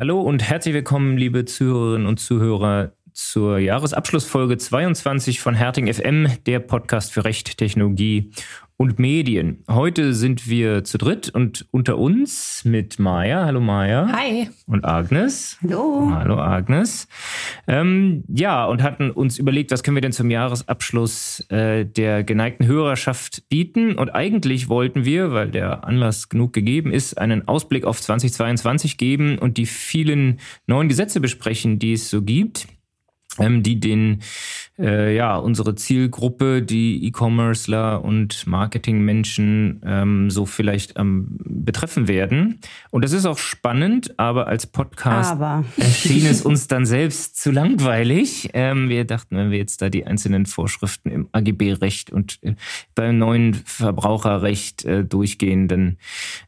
[0.00, 6.60] Hallo und herzlich willkommen, liebe Zuhörerinnen und Zuhörer, zur Jahresabschlussfolge 22 von Herting FM, der
[6.60, 8.30] Podcast für Recht, Technologie
[8.78, 9.64] und Medien.
[9.68, 13.44] Heute sind wir zu dritt und unter uns mit Maja.
[13.44, 14.08] Hallo Maja.
[14.12, 14.50] Hi.
[14.66, 15.58] Und Agnes.
[15.62, 16.12] Hallo.
[16.14, 17.08] Hallo Agnes.
[17.66, 22.66] Ähm, ja, und hatten uns überlegt, was können wir denn zum Jahresabschluss äh, der geneigten
[22.66, 23.98] Hörerschaft bieten.
[23.98, 29.38] Und eigentlich wollten wir, weil der Anlass genug gegeben ist, einen Ausblick auf 2022 geben
[29.38, 30.38] und die vielen
[30.68, 32.68] neuen Gesetze besprechen, die es so gibt
[33.38, 34.20] ähm, die den
[34.78, 42.60] äh, ja unsere Zielgruppe, die E-Commercer und Marketingmenschen ähm, so vielleicht ähm, betreffen werden.
[42.90, 45.64] Und das ist auch spannend, aber als Podcast aber.
[45.76, 48.50] erschien es uns dann selbst zu langweilig.
[48.54, 52.54] Ähm, wir dachten, wenn wir jetzt da die einzelnen Vorschriften im AGB-Recht und äh,
[52.94, 55.98] beim neuen Verbraucherrecht äh, durchgehen, dann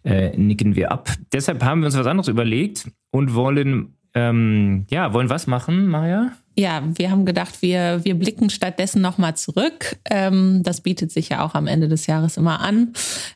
[0.05, 1.11] äh, nicken wir ab.
[1.33, 6.33] Deshalb haben wir uns was anderes überlegt und wollen ähm, ja, wollen was machen, Maja?
[6.56, 9.97] Ja, wir haben gedacht, wir, wir blicken stattdessen nochmal zurück.
[10.11, 12.93] Ähm, das bietet sich ja auch am Ende des Jahres immer an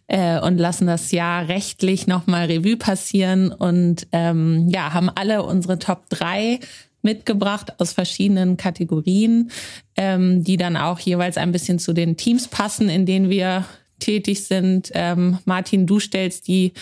[0.09, 5.79] äh, und lassen das Jahr rechtlich nochmal Revue passieren und ähm, ja, haben alle unsere
[5.79, 6.59] Top 3
[7.03, 9.51] mitgebracht aus verschiedenen Kategorien,
[9.97, 13.65] ähm, die dann auch jeweils ein bisschen zu den Teams passen, in denen wir
[14.01, 14.91] tätig sind.
[14.95, 16.73] Ähm, Martin, du stellst die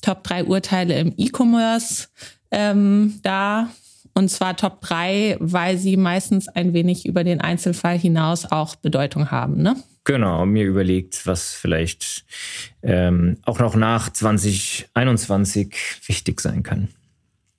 [0.00, 2.08] Top 3 Urteile im E-Commerce
[2.50, 3.68] ähm, da.
[4.14, 9.30] Und zwar Top 3, weil sie meistens ein wenig über den Einzelfall hinaus auch Bedeutung
[9.30, 9.76] haben, ne?
[10.04, 12.24] Genau, mir überlegt, was vielleicht
[12.82, 15.74] ähm, auch noch nach 2021
[16.06, 16.88] wichtig sein kann.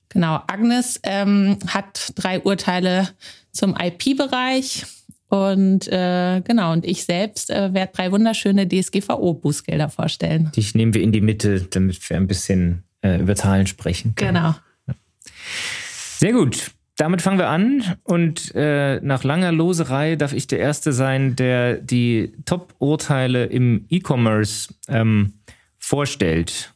[0.10, 3.10] Genau, Agnes ähm, hat drei Urteile
[3.52, 4.86] zum IP-Bereich
[5.28, 10.52] und äh, genau, und ich selbst äh, werde drei wunderschöne DSGVO-Bußgelder vorstellen.
[10.56, 14.36] Dich nehmen wir in die Mitte, damit wir ein bisschen äh, über Zahlen sprechen können.
[14.36, 14.56] Genau.
[16.26, 16.72] Sehr gut.
[16.98, 21.76] Damit fangen wir an und äh, nach langer Loserei darf ich der Erste sein, der
[21.76, 25.34] die Top-Urteile im E-Commerce ähm,
[25.78, 26.74] vorstellt.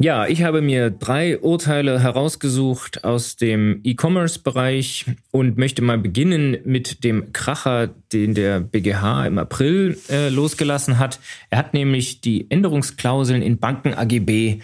[0.00, 7.02] Ja, ich habe mir drei Urteile herausgesucht aus dem E-Commerce-Bereich und möchte mal beginnen mit
[7.02, 11.18] dem Kracher, den der BGH im April äh, losgelassen hat.
[11.50, 14.60] Er hat nämlich die Änderungsklauseln in Banken-AGB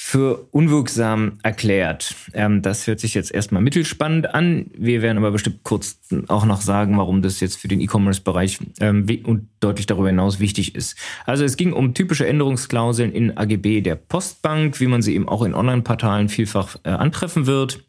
[0.00, 2.14] für unwirksam erklärt.
[2.32, 4.66] Ähm, das hört sich jetzt erstmal mittelspannend an.
[4.78, 5.98] Wir werden aber bestimmt kurz
[6.28, 10.76] auch noch sagen, warum das jetzt für den E-Commerce-Bereich ähm, und deutlich darüber hinaus wichtig
[10.76, 10.96] ist.
[11.26, 15.42] Also es ging um typische Änderungsklauseln in AGB der Postbank, wie man sie eben auch
[15.42, 17.82] in Online-Portalen vielfach äh, antreffen wird.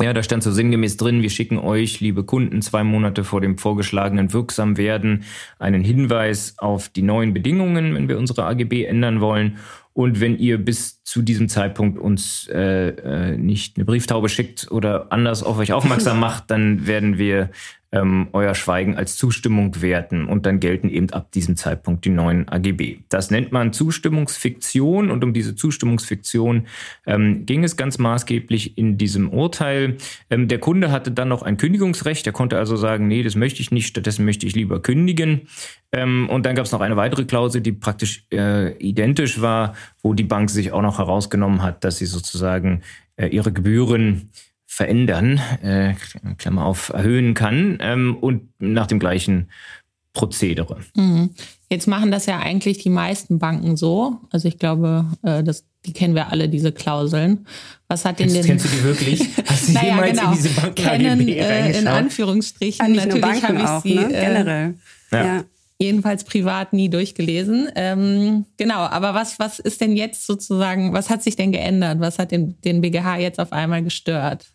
[0.00, 3.58] Ja, da stand so sinngemäß drin, wir schicken euch, liebe Kunden, zwei Monate vor dem
[3.58, 5.24] vorgeschlagenen Wirksamwerden
[5.58, 9.58] einen Hinweis auf die neuen Bedingungen, wenn wir unsere AGB ändern wollen.
[10.00, 15.12] Und wenn ihr bis zu diesem Zeitpunkt uns äh, äh, nicht eine Brieftaube schickt oder
[15.12, 17.50] anders auf euch aufmerksam macht, dann werden wir
[17.92, 22.48] ähm, euer Schweigen als Zustimmung werten und dann gelten eben ab diesem Zeitpunkt die neuen
[22.48, 22.98] AGB.
[23.08, 26.66] Das nennt man Zustimmungsfiktion und um diese Zustimmungsfiktion
[27.06, 29.96] ähm, ging es ganz maßgeblich in diesem Urteil.
[30.30, 33.60] Ähm, der Kunde hatte dann noch ein Kündigungsrecht, er konnte also sagen, nee, das möchte
[33.60, 35.42] ich nicht, stattdessen möchte ich lieber kündigen.
[35.92, 40.14] Ähm, und dann gab es noch eine weitere Klausel, die praktisch äh, identisch war, wo
[40.14, 42.82] die Bank sich auch noch herausgenommen hat, dass sie sozusagen
[43.16, 44.30] äh, ihre Gebühren
[44.72, 45.94] verändern, äh,
[46.38, 49.50] Klammer auf, erhöhen kann ähm, und nach dem gleichen
[50.12, 50.78] Prozedere.
[50.94, 51.30] Mhm.
[51.68, 54.18] Jetzt machen das ja eigentlich die meisten Banken so.
[54.30, 57.46] Also ich glaube, äh, das, die kennen wir alle, diese Klauseln.
[57.88, 58.44] Was hat denn denn...
[58.44, 59.28] Kennst du die wirklich?
[59.46, 60.30] Hast du naja, jemals genau.
[60.30, 62.94] in diese Banken Kennen, äh, in Anführungsstrichen.
[62.94, 63.94] Ja, Natürlich habe ich auch, sie...
[63.96, 64.04] Ne?
[64.04, 64.74] Äh, Generell.
[65.10, 65.24] ja.
[65.24, 65.44] ja
[65.80, 67.68] jedenfalls privat nie durchgelesen.
[67.74, 72.00] Ähm, genau, aber was, was ist denn jetzt sozusagen, was hat sich denn geändert?
[72.00, 74.46] Was hat den, den BGH jetzt auf einmal gestört?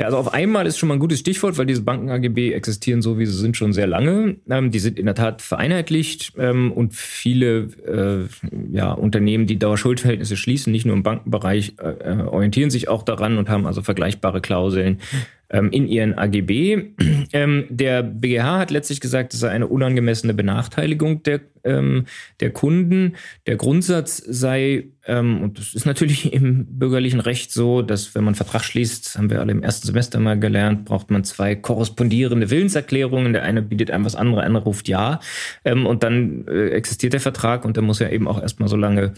[0.00, 3.18] Ja, also auf einmal ist schon mal ein gutes Stichwort, weil diese Banken-AGB existieren so,
[3.18, 4.36] wie sie sind, schon sehr lange.
[4.48, 10.38] Ähm, die sind in der Tat vereinheitlicht ähm, und viele äh, ja, Unternehmen, die Dauerschuldverhältnisse
[10.38, 14.40] schließen, nicht nur im Bankenbereich, äh, äh orientieren sich auch daran und haben also vergleichbare
[14.40, 15.00] Klauseln
[15.50, 16.94] ähm, in ihren AGB.
[17.32, 22.06] Ähm, der BGH hat letztlich gesagt, es sei eine unangemessene Benachteiligung der, ähm,
[22.40, 23.14] der Kunden.
[23.46, 28.34] Der Grundsatz sei, ähm, und das ist natürlich im bürgerlichen Recht so, dass wenn man
[28.34, 33.32] Vertrag schließt, haben wir alle im ersten Semester mal gelernt, braucht man zwei korrespondierende Willenserklärungen.
[33.32, 35.20] Der eine bietet einem was anderes, der andere ruft ja.
[35.64, 38.76] Ähm, und dann äh, existiert der Vertrag und der muss ja eben auch erstmal so
[38.76, 39.12] lange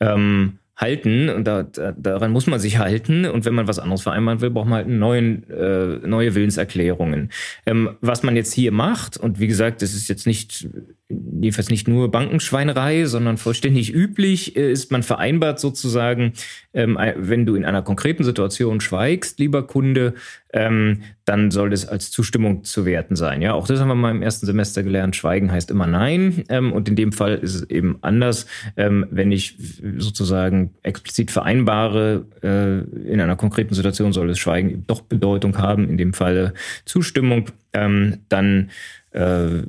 [0.00, 4.02] ähm, halten und da, da, daran muss man sich halten und wenn man was anderes
[4.02, 7.30] vereinbaren will, braucht man halt neuen, äh, neue Willenserklärungen.
[7.64, 10.68] Ähm, was man jetzt hier macht und wie gesagt, das ist jetzt nicht
[11.10, 16.32] jedenfalls nicht nur Bankenschweinerei, sondern vollständig üblich äh, ist, man vereinbart sozusagen,
[16.72, 20.14] ähm, wenn du in einer konkreten Situation schweigst, lieber Kunde,
[20.54, 23.42] ähm, dann soll das als Zustimmung zu werten sein.
[23.42, 25.14] Ja, auch das haben wir mal im ersten Semester gelernt.
[25.14, 26.44] Schweigen heißt immer Nein.
[26.48, 28.46] Ähm, und in dem Fall ist es eben anders,
[28.76, 29.56] wenn ich
[29.98, 35.98] sozusagen explizit vereinbare, äh, in einer konkreten Situation soll das Schweigen doch Bedeutung haben, in
[35.98, 36.54] dem Falle
[36.84, 38.70] Zustimmung, dann
[39.14, 39.62] äh,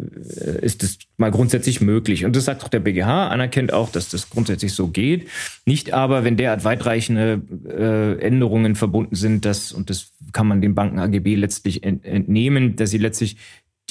[0.62, 2.25] ist es mal grundsätzlich möglich.
[2.25, 5.27] Und das sagt auch der BGH, anerkennt auch, dass das grundsätzlich so geht.
[5.65, 10.75] Nicht aber, wenn derart weitreichende äh, Änderungen verbunden sind, dass, und das kann man dem
[10.75, 13.38] Banken AGB letztlich entnehmen, dass sie letztlich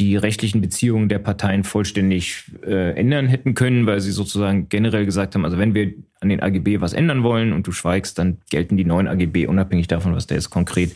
[0.00, 5.34] die rechtlichen Beziehungen der Parteien vollständig äh, ändern hätten können, weil sie sozusagen generell gesagt
[5.34, 8.76] haben, also wenn wir an den AGB was ändern wollen und du schweigst, dann gelten
[8.76, 10.92] die neuen AGB unabhängig davon, was da jetzt konkret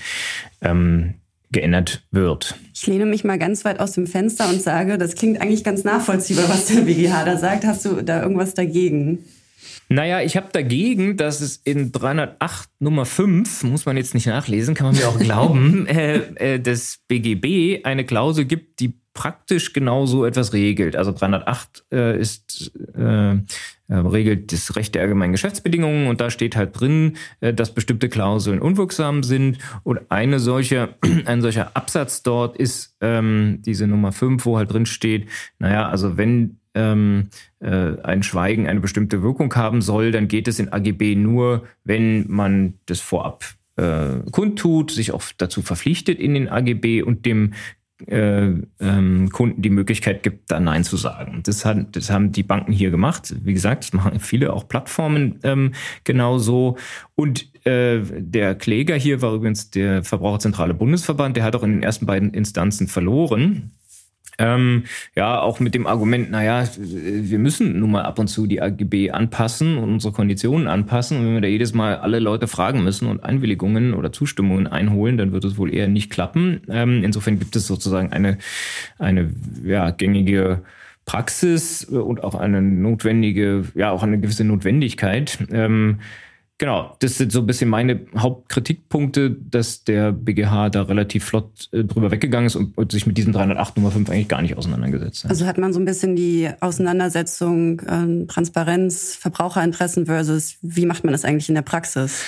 [0.62, 1.14] ähm,
[1.50, 2.56] geändert wird.
[2.74, 5.84] Ich lehne mich mal ganz weit aus dem Fenster und sage, das klingt eigentlich ganz
[5.84, 7.64] nachvollziehbar, was der BGH da sagt.
[7.64, 9.24] Hast du da irgendwas dagegen?
[9.90, 14.74] Naja, ich habe dagegen, dass es in 308 Nummer 5, muss man jetzt nicht nachlesen,
[14.74, 20.06] kann man mir auch glauben, äh, äh, des BGB eine Klausel gibt, die praktisch genau
[20.06, 20.94] so etwas regelt.
[20.94, 23.38] Also 308 äh, ist äh,
[23.88, 28.08] äh, regelt das Recht der allgemeinen Geschäftsbedingungen und da steht halt drin, äh, dass bestimmte
[28.08, 30.90] Klauseln unwirksam sind und eine solche,
[31.24, 35.28] ein solcher Absatz dort ist ähm, diese Nummer 5, wo halt drin steht,
[35.58, 37.30] naja, also wenn ähm,
[37.60, 42.30] äh, ein Schweigen eine bestimmte Wirkung haben soll, dann geht es in AGB nur, wenn
[42.30, 43.44] man das vorab
[44.32, 47.52] kundtut, sich auch dazu verpflichtet in den AGB und dem
[48.06, 51.40] äh, ähm, Kunden die Möglichkeit gibt, da Nein zu sagen.
[51.44, 53.34] Das, hat, das haben die Banken hier gemacht.
[53.42, 55.72] Wie gesagt, das machen viele auch Plattformen ähm,
[56.04, 56.76] genauso.
[57.14, 61.36] Und äh, der Kläger hier war übrigens der Verbraucherzentrale Bundesverband.
[61.36, 63.72] Der hat auch in den ersten beiden Instanzen verloren.
[64.38, 64.84] Ähm,
[65.16, 69.10] ja, auch mit dem Argument, naja, wir müssen nun mal ab und zu die AGB
[69.10, 71.18] anpassen und unsere Konditionen anpassen.
[71.18, 75.16] Und wenn wir da jedes Mal alle Leute fragen müssen und Einwilligungen oder Zustimmungen einholen,
[75.16, 76.60] dann wird es wohl eher nicht klappen.
[76.68, 78.38] Ähm, insofern gibt es sozusagen eine,
[78.98, 79.30] eine
[79.64, 80.62] ja, gängige
[81.04, 85.38] Praxis und auch eine notwendige, ja, auch eine gewisse Notwendigkeit.
[85.50, 85.98] Ähm,
[86.58, 91.84] Genau, das sind so ein bisschen meine Hauptkritikpunkte, dass der BGH da relativ flott äh,
[91.84, 95.30] drüber weggegangen ist und, sich mit diesem 308 Nummer 5 eigentlich gar nicht auseinandergesetzt hat.
[95.30, 101.12] Also hat man so ein bisschen die Auseinandersetzung äh, Transparenz, Verbraucherinteressen versus wie macht man
[101.12, 102.22] das eigentlich in der Praxis?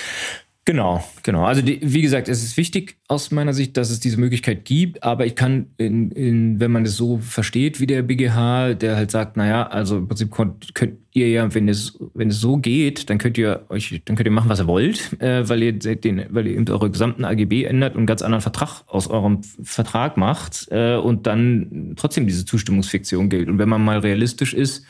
[0.67, 1.45] Genau, genau.
[1.45, 5.03] Also die, wie gesagt, es ist wichtig aus meiner Sicht, dass es diese Möglichkeit gibt,
[5.03, 9.11] aber ich kann, in, in, wenn man das so versteht wie der BGH, der halt
[9.11, 13.09] sagt, naja, also im Prinzip könnt, könnt ihr ja, wenn es, wenn es so geht,
[13.09, 16.27] dann könnt ihr euch, dann könnt ihr machen, was ihr wollt, äh, weil ihr den,
[16.29, 20.19] weil ihr eben eure gesamten AGB ändert und einen ganz anderen Vertrag aus eurem Vertrag
[20.19, 23.49] macht äh, und dann trotzdem diese Zustimmungsfiktion gilt.
[23.49, 24.85] Und wenn man mal realistisch ist,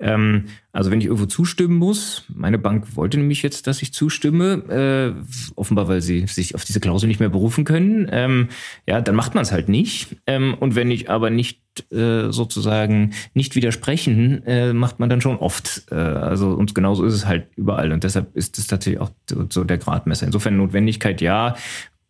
[0.00, 5.14] ähm, also wenn ich irgendwo zustimmen muss, meine Bank wollte nämlich jetzt, dass ich zustimme,
[5.16, 8.48] äh, offenbar weil sie sich auf diese Klausel nicht mehr berufen können, ähm,
[8.86, 10.16] ja, dann macht man es halt nicht.
[10.26, 11.60] Ähm, und wenn ich aber nicht
[11.92, 15.84] äh, sozusagen nicht widersprechen, äh, macht man dann schon oft.
[15.90, 17.92] Äh, also und genauso ist es halt überall.
[17.92, 19.10] Und deshalb ist es tatsächlich auch
[19.50, 20.26] so der Gradmesser.
[20.26, 21.56] Insofern Notwendigkeit ja,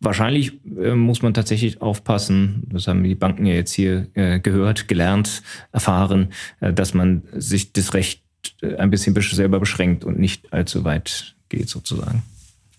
[0.05, 4.87] Wahrscheinlich äh, muss man tatsächlich aufpassen, das haben die Banken ja jetzt hier äh, gehört,
[4.87, 8.21] gelernt, erfahren, äh, dass man sich das Recht
[8.61, 12.21] äh, ein bisschen selber beschränkt und nicht allzu weit geht sozusagen.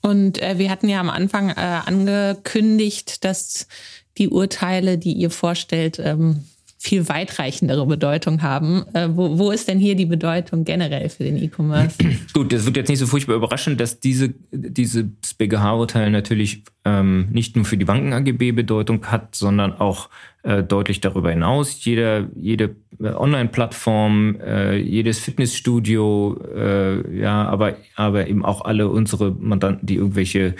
[0.02, 3.66] Und äh, wir hatten ja am Anfang äh, angekündigt, dass
[4.18, 6.44] die Urteile, die ihr vorstellt, ähm,
[6.86, 8.84] viel weitreichendere Bedeutung haben.
[8.94, 11.96] Äh, wo, wo ist denn hier die Bedeutung generell für den E-Commerce?
[12.32, 15.04] Gut, das wird jetzt nicht so furchtbar überraschen, dass diese, dieses
[15.36, 20.08] BGH-Urteil natürlich ähm, nicht nur für die Banken-AGB Bedeutung hat, sondern auch
[20.46, 21.84] äh, deutlich darüber hinaus.
[21.84, 29.32] Jeder, jede äh, Online-Plattform, äh, jedes Fitnessstudio, äh, ja, aber, aber eben auch alle unsere
[29.32, 30.54] Mandanten, die irgendwelche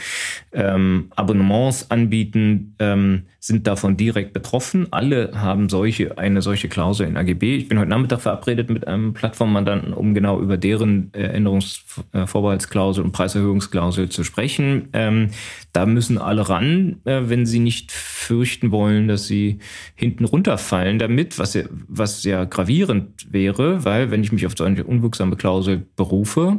[0.53, 4.89] ähm, Abonnements anbieten, ähm, sind davon direkt betroffen.
[4.91, 7.57] Alle haben solche, eine solche Klausel in AGB.
[7.57, 13.13] Ich bin heute Nachmittag verabredet mit einem Plattformmandanten, um genau über deren äh, Änderungsvorbehaltsklausel und
[13.13, 14.89] Preiserhöhungsklausel zu sprechen.
[14.93, 15.29] Ähm,
[15.73, 19.59] da müssen alle ran, wenn sie nicht fürchten wollen, dass sie
[19.95, 24.65] hinten runterfallen damit, was ja, was ja gravierend wäre, weil wenn ich mich auf so
[24.65, 26.59] eine unwirksame Klausel berufe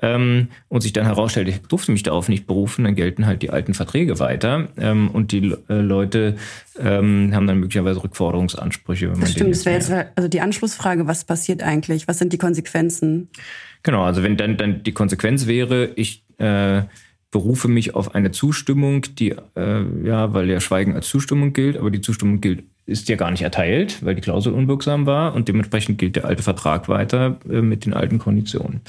[0.00, 3.50] ähm, und sich dann herausstellt, ich durfte mich darauf nicht berufen, dann gelten halt die
[3.50, 6.36] alten Verträge weiter ähm, und die äh, Leute
[6.78, 9.12] ähm, haben dann möglicherweise Rückforderungsansprüche.
[9.18, 12.08] das stimmt, das wäre jetzt also die Anschlussfrage, was passiert eigentlich?
[12.08, 13.28] Was sind die Konsequenzen?
[13.82, 16.82] Genau, also wenn dann, dann die Konsequenz wäre, ich äh,
[17.30, 21.90] berufe mich auf eine Zustimmung, die, äh, ja, weil ja Schweigen als Zustimmung gilt, aber
[21.90, 25.98] die Zustimmung gilt ist ja gar nicht erteilt, weil die Klausel unwirksam war und dementsprechend
[25.98, 28.80] gilt der alte Vertrag weiter äh, mit den alten Konditionen.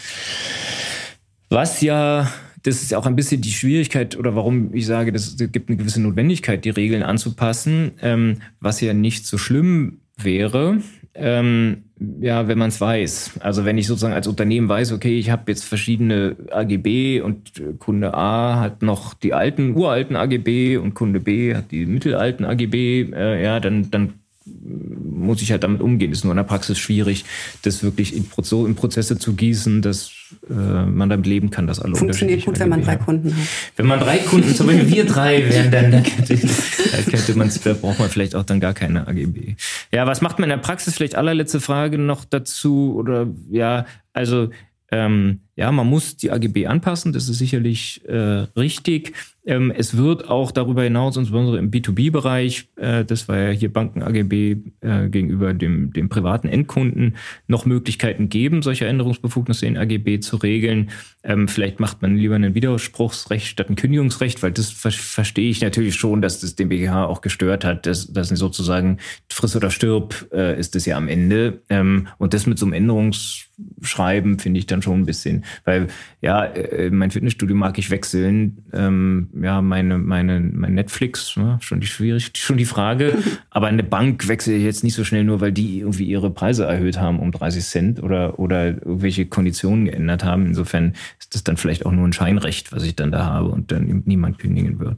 [1.49, 2.31] Was ja,
[2.63, 5.77] das ist ja auch ein bisschen die Schwierigkeit oder warum ich sage, es gibt eine
[5.77, 10.77] gewisse Notwendigkeit, die Regeln anzupassen, ähm, was ja nicht so schlimm wäre,
[11.15, 11.83] ähm,
[12.21, 13.39] ja, wenn man es weiß.
[13.41, 18.13] Also wenn ich sozusagen als Unternehmen weiß, okay, ich habe jetzt verschiedene AGB und Kunde
[18.13, 23.43] A hat noch die alten, uralten AGB und Kunde B hat die mittelalten AGB, äh,
[23.43, 24.13] ja, dann, dann
[24.49, 26.11] muss ich halt damit umgehen.
[26.11, 27.25] Ist nur in der Praxis schwierig,
[27.63, 30.11] das wirklich in, so in Prozesse zu gießen, dass
[30.49, 33.47] äh, man damit leben kann, dass alle Funktioniert gut, wenn man drei Kunden hat.
[33.75, 37.51] Wenn man drei Kunden, zum Beispiel wir drei wären, dann, dann könnte, dann könnte man,
[37.63, 39.55] da braucht man vielleicht auch dann gar keine AGB.
[39.91, 40.95] Ja, was macht man in der Praxis?
[40.95, 44.49] Vielleicht allerletzte Frage noch dazu oder ja, also
[44.91, 49.13] ähm, ja, man muss die AGB anpassen, das ist sicherlich äh, richtig.
[49.45, 54.57] Ähm, es wird auch darüber hinaus, insbesondere im B2B-Bereich, äh, das war ja hier Banken-AGB
[54.81, 57.15] äh, gegenüber dem, dem privaten Endkunden,
[57.47, 60.89] noch Möglichkeiten geben, solche Änderungsbefugnisse in AGB zu regeln.
[61.23, 65.61] Ähm, vielleicht macht man lieber ein Widerspruchsrecht statt ein Kündigungsrecht, weil das ver verstehe ich
[65.61, 68.97] natürlich schon, dass das den BGH auch gestört hat, dass, dass sozusagen
[69.29, 71.61] friss oder stirb äh, ist es ja am Ende.
[71.69, 75.87] Ähm, und das mit so einem Änderungsschreiben finde ich dann schon ein bisschen weil
[76.21, 78.65] ja, äh, mein Fitnessstudio mag ich wechseln.
[78.73, 83.17] Ähm, ja, meine, meine, mein Netflix, ne, schon die schwierig, schon die Frage.
[83.49, 86.65] Aber eine Bank wechsle ich jetzt nicht so schnell nur, weil die irgendwie ihre Preise
[86.65, 90.45] erhöht haben um 30 Cent oder, oder irgendwelche Konditionen geändert haben.
[90.45, 93.71] Insofern ist das dann vielleicht auch nur ein Scheinrecht, was ich dann da habe und
[93.71, 94.97] dann niemand kündigen wird.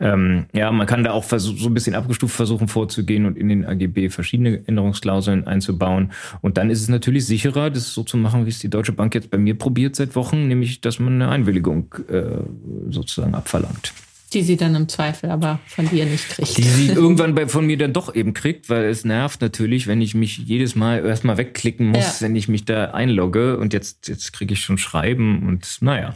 [0.00, 3.64] Ähm, ja, man kann da auch so ein bisschen abgestuft versuchen vorzugehen und in den
[3.64, 6.12] AGB verschiedene Änderungsklauseln einzubauen.
[6.40, 9.14] Und dann ist es natürlich sicherer, das so zu machen, wie es die Deutsche Bank
[9.14, 12.42] jetzt bei mir probiert seit Wochen, nämlich dass man eine Einwilligung äh,
[12.90, 13.92] sozusagen abverlangt.
[14.32, 16.56] Die sie dann im Zweifel aber von dir nicht kriegt.
[16.56, 20.00] Die sie irgendwann bei, von mir dann doch eben kriegt, weil es nervt natürlich, wenn
[20.00, 22.26] ich mich jedes Mal erstmal wegklicken muss, ja.
[22.26, 26.14] wenn ich mich da einlogge und jetzt, jetzt kriege ich schon Schreiben und naja,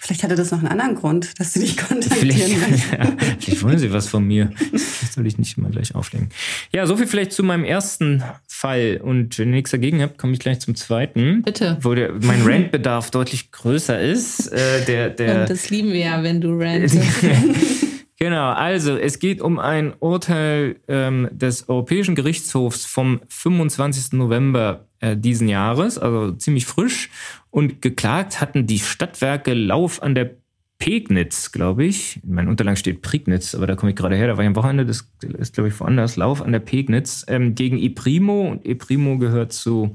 [0.00, 3.78] Vielleicht hatte das noch einen anderen Grund, dass sie dich kontaktieren vielleicht, ja, vielleicht wollen
[3.78, 4.50] sie was von mir.
[4.72, 6.30] Das soll ich nicht immer gleich auflegen.
[6.72, 9.00] Ja, soviel vielleicht zu meinem ersten Fall.
[9.02, 11.42] Und wenn ihr nichts dagegen habt, komme ich gleich zum zweiten.
[11.42, 11.78] Bitte.
[11.80, 14.48] Wo der, mein Rantbedarf deutlich größer ist.
[14.48, 16.98] Äh, der, der, Und das lieben wir ja, wenn du rantest.
[18.22, 24.12] Genau, also es geht um ein Urteil ähm, des Europäischen Gerichtshofs vom 25.
[24.12, 27.10] November äh, diesen Jahres, also ziemlich frisch.
[27.50, 30.36] Und geklagt hatten die Stadtwerke Lauf an der
[30.82, 32.20] Pegnitz, glaube ich.
[32.24, 34.26] In meinen Unterlagen steht Prignitz, aber da komme ich gerade her.
[34.26, 35.08] Da war ich am Wochenende, das
[35.38, 36.16] ist, glaube ich, woanders.
[36.16, 38.50] Lauf an der Pegnitz ähm, gegen ePrimo.
[38.50, 39.94] Und ePrimo gehört zu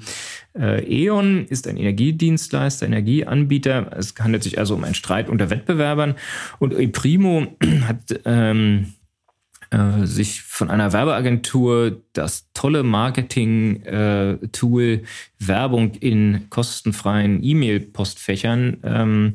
[0.58, 3.92] äh, E.ON, ist ein Energiedienstleister, Energieanbieter.
[3.98, 6.16] Es handelt sich also um einen Streit unter Wettbewerbern.
[6.58, 7.48] Und ePrimo
[7.86, 8.94] hat ähm,
[9.72, 15.04] äh, sich von einer Werbeagentur das tolle Marketing-Tool äh,
[15.38, 19.34] Werbung in kostenfreien E-Mail-Postfächern ähm,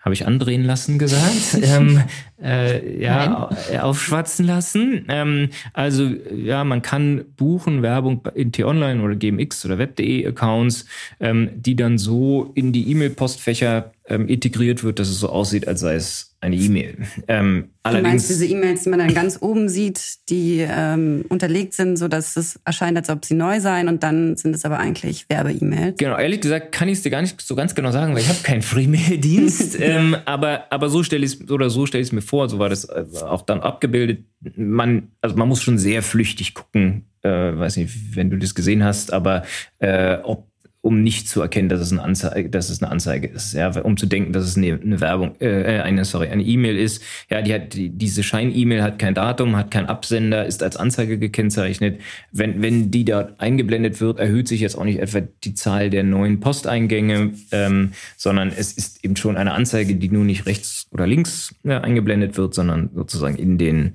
[0.00, 2.02] habe ich andrehen lassen gesagt, ähm,
[2.42, 3.80] äh, ja, Nein.
[3.80, 5.04] aufschwatzen lassen.
[5.08, 10.86] Ähm, also ja, man kann buchen Werbung in T-Online oder GMX oder Web.de Accounts,
[11.20, 15.80] ähm, die dann so in die E-Mail-Postfächer ähm, integriert wird, dass es so aussieht, als
[15.80, 16.98] sei es eine E-Mail.
[17.26, 21.96] Ähm, du meinst diese E-Mails, die man dann ganz oben sieht, die ähm, unterlegt sind,
[21.96, 25.28] so dass es erscheint, als ob sie neu seien und dann sind es aber eigentlich
[25.28, 25.96] Werbe-E-Mails.
[25.98, 28.28] Genau, ehrlich gesagt kann ich es dir gar nicht so ganz genau sagen, weil ich
[28.28, 29.78] habe keinen Free-Mail-Dienst.
[29.80, 32.58] ähm, aber, aber so stelle ich es oder so stelle ich es mir vor, so
[32.58, 34.24] war das äh, auch dann abgebildet.
[34.56, 38.84] Man, also man muss schon sehr flüchtig gucken, äh, weiß nicht, wenn du das gesehen
[38.84, 39.42] hast, aber
[39.80, 40.47] äh, ob
[40.80, 43.96] um nicht zu erkennen, dass es eine Anzeige, dass es eine Anzeige ist, ja, um
[43.96, 47.02] zu denken, dass es eine, eine Werbung, äh, eine sorry, eine E-Mail ist.
[47.28, 51.18] Ja, die hat die, diese Schein-E-Mail hat kein Datum, hat keinen Absender, ist als Anzeige
[51.18, 52.00] gekennzeichnet.
[52.30, 56.04] Wenn wenn die dort eingeblendet wird, erhöht sich jetzt auch nicht etwa die Zahl der
[56.04, 61.08] neuen Posteingänge, ähm, sondern es ist eben schon eine Anzeige, die nur nicht rechts oder
[61.08, 63.94] links ja, eingeblendet wird, sondern sozusagen in den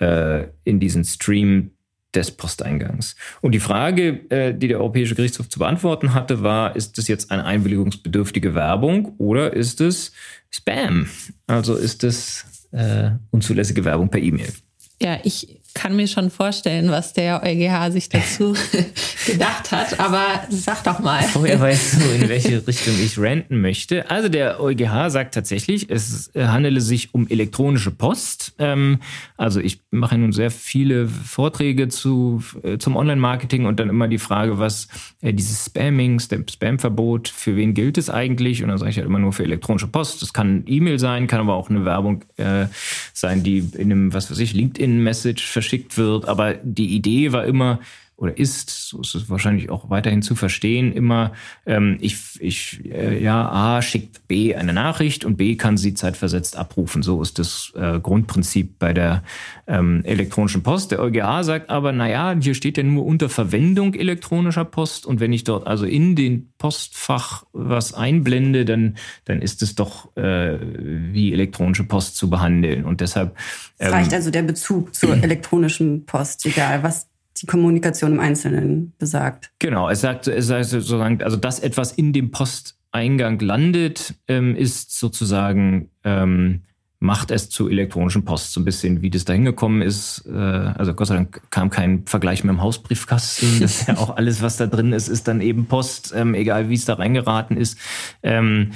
[0.00, 1.73] äh, in diesen Stream
[2.14, 3.16] des Posteingangs.
[3.40, 7.30] Und die Frage, äh, die der Europäische Gerichtshof zu beantworten hatte, war, ist es jetzt
[7.30, 10.12] eine einwilligungsbedürftige Werbung oder ist es
[10.50, 11.08] Spam?
[11.46, 14.52] Also ist es äh, unzulässige Werbung per E-Mail?
[15.00, 18.54] Ja, ich kann mir schon vorstellen, was der EuGH sich dazu
[19.26, 21.22] gedacht hat, aber sag doch mal.
[21.24, 24.10] Vorher weißt du, in welche Richtung ich ranten möchte.
[24.10, 28.54] Also der EuGH sagt tatsächlich, es handele sich um elektronische Post.
[28.58, 29.00] Ähm,
[29.36, 34.18] also ich mache nun sehr viele Vorträge zu, äh, zum Online-Marketing und dann immer die
[34.18, 34.88] Frage, was
[35.20, 38.62] äh, dieses Spamming, Spam-Verbot, für wen gilt es eigentlich?
[38.62, 40.22] Und dann sage ich halt immer nur für elektronische Post.
[40.22, 42.66] Das kann E-Mail sein, kann aber auch eine Werbung äh,
[43.12, 46.28] sein, die in einem, was weiß ich, LinkedIn-Message verschickt wird.
[46.28, 47.80] Aber die Idee war immer,
[48.16, 51.32] oder ist, so ist es wahrscheinlich auch weiterhin zu verstehen, immer,
[51.66, 56.56] ähm, ich, ich, äh, ja, A schickt B eine Nachricht und B kann sie zeitversetzt
[56.56, 57.02] abrufen.
[57.02, 59.24] So ist das äh, Grundprinzip bei der
[59.66, 60.92] ähm, elektronischen Post.
[60.92, 65.32] Der EuGH sagt aber, naja, hier steht ja nur unter Verwendung elektronischer Post und wenn
[65.32, 71.32] ich dort also in den Postfach was einblende, dann, dann ist es doch äh, wie
[71.32, 72.84] elektronische Post zu behandeln.
[72.84, 73.36] Und deshalb.
[73.80, 79.50] Ähm, reicht also der Bezug zur elektronischen Post, egal was die Kommunikation im Einzelnen besagt.
[79.58, 84.98] Genau, es sagt, es sagt sozusagen, also dass etwas in dem Posteingang landet, ähm, ist
[84.98, 86.62] sozusagen ähm,
[87.04, 88.52] macht es zu elektronischen Post.
[88.54, 90.24] So ein bisschen, wie das da hingekommen ist.
[90.26, 93.60] Äh, also Gott sei Dank kam kein Vergleich mit dem Hausbriefkasten.
[93.60, 96.70] Das ist ja auch alles, was da drin ist, ist dann eben Post, ähm, egal
[96.70, 97.78] wie es da reingeraten ist.
[98.22, 98.72] Ähm,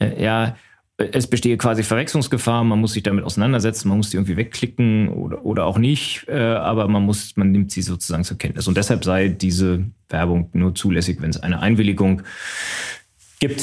[0.00, 0.56] äh, ja,
[0.98, 5.44] es bestehe quasi Verwechslungsgefahr, man muss sich damit auseinandersetzen, man muss die irgendwie wegklicken oder,
[5.44, 8.66] oder auch nicht, äh, aber man muss, man nimmt sie sozusagen zur Kenntnis.
[8.66, 12.22] Und deshalb sei diese Werbung nur zulässig, wenn es eine Einwilligung
[13.38, 13.62] gibt.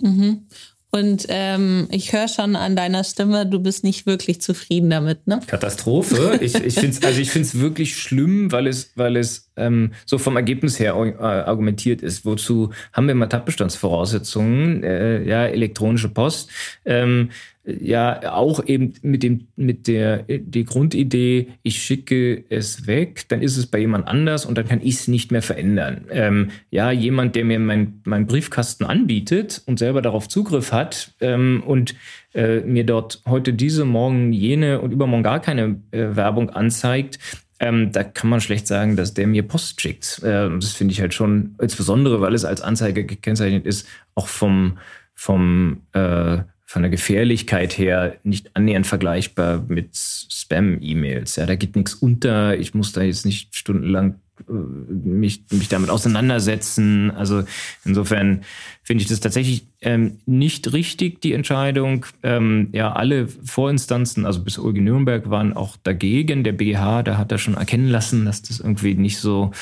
[0.00, 0.46] Mhm.
[0.90, 5.40] Und ähm, ich höre schon an deiner Stimme, du bist nicht wirklich zufrieden damit, ne?
[5.46, 6.38] Katastrophe.
[6.42, 10.18] Ich, ich finde es also ich find's wirklich schlimm, weil es, weil es ähm, so
[10.18, 12.24] vom Ergebnis her äh, argumentiert ist.
[12.24, 14.82] Wozu haben wir mal Tatbestandsvoraussetzungen?
[14.82, 16.50] Äh, ja, elektronische Post.
[16.84, 17.30] Ähm,
[17.64, 23.56] ja auch eben mit dem mit der die Grundidee, ich schicke es weg, dann ist
[23.56, 26.06] es bei jemand anders und dann kann ich es nicht mehr verändern.
[26.10, 31.62] Ähm, ja, jemand, der mir meinen mein Briefkasten anbietet und selber darauf Zugriff hat ähm,
[31.64, 31.94] und
[32.34, 37.18] äh, mir dort heute diese, morgen jene und übermorgen gar keine äh, Werbung anzeigt,
[37.62, 40.20] ähm, da kann man schlecht sagen, dass der mir Post schickt.
[40.24, 44.78] Äh, das finde ich halt schon, insbesondere weil es als Anzeige gekennzeichnet ist, auch vom
[45.14, 51.36] vom äh, von der Gefährlichkeit her nicht annähernd vergleichbar mit Spam-E-Mails.
[51.36, 52.58] Ja, da geht nichts unter.
[52.58, 54.16] Ich muss da jetzt nicht stundenlang
[54.48, 57.10] mich, mich damit auseinandersetzen.
[57.10, 57.44] Also
[57.84, 58.42] insofern
[58.82, 62.06] finde ich das tatsächlich ähm, nicht richtig, die Entscheidung.
[62.22, 66.44] Ähm, ja, alle Vorinstanzen, also bis Ulge Nürnberg, waren auch dagegen.
[66.44, 69.52] Der BGH, da hat er schon erkennen lassen, dass das irgendwie nicht so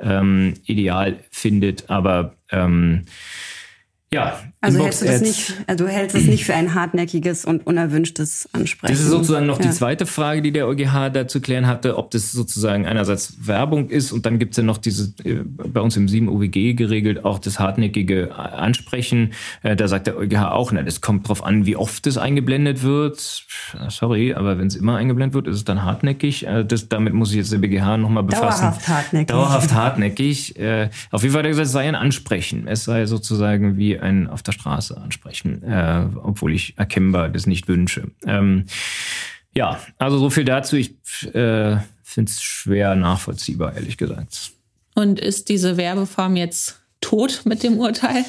[0.00, 1.90] ähm, ideal findet.
[1.90, 3.04] Aber ähm,
[4.12, 7.66] ja, also hältst du das nicht, also du hältst es nicht für ein hartnäckiges und
[7.66, 8.92] unerwünschtes Ansprechen.
[8.92, 9.66] Das ist sozusagen noch ja.
[9.66, 13.88] die zweite Frage, die der EuGH da zu klären hatte, ob das sozusagen einerseits Werbung
[13.88, 17.24] ist und dann gibt es ja noch diese, äh, bei uns im 7 OWG geregelt,
[17.24, 19.32] auch das hartnäckige Ansprechen.
[19.62, 22.82] Äh, da sagt der EuGH auch, na, das kommt drauf an, wie oft es eingeblendet
[22.82, 23.46] wird.
[23.88, 26.46] Sorry, aber wenn es immer eingeblendet wird, ist es dann hartnäckig.
[26.68, 28.62] Das, damit muss ich jetzt der BGH nochmal befassen.
[28.62, 29.28] Dauerhaft hartnäckig.
[29.28, 30.54] Dauerhaft hartnäckig.
[31.10, 32.66] Auf jeden Fall hat er gesagt, es sei ein Ansprechen.
[32.66, 37.68] Es sei sozusagen wie einen auf der Straße ansprechen, äh, obwohl ich erkennbar das nicht
[37.68, 38.10] wünsche.
[38.26, 38.66] Ähm,
[39.54, 40.76] ja, also so viel dazu.
[40.76, 40.94] Ich
[41.34, 44.52] äh, finde es schwer nachvollziehbar, ehrlich gesagt.
[44.94, 48.24] Und ist diese Werbeform jetzt tot mit dem Urteil?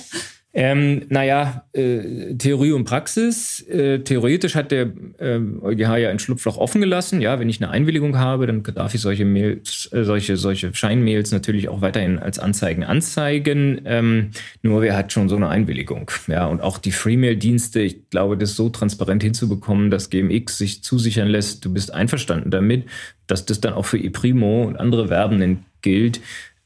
[0.53, 3.65] Ähm, naja, äh, Theorie und Praxis.
[3.69, 7.21] Äh, theoretisch hat der äh, EuGH ja ein Schlupfloch offen gelassen.
[7.21, 11.31] Ja, wenn ich eine Einwilligung habe, dann darf ich solche Mails, äh, solche, solche Scheinmails
[11.31, 13.81] natürlich auch weiterhin als Anzeigen anzeigen.
[13.85, 16.11] Ähm, nur wer hat schon so eine Einwilligung?
[16.27, 21.29] Ja, und auch die Freemail-Dienste, ich glaube, das so transparent hinzubekommen, dass GMX sich zusichern
[21.29, 22.89] lässt, du bist einverstanden damit,
[23.25, 26.19] dass das dann auch für ePrimo und andere Werbenden gilt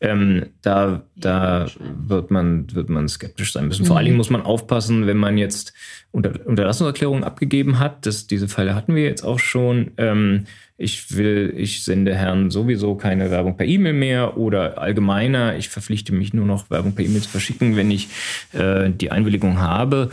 [0.06, 3.86] ähm, da, da wird man, wird man skeptisch sein müssen.
[3.86, 4.20] Vor allen Dingen mhm.
[4.20, 5.74] muss man aufpassen, wenn man jetzt
[6.12, 8.06] Unter Unterlassungserklärungen abgegeben hat.
[8.06, 9.92] Das, diese Fälle hatten wir jetzt auch schon.
[9.98, 10.46] Ähm,
[10.78, 16.14] ich will, ich sende Herrn sowieso keine Werbung per E-Mail mehr oder allgemeiner, ich verpflichte
[16.14, 18.10] mich nur noch, Werbung per E-Mail zu verschicken, wenn ich
[18.52, 20.10] äh, die Einwilligung habe.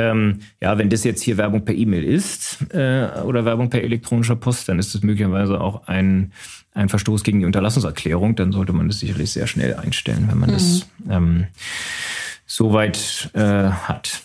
[0.00, 4.36] Ähm, ja, wenn das jetzt hier Werbung per E-Mail ist äh, oder Werbung per elektronischer
[4.36, 6.32] Post, dann ist das möglicherweise auch ein
[6.72, 10.50] ein Verstoß gegen die Unterlassungserklärung, dann sollte man das sicherlich sehr schnell einstellen, wenn man
[10.50, 10.54] mhm.
[10.54, 11.46] das ähm,
[12.46, 14.22] soweit äh, hat.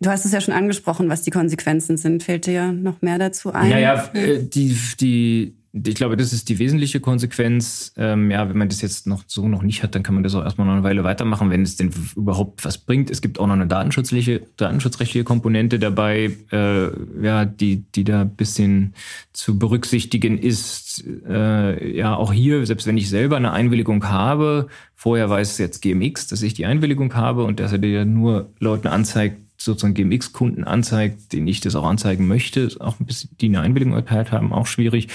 [0.00, 2.22] Du hast es ja schon angesprochen, was die Konsequenzen sind.
[2.22, 3.70] Fällt dir noch mehr dazu ein?
[3.70, 7.92] Naja, äh, die, die, ich glaube, das ist die wesentliche Konsequenz.
[7.96, 10.34] Ähm, ja, wenn man das jetzt noch so noch nicht hat, dann kann man das
[10.36, 13.10] auch erstmal noch eine Weile weitermachen, wenn es denn überhaupt was bringt.
[13.10, 18.36] Es gibt auch noch eine datenschutzliche, datenschutzrechtliche Komponente dabei, äh, ja, die, die da ein
[18.36, 18.94] bisschen
[19.32, 21.04] zu berücksichtigen ist.
[21.28, 26.28] Äh, ja, auch hier, selbst wenn ich selber eine Einwilligung habe, vorher weiß jetzt GMX,
[26.28, 31.32] dass ich die Einwilligung habe und dass er dir nur Leuten anzeigt, sozusagen GMX-Kunden anzeigt,
[31.32, 34.66] denen ich das auch anzeigen möchte, auch ein bisschen, die eine Einwilligung erteilt haben, auch
[34.66, 35.08] schwierig.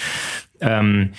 [0.59, 1.11] Ähm,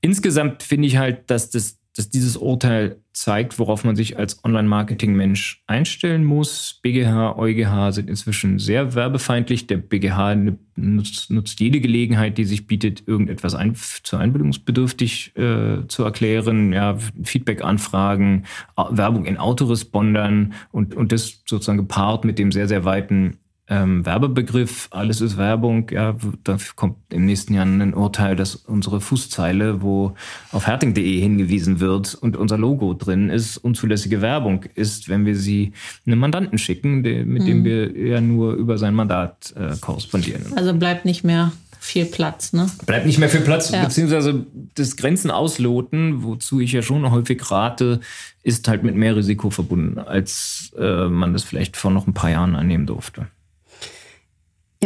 [0.00, 5.62] insgesamt finde ich halt, dass das dass dieses Urteil zeigt, worauf man sich als Online-Marketing-Mensch
[5.66, 6.78] einstellen muss.
[6.82, 9.66] BGH, EuGH sind inzwischen sehr werbefeindlich.
[9.66, 10.34] Der BGH
[10.76, 16.74] nutzt, nutzt jede Gelegenheit, die sich bietet, irgendetwas ein, zu einbildungsbedürftig äh, zu erklären.
[16.74, 18.44] Ja, Feedback-Anfragen,
[18.76, 24.88] Werbung in Autorespondern und, und das sozusagen gepaart mit dem sehr, sehr weiten ähm, Werbebegriff,
[24.90, 30.14] alles ist Werbung, ja, da kommt im nächsten Jahr ein Urteil, dass unsere Fußzeile, wo
[30.52, 35.72] auf herting.de hingewiesen wird und unser Logo drin ist, unzulässige Werbung ist, wenn wir sie
[36.06, 37.44] einem Mandanten schicken, mit mhm.
[37.44, 40.56] dem wir ja nur über sein Mandat äh, korrespondieren.
[40.56, 41.50] Also bleibt nicht mehr
[41.80, 42.68] viel Platz, ne?
[42.84, 43.84] Bleibt nicht mehr viel Platz, ja.
[43.84, 48.00] beziehungsweise das Grenzen ausloten, wozu ich ja schon häufig rate,
[48.42, 52.30] ist halt mit mehr Risiko verbunden, als äh, man das vielleicht vor noch ein paar
[52.30, 53.26] Jahren annehmen durfte.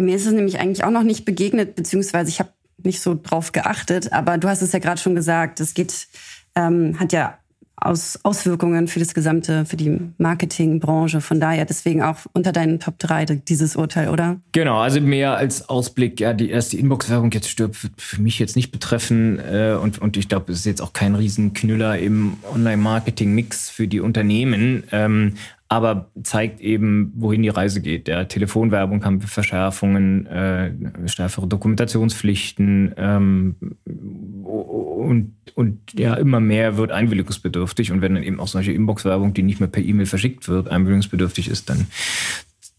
[0.00, 2.48] Ja, mir ist es nämlich eigentlich auch noch nicht begegnet, beziehungsweise ich habe
[2.82, 6.08] nicht so drauf geachtet, aber du hast es ja gerade schon gesagt, es geht,
[6.54, 7.36] ähm, hat ja
[7.76, 11.20] aus, Auswirkungen für das gesamte, für die Marketingbranche.
[11.20, 14.40] Von daher deswegen auch unter deinen Top 3 dieses Urteil, oder?
[14.52, 18.56] Genau, also mehr als Ausblick, ja, die erste Inbox-Werbung jetzt stirbt, wird für mich jetzt
[18.56, 19.38] nicht betreffen.
[19.38, 24.00] Äh, und, und ich glaube, es ist jetzt auch kein Riesenknüller im Online-Marketing-Mix für die
[24.00, 24.84] Unternehmen.
[24.92, 25.34] Ähm,
[25.70, 28.08] aber zeigt eben, wohin die Reise geht.
[28.08, 30.72] Der Telefonwerbung haben Verschärfungen, äh,
[31.08, 33.54] stärkere Dokumentationspflichten ähm,
[33.84, 37.92] und, und ja, immer mehr wird einwilligungsbedürftig.
[37.92, 41.46] Und wenn dann eben auch solche Inbox-Werbung, die nicht mehr per E-Mail verschickt wird, einwilligungsbedürftig
[41.46, 41.86] ist, dann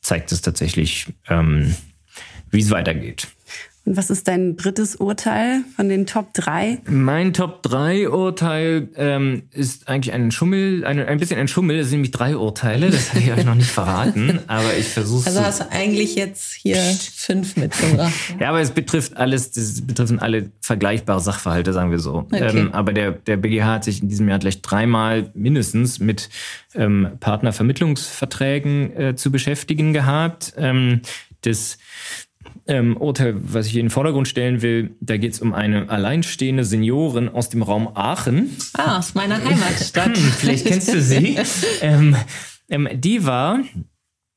[0.02, 1.74] zeigt es tatsächlich, ähm,
[2.50, 3.30] wie es weitergeht.
[3.84, 6.82] Und was ist dein drittes Urteil von den Top 3?
[6.88, 11.80] Mein Top 3 Urteil ähm, ist eigentlich ein Schummel, ein, ein bisschen ein Schummel.
[11.80, 15.26] Es sind nämlich drei Urteile, das habe ich euch noch nicht verraten, aber ich versuche
[15.26, 18.14] Also hast du eigentlich jetzt hier fünf mitgebracht.
[18.40, 22.28] ja, aber es betrifft alles, das betreffen alle vergleichbare Sachverhalte, sagen wir so.
[22.32, 22.56] Okay.
[22.56, 26.30] Ähm, aber der, der BGH hat sich in diesem Jahr gleich dreimal mindestens mit
[26.76, 30.54] ähm, Partnervermittlungsverträgen äh, zu beschäftigen gehabt.
[30.56, 31.02] Ähm,
[31.42, 31.80] das
[32.68, 35.90] ähm, Urteil, was ich hier in den Vordergrund stellen will, da geht es um eine
[35.90, 38.56] alleinstehende Seniorin aus dem Raum Aachen.
[38.74, 40.16] Ah, aus meiner Heimatstadt.
[40.16, 41.38] Hm, vielleicht kennst du sie.
[41.82, 42.16] ähm,
[42.70, 43.60] ähm, die war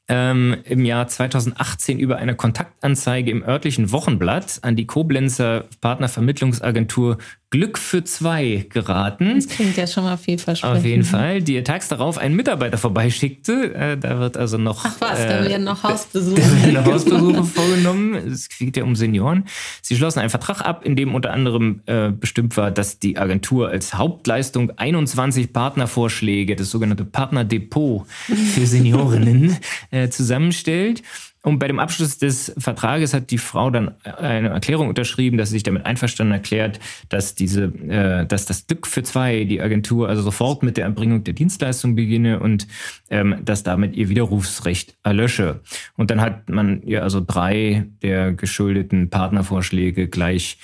[0.08, 7.18] ähm, im Jahr 2018 über eine Kontaktanzeige im örtlichen Wochenblatt an die Koblenzer Partnervermittlungsagentur
[7.54, 9.36] Glück für zwei geraten.
[9.36, 10.76] Das klingt ja schon mal vielversprechend.
[10.76, 13.72] Auf jeden Fall, die tags darauf einen Mitarbeiter vorbeischickte.
[13.72, 14.84] Äh, da wird also noch.
[14.84, 16.40] Ach was, da werden noch Hausbesuche.
[16.40, 18.14] Da werden noch Hausbesuche vorgenommen.
[18.16, 19.44] Es geht ja um Senioren.
[19.82, 23.68] Sie schlossen einen Vertrag ab, in dem unter anderem äh, bestimmt war, dass die Agentur
[23.68, 29.56] als Hauptleistung 21 Partnervorschläge, das sogenannte Partnerdepot für Seniorinnen,
[29.94, 31.02] äh, zusammenstellt.
[31.44, 35.56] Und bei dem Abschluss des Vertrages hat die Frau dann eine Erklärung unterschrieben, dass sie
[35.56, 36.80] sich damit einverstanden erklärt,
[37.10, 41.22] dass diese, äh, dass das Glück für zwei die Agentur also sofort mit der Erbringung
[41.22, 42.66] der Dienstleistung beginne und
[43.10, 45.60] ähm, dass damit ihr Widerrufsrecht erlösche.
[45.98, 50.56] Und dann hat man ihr also drei der geschuldeten Partnervorschläge gleich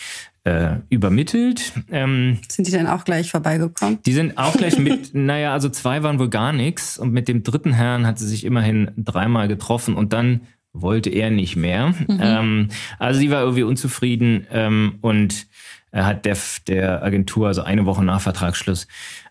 [0.45, 1.73] äh, übermittelt.
[1.91, 3.99] Ähm, sind die dann auch gleich vorbeigekommen?
[4.05, 7.43] Die sind auch gleich mit, naja, also zwei waren wohl gar nichts und mit dem
[7.43, 11.89] dritten Herrn hat sie sich immerhin dreimal getroffen und dann wollte er nicht mehr.
[11.89, 12.21] Mhm.
[12.21, 15.47] Ähm, also sie war irgendwie unzufrieden ähm, und
[15.91, 16.37] er hat der,
[16.69, 18.87] der Agentur, also eine Woche nach Vertragsschluss,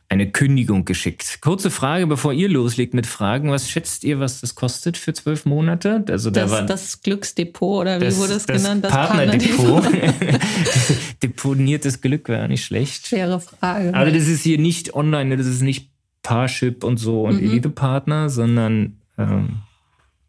[0.10, 1.40] eine Kündigung geschickt.
[1.42, 3.52] Kurze Frage, bevor ihr loslegt mit Fragen.
[3.52, 6.04] Was schätzt ihr, was das kostet für zwölf Monate?
[6.10, 8.86] Also da das, war das Glücksdepot oder wie das, wurde es das genannt?
[8.86, 9.84] Das Partnerdepot.
[11.24, 13.08] Deponiertes Glück wäre nicht schlecht.
[13.08, 13.94] Schwere Frage.
[13.94, 15.92] Also das ist hier nicht online, das ist nicht
[16.24, 17.52] Parship und so und mhm.
[17.52, 19.60] Elite-Partner, sondern ähm,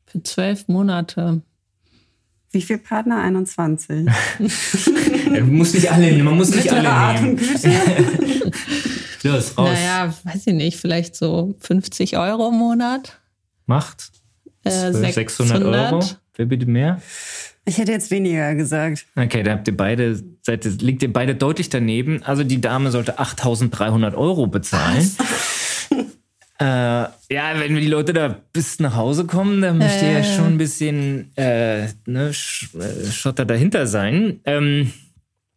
[0.05, 1.41] für zwölf Monate.
[2.53, 3.23] Wie viele Partner?
[3.23, 4.07] 21.
[5.31, 6.25] man muss nicht alle nehmen.
[6.25, 7.41] Man muss nicht alle nehmen.
[9.23, 9.71] Los, raus.
[9.73, 13.21] Naja, weiß ich nicht, vielleicht so 50 Euro im Monat.
[13.67, 14.11] Macht?
[14.65, 16.05] Äh, 600 Euro.
[16.37, 17.01] Wer bitte mehr?
[17.67, 19.07] Ich hätte jetzt weniger gesagt.
[19.17, 22.23] Okay, da habt ihr beide, seid, liegt ihr beide deutlich daneben.
[22.23, 25.11] Also die Dame sollte 8300 Euro bezahlen.
[26.61, 30.19] Äh, ja, wenn die Leute da bis nach Hause kommen, dann müsste äh.
[30.19, 34.41] ja schon ein bisschen äh, ne, äh, Schotter dahinter sein.
[34.45, 34.93] Ähm,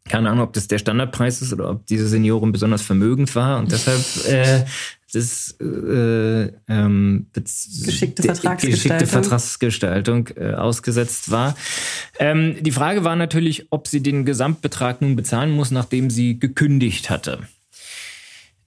[0.08, 3.72] keine Ahnung, ob das der Standardpreis ist oder ob diese Seniorin besonders vermögend war und
[3.72, 4.66] deshalb äh,
[5.13, 11.56] das, äh, ähm, geschickte Vertragsgestaltung, geschickte Vertragsgestaltung äh, ausgesetzt war.
[12.20, 17.10] Ähm, die Frage war natürlich, ob sie den Gesamtbetrag nun bezahlen muss, nachdem sie gekündigt
[17.10, 17.39] hatte.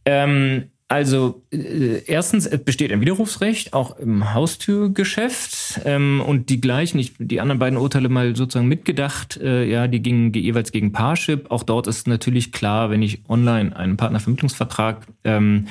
[0.05, 6.99] Ähm, also äh, erstens es besteht ein Widerrufsrecht auch im Haustürgeschäft ähm, und die gleichen,
[7.01, 11.51] ich, die anderen beiden Urteile mal sozusagen mitgedacht, äh, ja, die gingen jeweils gegen Parship.
[11.51, 15.66] Auch dort ist natürlich klar, wenn ich online einen Partnervermittlungsvertrag ähm,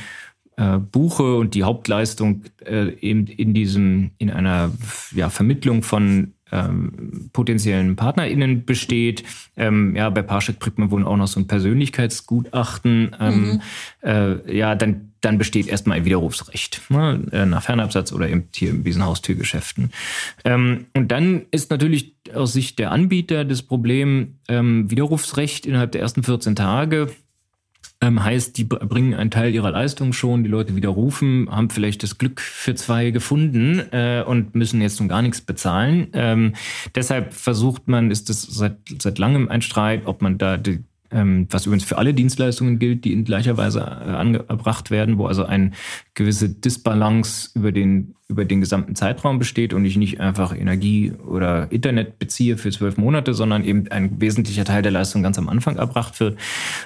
[0.57, 4.71] äh, buche und die Hauptleistung äh, eben in diesem in einer
[5.13, 9.23] ja, Vermittlung von ähm, potenziellen PartnerInnen besteht.
[9.57, 13.15] Ähm, ja, bei Parship kriegt man wohl auch noch so ein Persönlichkeitsgutachten.
[13.19, 13.61] Ähm, mhm.
[14.01, 18.69] äh, ja, dann, dann besteht erstmal ein Widerrufsrecht ne, äh, nach Fernabsatz oder eben hier
[18.69, 19.91] in diesen Haustürgeschäften.
[20.43, 26.01] Ähm, und dann ist natürlich aus Sicht der Anbieter das Problem ähm, Widerrufsrecht innerhalb der
[26.01, 27.09] ersten 14 Tage
[28.01, 32.17] ähm, heißt, die bringen einen Teil ihrer Leistung schon, die Leute widerrufen, haben vielleicht das
[32.17, 36.07] Glück für zwei gefunden äh, und müssen jetzt nun gar nichts bezahlen.
[36.13, 36.53] Ähm,
[36.93, 41.47] deshalb versucht man, ist es seit, seit langem ein Streit, ob man da die ähm,
[41.49, 45.45] was übrigens für alle Dienstleistungen gilt, die in gleicher Weise äh, angebracht werden, wo also
[45.45, 45.71] eine
[46.13, 51.71] gewisse Disbalance über den, über den gesamten Zeitraum besteht und ich nicht einfach Energie oder
[51.71, 55.75] Internet beziehe für zwölf Monate, sondern eben ein wesentlicher Teil der Leistung ganz am Anfang
[55.75, 56.39] erbracht wird.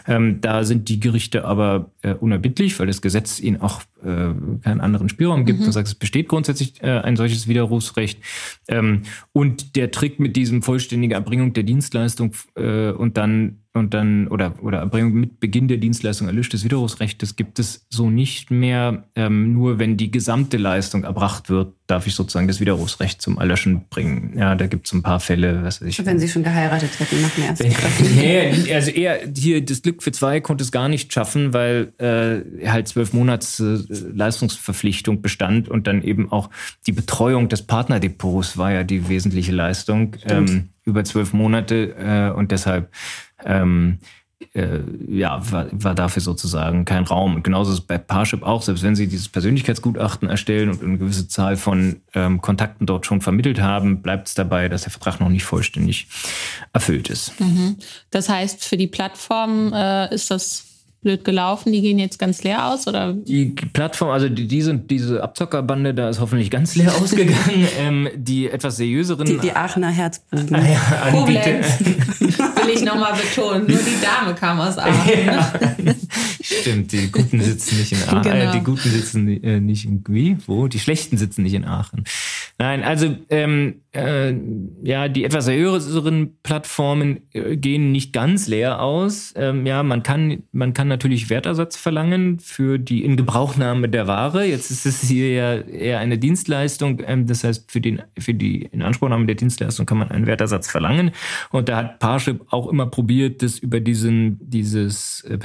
[0.05, 4.81] Ähm, da sind die Gerichte aber äh, unerbittlich, weil das Gesetz ihnen auch äh, keinen
[4.81, 5.61] anderen Spielraum gibt.
[5.61, 5.65] Mhm.
[5.65, 8.19] Das heißt, es besteht grundsätzlich äh, ein solches Widerrufsrecht.
[8.67, 14.27] Ähm, und der Trick mit diesem vollständigen Erbringung der Dienstleistung äh, und dann und dann
[14.27, 19.07] oder oder Erbringung mit Beginn der Dienstleistung erlischt des Widerrufsrechts gibt es so nicht mehr.
[19.15, 23.87] Ähm, nur wenn die gesamte Leistung erbracht wird, darf ich sozusagen das Widerrufsrecht zum Erlöschen
[23.89, 24.37] bringen.
[24.37, 25.63] Ja, da gibt es ein paar Fälle.
[25.63, 26.05] Was weiß ich.
[26.05, 30.11] Wenn Sie schon geheiratet hätten nach dem ersten Nee, also eher hier das Glück für
[30.11, 33.77] zwei konnte es gar nicht schaffen, weil äh, halt zwölf Monats äh,
[34.13, 36.49] Leistungsverpflichtung bestand und dann eben auch
[36.87, 42.51] die Betreuung des Partnerdepots war ja die wesentliche Leistung ähm, über zwölf Monate äh, und
[42.51, 42.91] deshalb
[43.45, 43.99] ähm,
[44.53, 47.35] äh, ja, war, war dafür sozusagen kein Raum.
[47.35, 50.97] Und genauso ist es bei Parship auch, selbst wenn sie dieses Persönlichkeitsgutachten erstellen und eine
[50.97, 55.19] gewisse Zahl von ähm, Kontakten dort schon vermittelt haben, bleibt es dabei, dass der Vertrag
[55.19, 56.07] noch nicht vollständig
[56.73, 57.39] erfüllt ist.
[57.39, 57.77] Mhm.
[58.11, 60.65] Das heißt, für die Plattform äh, ist das
[61.01, 63.13] blöd gelaufen, die gehen jetzt ganz leer aus oder?
[63.13, 67.67] Die Plattform, also die, diese, diese Abzockerbande, da ist hoffentlich ganz leer ausgegangen.
[67.77, 69.25] ähm, die etwas seriöseren.
[69.25, 70.53] Die, die Aachener Herzbuben.
[70.53, 71.61] Ah, ja, Anbieter.
[72.73, 73.67] Ich nochmal betonen.
[73.67, 75.25] Nur die Dame kam aus Aachen.
[75.25, 75.53] Ja.
[76.49, 78.21] Stimmt, die Guten sitzen nicht in Aachen.
[78.23, 78.35] Genau.
[78.35, 80.37] Äh, die Guten sitzen äh, nicht in wie?
[80.47, 80.67] Wo?
[80.67, 82.03] Die Schlechten sitzen nicht in Aachen.
[82.57, 84.33] Nein, also ähm, äh,
[84.83, 89.33] ja, die etwas seriöseren Plattformen äh, gehen nicht ganz leer aus.
[89.35, 94.45] Ähm, ja, man kann, man kann natürlich Wertersatz verlangen für die Ingebrauchnahme der Ware.
[94.45, 97.01] Jetzt ist es hier ja eher eine Dienstleistung.
[97.05, 101.11] Ähm, das heißt, für, den, für die Inanspruchnahme der Dienstleistung kann man einen Wertersatz verlangen.
[101.51, 105.37] Und da hat Parship auch immer probiert, das über diesen, dieses äh,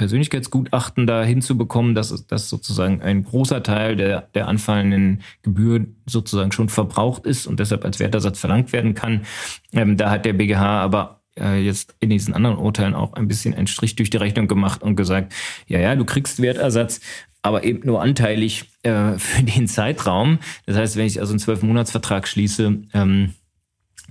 [0.95, 6.69] Persönlichkeitsgutachten da hinzubekommen, dass, dass sozusagen ein großer Teil der, der anfallenden Gebühren sozusagen schon
[6.69, 9.25] verbraucht ist und deshalb als Wertersatz verlangt werden kann.
[9.73, 13.53] Ähm, da hat der BGH aber äh, jetzt in diesen anderen Urteilen auch ein bisschen
[13.53, 15.33] einen Strich durch die Rechnung gemacht und gesagt,
[15.67, 17.01] ja, ja, du kriegst Wertersatz,
[17.41, 20.39] aber eben nur anteilig äh, für den Zeitraum.
[20.65, 23.33] Das heißt, wenn ich also einen Zwölf-Monats-Vertrag schließe, ähm,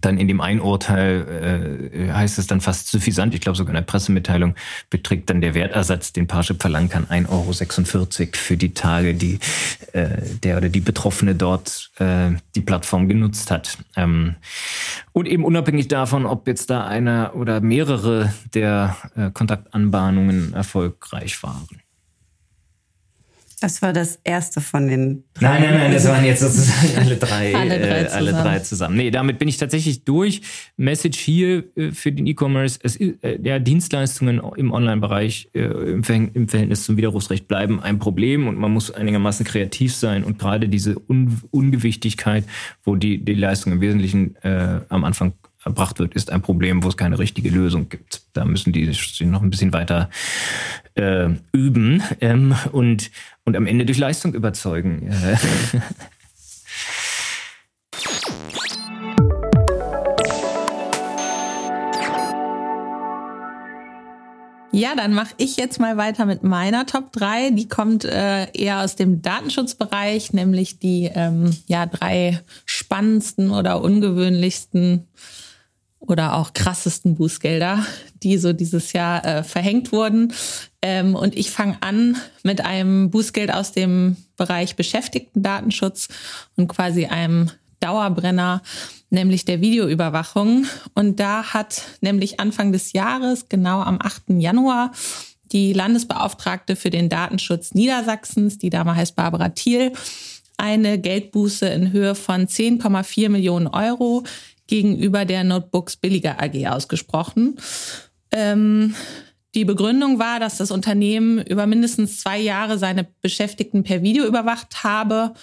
[0.05, 3.77] dann in dem einen Urteil äh, heißt es dann fast suffisant, ich glaube sogar in
[3.77, 4.55] der Pressemitteilung
[4.91, 9.39] beträgt dann der Wertersatz, den Parship verlangen kann, 1,46 Euro für die Tage, die
[9.93, 10.09] äh,
[10.43, 13.79] der oder die Betroffene dort äh, die Plattform genutzt hat.
[13.97, 14.37] Ähm,
[15.13, 21.84] und eben unabhängig davon, ob jetzt da einer oder mehrere der äh, Kontaktanbahnungen erfolgreich waren.
[23.65, 25.49] Das war das erste von den drei.
[25.49, 28.95] Nein, nein, nein, das waren jetzt sozusagen alle drei, alle drei, äh, alle drei zusammen.
[28.95, 30.43] Nee, damit bin ich tatsächlich durch.
[30.77, 32.79] Message hier äh, für den E-Commerce.
[32.83, 36.03] Es, äh, ja, Dienstleistungen im Online-Bereich äh, im,
[36.35, 40.69] im, Verhältnis zum Widerrufsrecht bleiben ein Problem und man muss einigermaßen kreativ sein und gerade
[40.69, 42.45] diese Un Ungewichtigkeit,
[42.83, 45.33] wo die, die Leistung im Wesentlichen äh, am Anfang
[45.65, 48.23] erbracht wird, ist ein Problem, wo es keine richtige Lösung gibt.
[48.33, 50.11] Da müssen die sich noch ein bisschen weiter
[50.95, 53.11] äh, üben ähm, und,
[53.45, 55.11] und am Ende durch Leistung überzeugen.
[64.75, 67.51] Ja, dann mache ich jetzt mal weiter mit meiner Top 3.
[67.51, 75.07] Die kommt äh, eher aus dem Datenschutzbereich, nämlich die ähm, ja, drei spannendsten oder ungewöhnlichsten
[76.07, 77.85] oder auch krassesten Bußgelder,
[78.23, 80.33] die so dieses Jahr äh, verhängt wurden.
[80.83, 86.09] Ähm, und ich fange an mit einem Bußgeld aus dem Bereich Beschäftigten-Datenschutz
[86.57, 88.63] und quasi einem Dauerbrenner,
[89.11, 90.67] nämlich der Videoüberwachung.
[90.95, 94.41] Und da hat nämlich Anfang des Jahres, genau am 8.
[94.41, 94.93] Januar,
[95.53, 99.93] die Landesbeauftragte für den Datenschutz Niedersachsens, die Dame heißt Barbara Thiel,
[100.57, 104.25] eine Geldbuße in Höhe von 10,4 Millionen Euro
[104.67, 107.57] gegenüber der Notebooks Billiger AG ausgesprochen.
[108.31, 108.95] Ähm,
[109.55, 114.83] die Begründung war, dass das Unternehmen über mindestens zwei Jahre seine Beschäftigten per Video überwacht
[114.83, 115.35] habe,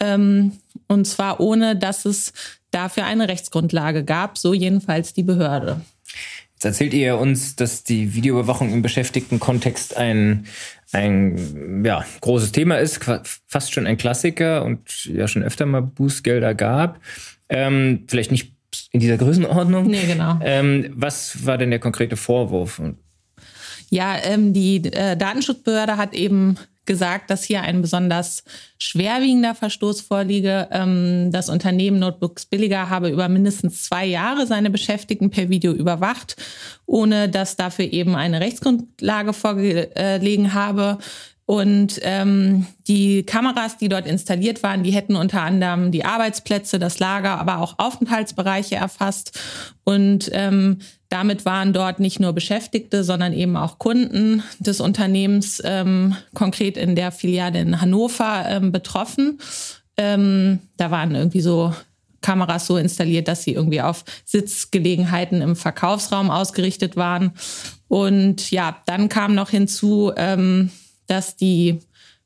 [0.00, 0.52] ähm,
[0.86, 2.32] und zwar ohne, dass es
[2.70, 5.80] dafür eine Rechtsgrundlage gab, so jedenfalls die Behörde.
[6.54, 10.46] Jetzt erzählt ihr uns, dass die Videoüberwachung im Beschäftigtenkontext ein,
[10.90, 13.00] ein ja, großes Thema ist,
[13.46, 17.00] fast schon ein Klassiker und ja schon öfter mal Bußgelder gab.
[17.48, 18.57] Ähm, vielleicht nicht
[18.90, 19.86] in dieser Größenordnung.
[19.86, 20.38] Nee, genau.
[20.42, 22.80] Ähm, was war denn der konkrete Vorwurf?
[23.90, 26.56] Ja, ähm, die äh, Datenschutzbehörde hat eben
[26.88, 28.42] gesagt, dass hier ein besonders
[28.78, 30.68] schwerwiegender Verstoß vorliege.
[30.72, 36.36] Ähm, das Unternehmen Notebooks Billiger habe über mindestens zwei Jahre seine Beschäftigten per Video überwacht,
[36.86, 40.98] ohne dass dafür eben eine Rechtsgrundlage vorgelegen habe.
[41.50, 46.98] Und ähm, die Kameras, die dort installiert waren, die hätten unter anderem die Arbeitsplätze, das
[46.98, 49.40] Lager, aber auch Aufenthaltsbereiche erfasst.
[49.82, 56.16] Und ähm, damit waren dort nicht nur Beschäftigte, sondern eben auch Kunden des Unternehmens, ähm,
[56.34, 59.38] konkret in der Filiale in Hannover, ähm, betroffen.
[59.96, 61.72] Ähm, da waren irgendwie so
[62.20, 67.32] Kameras so installiert, dass sie irgendwie auf Sitzgelegenheiten im Verkaufsraum ausgerichtet waren.
[67.88, 70.70] Und ja, dann kam noch hinzu, ähm,
[71.08, 71.80] dass die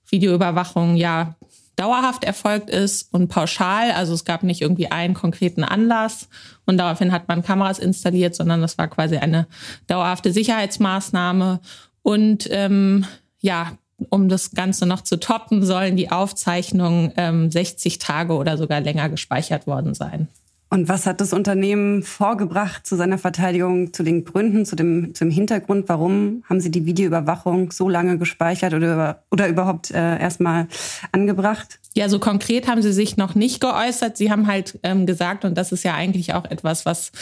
[0.07, 1.35] Videoüberwachung ja
[1.77, 3.93] dauerhaft erfolgt ist und pauschal.
[3.93, 6.29] Also es gab nicht irgendwie einen konkreten Anlass
[6.67, 9.47] und daraufhin hat man Kameras installiert, sondern das war quasi eine
[9.87, 11.61] dauerhafte Sicherheitsmaßnahme.
[12.03, 13.07] Und ähm,
[13.41, 13.73] ja,
[14.11, 19.09] um das Ganze noch zu toppen, sollen die Aufzeichnungen ähm, 60 Tage oder sogar länger
[19.09, 20.29] gespeichert worden sein.
[20.73, 25.29] Und was hat das Unternehmen vorgebracht zu seiner Verteidigung, zu den Gründen, zu dem, zum
[25.29, 25.87] Hintergrund?
[25.91, 30.69] Warum haben Sie die Videoüberwachung so lange gespeichert oder, oder überhaupt äh, erstmal
[31.13, 31.79] angebracht?
[31.95, 34.17] Ja, so konkret haben sie sich noch nicht geäußert.
[34.17, 37.13] Sie haben halt ähm, gesagt, und das ist ja eigentlich auch etwas, was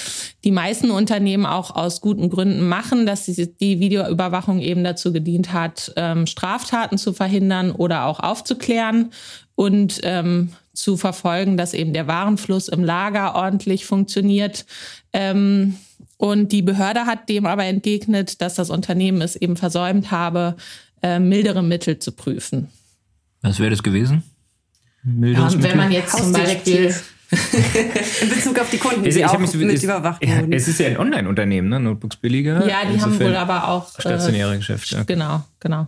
[0.45, 5.53] die meisten Unternehmen auch aus guten Gründen machen, dass sie, die Videoüberwachung eben dazu gedient
[5.53, 9.11] hat, ähm, Straftaten zu verhindern oder auch aufzuklären
[9.57, 14.67] und ähm, zu verfolgen, dass eben der Warenfluss im Lager ordentlich funktioniert.
[15.13, 15.77] Ähm,
[16.17, 20.57] und die Behörde hat dem aber entgegnet, dass das Unternehmen es eben versäumt habe,
[21.03, 22.69] äh, mildere Mittel zu prüfen.
[23.43, 24.23] Was wäre das gewesen?
[25.05, 26.95] Ja, wenn man jetzt zum Beispiel
[27.31, 30.81] In Bezug auf die Kunden, die ich auch mich mit es, überwacht ja, Es ist
[30.81, 31.79] ja ein Online-Unternehmen, ne?
[31.79, 32.67] Notebooks billiger.
[32.67, 35.05] Ja, die haben wohl aber auch äh, stationäre äh, Geschäfte.
[35.07, 35.87] Genau, genau.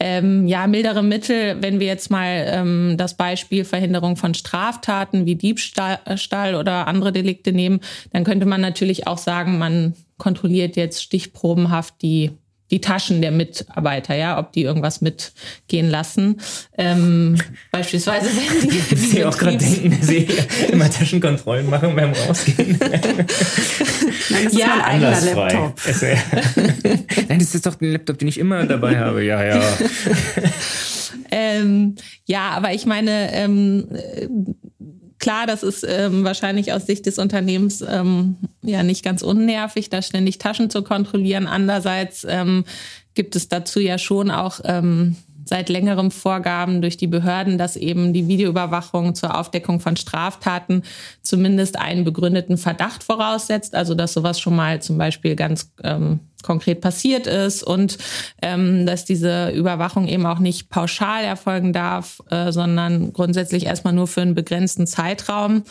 [0.00, 5.34] Ähm, ja, mildere Mittel, wenn wir jetzt mal ähm, das Beispiel Verhinderung von Straftaten wie
[5.34, 7.80] Diebstahl oder andere Delikte nehmen,
[8.12, 12.30] dann könnte man natürlich auch sagen, man kontrolliert jetzt stichprobenhaft die
[12.70, 16.40] die Taschen der Mitarbeiter, ja, ob die irgendwas mitgehen lassen.
[16.76, 17.38] Ähm,
[17.70, 18.78] beispielsweise, wenn die.
[18.94, 20.28] die Sie auch gerade denken, dass Sie
[20.70, 22.78] immer Taschenkontrollen machen beim Rausgehen.
[24.30, 25.80] Nein, das ist ja, mein eigener Laptop.
[27.28, 29.24] Nein, das ist doch ein Laptop, den ich immer dabei habe.
[29.24, 29.62] Ja, ja.
[31.30, 33.88] ähm, ja, aber ich meine, ähm,
[35.18, 40.02] klar, das ist ähm, wahrscheinlich aus Sicht des Unternehmens ähm, ja nicht ganz unnervig, da
[40.02, 41.46] ständig Taschen zu kontrollieren.
[41.46, 42.64] Andererseits ähm,
[43.14, 45.16] gibt es dazu ja schon auch ähm,
[45.48, 50.82] seit längerem Vorgaben durch die Behörden, dass eben die Videoüberwachung zur Aufdeckung von Straftaten
[51.22, 53.74] zumindest einen begründeten Verdacht voraussetzt.
[53.74, 57.98] Also dass sowas schon mal zum Beispiel ganz ähm, konkret passiert ist und
[58.42, 64.06] ähm, dass diese Überwachung eben auch nicht pauschal erfolgen darf, äh, sondern grundsätzlich erstmal nur
[64.06, 65.64] für einen begrenzten Zeitraum,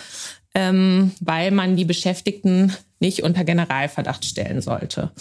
[0.58, 5.12] ähm, weil man die Beschäftigten nicht unter Generalverdacht stellen sollte.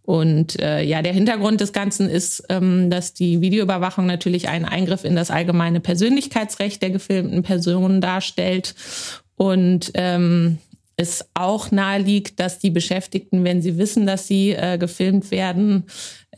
[0.00, 5.04] Und äh, ja, der Hintergrund des Ganzen ist, ähm, dass die Videoüberwachung natürlich einen Eingriff
[5.04, 8.74] in das allgemeine Persönlichkeitsrecht der gefilmten Personen darstellt
[9.34, 10.56] und ähm,
[10.96, 15.84] es auch nahe liegt, dass die Beschäftigten, wenn sie wissen, dass sie äh, gefilmt werden,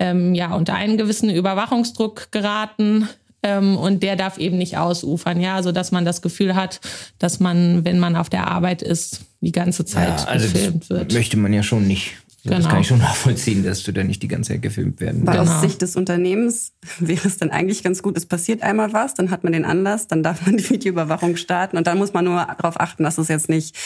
[0.00, 3.08] ähm, ja unter einen gewissen Überwachungsdruck geraten.
[3.42, 6.80] Ähm, und der darf eben nicht ausufern, ja, so dass man das Gefühl hat,
[7.18, 11.12] dass man, wenn man auf der Arbeit ist, die ganze Zeit ja, also gefilmt wird.
[11.12, 12.16] Möchte man ja schon nicht.
[12.44, 12.56] Genau.
[12.56, 15.38] Das kann ich schon nachvollziehen, dass du da nicht die ganze Zeit gefilmt werden Weil
[15.38, 15.50] genau.
[15.50, 19.30] aus Sicht des Unternehmens wäre es dann eigentlich ganz gut, es passiert einmal was, dann
[19.30, 22.46] hat man den Anlass, dann darf man die Videoüberwachung starten und dann muss man nur
[22.58, 23.76] darauf achten, dass es jetzt nicht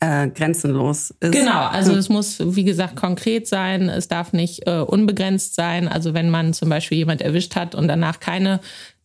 [0.00, 1.32] äh, grenzenlos ist.
[1.32, 5.86] Genau, also es muss, wie gesagt, konkret sein, es darf nicht äh, unbegrenzt sein.
[5.86, 8.60] Also wenn man zum Beispiel jemand erwischt hat und danach keine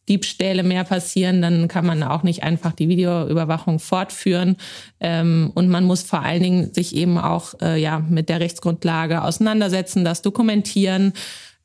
[0.09, 4.57] Diebstähle mehr passieren, dann kann man auch nicht einfach die Videoüberwachung fortführen.
[4.99, 9.23] Ähm, und man muss vor allen Dingen sich eben auch äh, ja mit der Rechtsgrundlage
[9.23, 11.13] auseinandersetzen, das dokumentieren.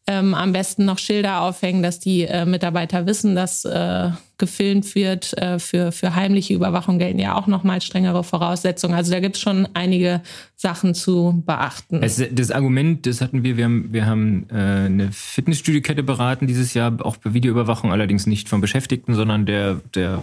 [0.09, 5.37] Ähm, am besten noch Schilder aufhängen, dass die äh, Mitarbeiter wissen, dass äh, gefilmt wird.
[5.37, 8.95] Äh, für, für heimliche Überwachung gelten ja auch nochmal strengere Voraussetzungen.
[8.95, 10.23] Also da gibt es schon einige
[10.57, 12.03] Sachen zu beachten.
[12.03, 16.73] Also das Argument, das hatten wir, wir haben, wir haben äh, eine Fitnessstudiokette beraten dieses
[16.73, 20.23] Jahr, auch bei Videoüberwachung, allerdings nicht von Beschäftigten, sondern der, der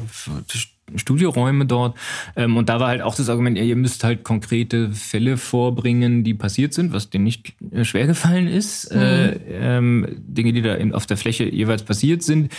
[0.96, 1.98] Studioräume dort.
[2.36, 6.24] Ähm, und da war halt auch das Argument, ja, ihr müsst halt konkrete Fälle vorbringen,
[6.24, 8.94] die passiert sind, was denen nicht äh, schwer gefallen ist.
[8.94, 9.02] Mhm.
[9.02, 12.52] Äh, ähm, Dinge, die da auf der Fläche jeweils passiert sind.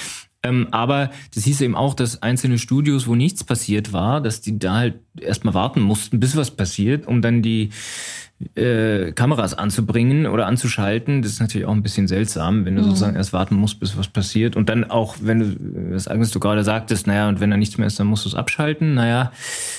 [0.43, 4.59] Ähm, aber das hieß eben auch, dass einzelne Studios, wo nichts passiert war, dass die
[4.59, 7.71] da halt erstmal warten mussten, bis was passiert, um dann die
[8.55, 11.23] äh, Kameras anzubringen oder anzuschalten.
[11.23, 12.87] Das ist natürlich auch ein bisschen seltsam, wenn du mhm.
[12.87, 14.57] sozusagen erst warten musst, bis was passiert.
[14.57, 15.57] Und dann auch, wenn du,
[15.95, 18.29] was Agnes du gerade sagtest, naja, und wenn da nichts mehr ist, dann musst du
[18.29, 18.95] es abschalten.
[18.95, 19.33] Naja,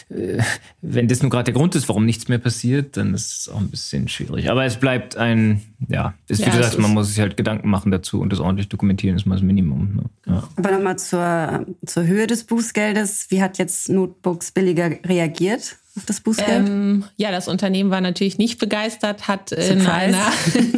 [0.10, 0.42] äh,
[0.82, 3.60] wenn das nur gerade der Grund ist, warum nichts mehr passiert, dann ist es auch
[3.60, 4.50] ein bisschen schwierig.
[4.50, 7.70] Aber es bleibt ein, ja, ist, wie ja, du sagst, man muss sich halt Gedanken
[7.70, 9.96] machen dazu und das ordentlich dokumentieren ist mal das Minimum.
[9.96, 10.04] Ne?
[10.26, 10.44] Ja.
[10.56, 13.28] Aber nochmal zur, zur Höhe des Bußgeldes.
[13.30, 15.78] Wie hat jetzt Notebooks billiger reagiert?
[16.06, 16.68] Das Bußgeld?
[16.68, 19.74] Ähm, ja, das Unternehmen war natürlich nicht begeistert, hat Surprise.
[19.74, 20.32] in einer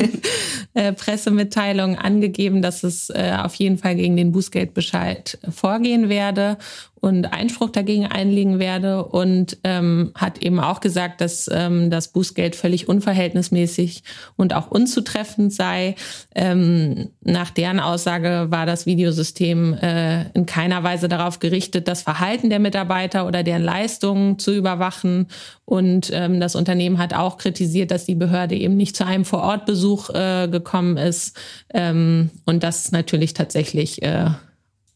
[0.73, 6.57] äh, Pressemitteilung angegeben, dass es äh, auf jeden Fall gegen den Bußgeldbescheid vorgehen werde
[7.01, 12.55] und Einspruch dagegen einlegen werde und ähm, hat eben auch gesagt, dass ähm, das Bußgeld
[12.55, 14.03] völlig unverhältnismäßig
[14.35, 15.95] und auch unzutreffend sei.
[16.35, 22.49] Ähm, nach deren Aussage war das Videosystem äh, in keiner Weise darauf gerichtet, das Verhalten
[22.49, 25.27] der Mitarbeiter oder deren Leistungen zu überwachen.
[25.65, 30.09] Und ähm, das Unternehmen hat auch kritisiert, dass die Behörde eben nicht zu einem Vorortbesuch
[30.09, 31.37] äh, gekommen ist
[31.73, 34.31] ähm, und das natürlich tatsächlich äh,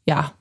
[0.06, 0.34] ja.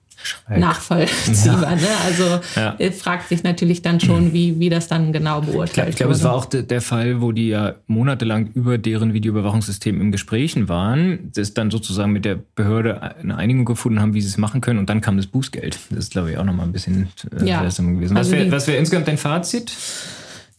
[0.48, 1.62] Nachvollziehbar.
[1.62, 1.76] Ja.
[1.76, 1.88] Ne?
[2.04, 2.74] Also ja.
[2.78, 6.22] Äh, fragt sich natürlich dann schon, wie, wie das dann genau beurteilt Ich glaube, es
[6.22, 11.30] war auch de, der Fall, wo die ja monatelang über deren Videoüberwachungssystem im Gesprächen waren,
[11.34, 14.78] das dann sozusagen mit der Behörde eine Einigung gefunden haben, wie sie es machen können
[14.78, 15.78] und dann kam das Bußgeld.
[15.90, 17.08] Das ist, glaube ich, auch nochmal ein bisschen
[17.40, 17.62] äh, ja.
[17.62, 18.14] gewesen.
[18.14, 19.72] Was also wäre wär insgesamt dein Fazit?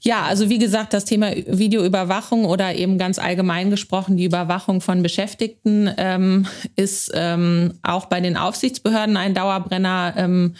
[0.05, 5.01] Ja, also wie gesagt, das Thema Videoüberwachung oder eben ganz allgemein gesprochen die Überwachung von
[5.01, 6.45] Beschäftigten ähm,
[6.75, 10.13] ist ähm, auch bei den Aufsichtsbehörden ein Dauerbrenner.
[10.17, 10.55] Ähm,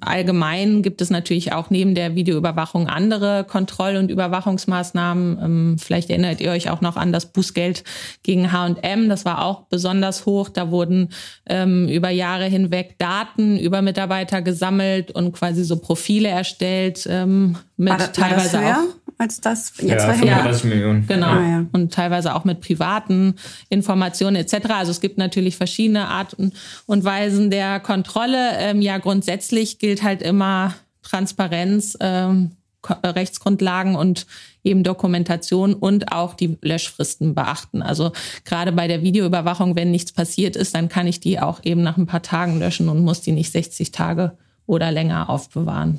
[0.00, 5.38] allgemein gibt es natürlich auch neben der Videoüberwachung andere Kontroll- und Überwachungsmaßnahmen.
[5.42, 7.84] Ähm, vielleicht erinnert ihr euch auch noch an das Bußgeld
[8.22, 9.08] gegen H&M.
[9.08, 10.48] Das war auch besonders hoch.
[10.48, 11.10] Da wurden
[11.46, 17.90] ähm, über Jahre hinweg Daten über Mitarbeiter gesammelt und quasi so Profile erstellt ähm, mit
[17.90, 21.06] war das, teilweise war das auch als das jetzt ja, 35 Millionen.
[21.06, 21.26] Genau.
[21.26, 21.66] Ah, ja.
[21.72, 23.34] Und teilweise auch mit privaten
[23.68, 24.70] Informationen etc.
[24.70, 26.52] Also es gibt natürlich verschiedene Arten
[26.86, 28.52] und Weisen der Kontrolle.
[28.58, 32.52] Ähm, ja, grundsätzlich gilt halt immer Transparenz, ähm,
[32.86, 34.26] Rechtsgrundlagen und
[34.62, 37.82] eben Dokumentation und auch die Löschfristen beachten.
[37.82, 38.12] Also
[38.44, 41.96] gerade bei der Videoüberwachung, wenn nichts passiert ist, dann kann ich die auch eben nach
[41.96, 44.36] ein paar Tagen löschen und muss die nicht 60 Tage
[44.66, 45.98] oder länger aufbewahren.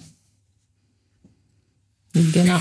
[2.13, 2.59] Genau.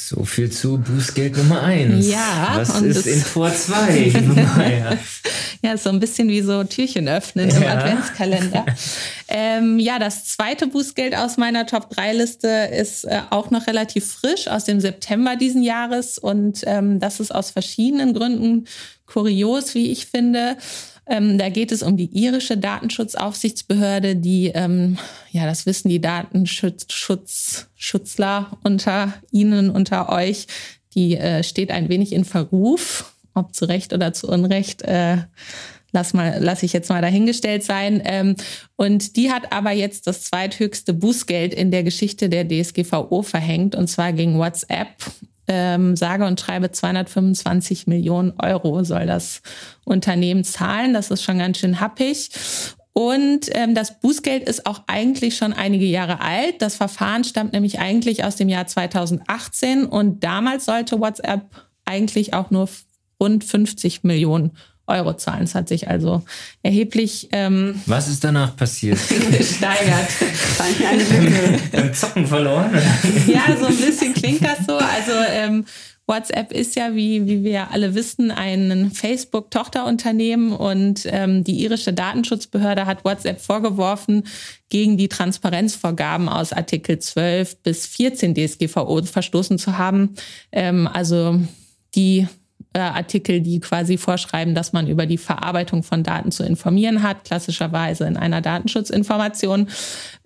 [0.00, 2.06] So viel zu Bußgeld Nummer eins.
[2.08, 2.52] Ja.
[2.54, 4.12] Was ist in Tor zwei?
[5.62, 8.64] ja, so ein bisschen wie so Türchen öffnen im Adventskalender.
[9.28, 14.12] ähm, ja, das zweite Bußgeld aus meiner Top 3 Liste ist äh, auch noch relativ
[14.12, 18.66] frisch aus dem September diesen Jahres und ähm, das ist aus verschiedenen Gründen
[19.04, 20.56] kurios, wie ich finde.
[21.08, 24.98] Ähm, da geht es um die irische Datenschutzaufsichtsbehörde, die, ähm,
[25.30, 30.46] ja, das wissen die Datenschutzschutzler unter Ihnen, unter euch,
[30.94, 34.82] die äh, steht ein wenig in Verruf, ob zu Recht oder zu Unrecht.
[34.82, 35.22] Äh,
[35.92, 38.02] lass mal, lass ich jetzt mal dahingestellt sein.
[38.04, 38.36] Ähm,
[38.76, 43.88] und die hat aber jetzt das zweithöchste Bußgeld in der Geschichte der DSGVO verhängt, und
[43.88, 44.88] zwar gegen WhatsApp
[45.48, 49.40] ähm, sage und schreibe 225 Millionen Euro soll das
[49.84, 50.92] Unternehmen zahlen.
[50.92, 52.30] Das ist schon ganz schön happig.
[52.92, 56.60] Und ähm, das Bußgeld ist auch eigentlich schon einige Jahre alt.
[56.60, 61.42] Das Verfahren stammt nämlich eigentlich aus dem Jahr 2018 und damals sollte WhatsApp
[61.84, 62.68] eigentlich auch nur
[63.20, 64.52] rund 50 Millionen
[64.88, 65.44] Euro zahlen.
[65.44, 66.22] Es hat sich also
[66.62, 67.28] erheblich.
[67.32, 68.98] Ähm, Was ist danach passiert?
[69.38, 70.08] gesteigert.
[71.72, 72.70] Im Zocken verloren?
[73.26, 74.76] ja, so ein bisschen klingt das so.
[74.76, 75.64] Also ähm,
[76.08, 82.86] WhatsApp ist ja, wie, wie wir alle wissen, ein Facebook-Tochterunternehmen und ähm, die irische Datenschutzbehörde
[82.86, 84.24] hat WhatsApp vorgeworfen,
[84.70, 90.14] gegen die Transparenzvorgaben aus Artikel 12 bis 14 DSGVO verstoßen zu haben.
[90.50, 91.40] Ähm, also
[91.94, 92.26] die
[92.72, 97.24] äh, Artikel, die quasi vorschreiben, dass man über die Verarbeitung von Daten zu informieren hat,
[97.24, 99.68] klassischerweise in einer Datenschutzinformation.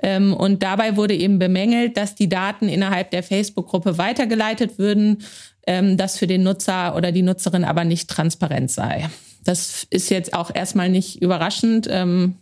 [0.02, 5.22] Ähm, und dabei wurde eben bemängelt, dass die Daten innerhalb der Facebook-Gruppe weitergeleitet würden,
[5.66, 9.08] ähm, das für den Nutzer oder die Nutzerin aber nicht transparent sei.
[9.44, 11.88] das ist jetzt auch erstmal nicht überraschend.
[11.90, 12.36] Ähm,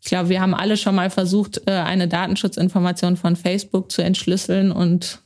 [0.00, 4.70] ich glaube, wir haben alle schon mal versucht, äh, eine Datenschutzinformation von Facebook zu entschlüsseln
[4.70, 5.20] und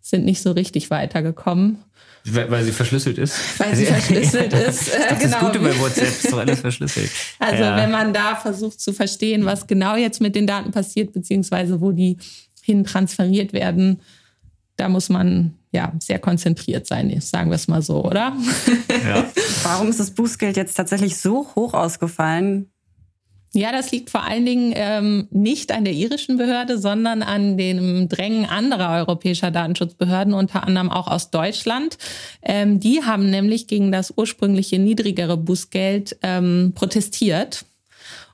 [0.00, 1.78] sind nicht so richtig weitergekommen.
[2.24, 3.34] Weil, weil sie verschlüsselt ist.
[3.58, 4.92] Weil sie verschlüsselt ist.
[4.92, 5.20] das ist genau.
[5.20, 7.10] das Gute bei WhatsApp, ist doch alles verschlüsselt.
[7.38, 7.76] Also ja.
[7.76, 11.90] wenn man da versucht zu verstehen, was genau jetzt mit den Daten passiert, beziehungsweise wo
[11.90, 12.18] die
[12.62, 14.00] hin transferiert werden,
[14.76, 18.36] da muss man ja sehr konzentriert sein, sagen wir es mal so, oder?
[19.04, 19.24] Ja.
[19.62, 22.70] Warum ist das Bußgeld jetzt tatsächlich so hoch ausgefallen?
[23.54, 28.08] Ja, das liegt vor allen Dingen ähm, nicht an der irischen Behörde, sondern an dem
[28.08, 31.98] Drängen anderer europäischer Datenschutzbehörden, unter anderem auch aus Deutschland.
[32.42, 37.66] Ähm, die haben nämlich gegen das ursprüngliche niedrigere Bußgeld ähm, protestiert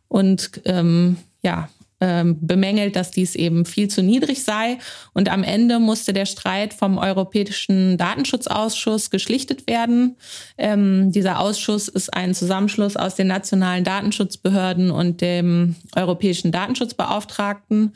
[0.07, 1.69] und ähm, ja,
[2.01, 4.79] bemängelt, dass dies eben viel zu niedrig sei.
[5.15, 10.17] Und am Ende musste der Streit vom Europäischen Datenschutzausschuss geschlichtet werden.
[10.57, 17.93] Ähm, dieser Ausschuss ist ein Zusammenschluss aus den nationalen Datenschutzbehörden und dem Europäischen Datenschutzbeauftragten.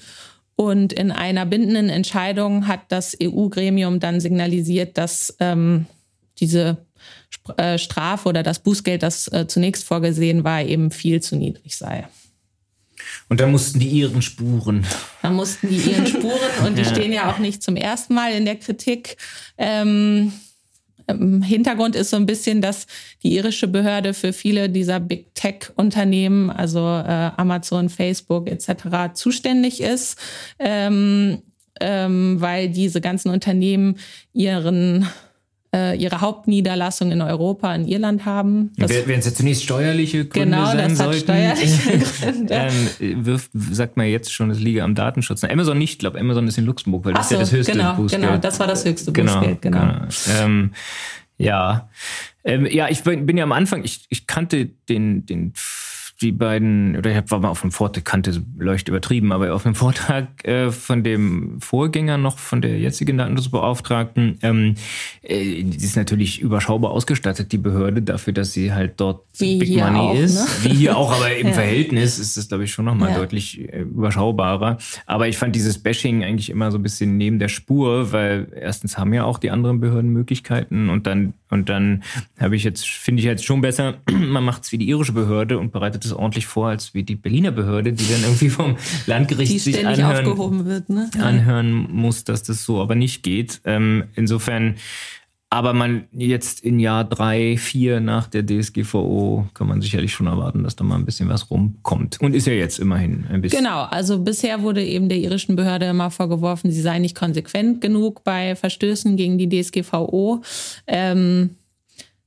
[0.56, 5.86] Und in einer bindenden Entscheidung hat das EU-Gremium dann signalisiert, dass ähm,
[6.38, 6.78] diese
[7.56, 12.06] äh, Strafe oder das Bußgeld, das äh, zunächst vorgesehen war, eben viel zu niedrig sei.
[13.28, 14.86] Und da mussten die ihren Spuren.
[15.22, 16.88] Da mussten die ihren Spuren und die ja.
[16.88, 19.16] stehen ja auch nicht zum ersten Mal in der Kritik.
[19.58, 20.32] Ähm,
[21.08, 22.86] Hintergrund ist so ein bisschen, dass
[23.22, 30.18] die irische Behörde für viele dieser Big Tech-Unternehmen, also äh, Amazon, Facebook etc., zuständig ist,
[30.58, 31.42] ähm,
[31.80, 33.98] ähm, weil diese ganzen Unternehmen
[34.32, 35.08] ihren
[35.74, 38.72] äh, ihre Hauptniederlassung in Europa, in Irland haben.
[38.76, 42.70] Wären es ja zunächst steuerliche Gründe genau, sein das sollten, hat steuerliche Gründe.
[43.00, 45.44] ähm, wirft, sagt man jetzt schon, es liege am Datenschutz.
[45.44, 47.72] Amazon nicht, ich glaube, Amazon ist in Luxemburg, weil das so, ist ja das höchste
[47.72, 48.22] genau, Bußgeld.
[48.22, 49.80] Genau, das war das höchste genau, Bußgeld, genau.
[49.80, 50.42] genau.
[50.42, 50.72] Ähm,
[51.38, 51.88] ja,
[52.44, 55.52] ähm, ja, ich bin, bin ja am Anfang, ich, ich kannte den, den
[56.22, 59.74] die beiden, oder ich war mal auf einem Vortrag, kannte leucht übertrieben, aber auf einem
[59.74, 64.74] Vortrag äh, von dem Vorgänger noch, von der jetzigen Datenschutzbeauftragten, ähm,
[65.22, 69.98] äh, ist natürlich überschaubar ausgestattet, die Behörde, dafür, dass sie halt dort Wie Big Money
[69.98, 70.64] auch, ist.
[70.64, 70.70] Ne?
[70.70, 71.52] Wie hier auch, aber im ja.
[71.52, 73.18] Verhältnis ist das, glaube ich, schon nochmal ja.
[73.18, 74.78] deutlich äh, überschaubarer.
[75.06, 78.98] Aber ich fand dieses Bashing eigentlich immer so ein bisschen neben der Spur, weil erstens
[78.98, 82.02] haben ja auch die anderen Behörden Möglichkeiten und dann, und dann
[82.38, 85.58] habe ich jetzt, finde ich jetzt schon besser, man macht es wie die irische Behörde
[85.58, 88.76] und bereitet es es ordentlich vor, als wie die Berliner Behörde, die dann irgendwie vom
[89.06, 91.10] Landgericht sich anhören, wird, ne?
[91.18, 93.60] anhören muss, dass das so aber nicht geht.
[93.64, 94.76] Ähm, insofern,
[95.50, 100.62] aber man jetzt in Jahr drei, vier nach der DSGVO kann man sicherlich schon erwarten,
[100.64, 102.20] dass da mal ein bisschen was rumkommt.
[102.20, 103.62] Und ist ja jetzt immerhin ein bisschen.
[103.62, 108.24] Genau, also bisher wurde eben der irischen Behörde immer vorgeworfen, sie sei nicht konsequent genug
[108.24, 110.42] bei Verstößen gegen die DSGVO.
[110.86, 111.50] Ähm,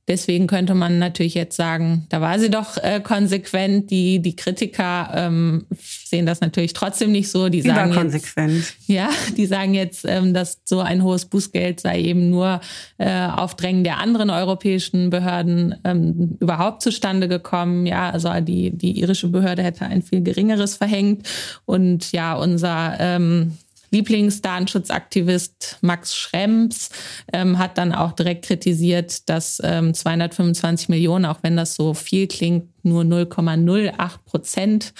[0.08, 3.90] Deswegen könnte man natürlich jetzt sagen, da war sie doch äh, konsequent.
[3.90, 7.48] Die, die Kritiker ähm, sehen das natürlich trotzdem nicht so.
[7.48, 8.54] Die sagen konsequent.
[8.54, 12.60] Jetzt, ja, die sagen jetzt, ähm, dass so ein hohes Bußgeld sei eben nur
[12.98, 17.84] äh, auf Drängen der anderen europäischen Behörden ähm, überhaupt zustande gekommen.
[17.86, 21.28] Ja, also die, die irische Behörde hätte ein viel geringeres verhängt.
[21.64, 23.58] Und ja, unser ähm,
[23.96, 26.90] Lieblingsdatenschutzaktivist Max Schrems
[27.32, 32.26] ähm, hat dann auch direkt kritisiert, dass ähm, 225 Millionen, auch wenn das so viel
[32.26, 34.92] klingt, nur 0,08 Prozent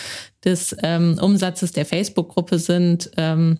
[0.44, 3.10] des ähm, Umsatzes der Facebook-Gruppe sind.
[3.16, 3.58] Ähm,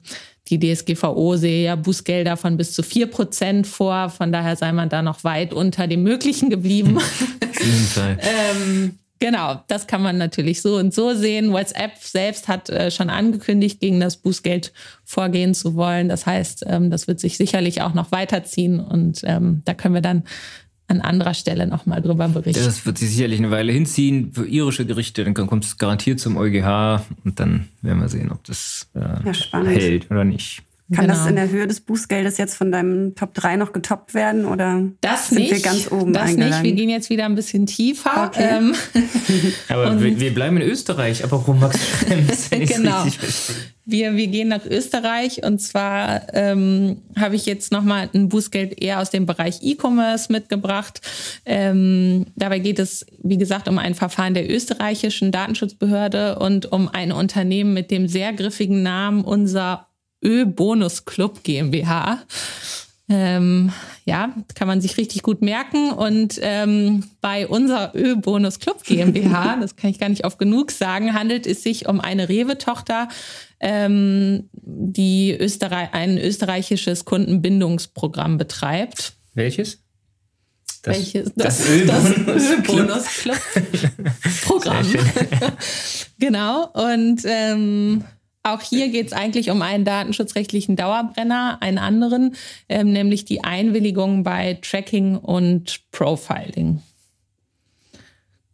[0.49, 4.09] die DSGVO sehe ja Bußgelder von bis zu vier Prozent vor.
[4.09, 6.99] Von daher sei man da noch weit unter dem Möglichen geblieben.
[7.99, 11.53] Ähm, Genau, das kann man natürlich so und so sehen.
[11.53, 14.73] WhatsApp selbst hat äh, schon angekündigt, gegen das Bußgeld
[15.05, 16.09] vorgehen zu wollen.
[16.09, 20.03] Das heißt, ähm, das wird sich sicherlich auch noch weiterziehen und ähm, da können wir
[20.03, 20.25] dann
[20.89, 22.63] an anderer Stelle nochmal drüber berichten.
[22.65, 25.25] Das wird sich sicherlich eine Weile hinziehen für irische Gerichte.
[25.25, 29.65] Dann kommt es garantiert zum EuGH und dann werden wir sehen, ob das äh, ja,
[29.65, 30.63] hält oder nicht.
[30.95, 31.19] Kann genau.
[31.19, 34.85] das in der Höhe des Bußgeldes jetzt von deinem Top 3 noch getoppt werden oder
[35.01, 38.27] das sind nicht, wir ganz oben Das nicht, wir gehen jetzt wieder ein bisschen tiefer.
[38.27, 38.49] Okay.
[38.59, 38.75] Ähm,
[39.69, 41.77] aber wir, wir, bleiben in Österreich, aber warum Max
[42.51, 43.05] Genau.
[43.85, 49.01] Wir, wir gehen nach Österreich und zwar ähm, habe ich jetzt nochmal ein Bußgeld eher
[49.01, 51.01] aus dem Bereich E-Commerce mitgebracht.
[51.45, 57.11] Ähm, dabei geht es, wie gesagt, um ein Verfahren der österreichischen Datenschutzbehörde und um ein
[57.11, 59.86] Unternehmen mit dem sehr griffigen Namen unser
[60.23, 62.23] Ö-Bonus Club GmbH.
[63.09, 63.73] Ähm,
[64.05, 65.93] ja, kann man sich richtig gut merken.
[65.93, 71.15] Und ähm, bei unserer Ö-Bonus Club GmbH, das kann ich gar nicht oft genug sagen,
[71.15, 73.07] handelt es sich um eine Rewe-Tochter,
[73.61, 79.13] ähm, die Österreich, ein österreichisches Kundenbindungsprogramm betreibt.
[79.35, 79.85] Welches?
[80.83, 81.33] Das, Welches?
[81.35, 84.87] Das, das, das Bonus-Club-Programm.
[86.19, 86.73] genau.
[86.73, 88.03] Und ähm,
[88.47, 92.37] auch hier geht es eigentlich um einen datenschutzrechtlichen Dauerbrenner, einen anderen,
[92.69, 96.83] ähm, nämlich die Einwilligung bei Tracking und Profiling.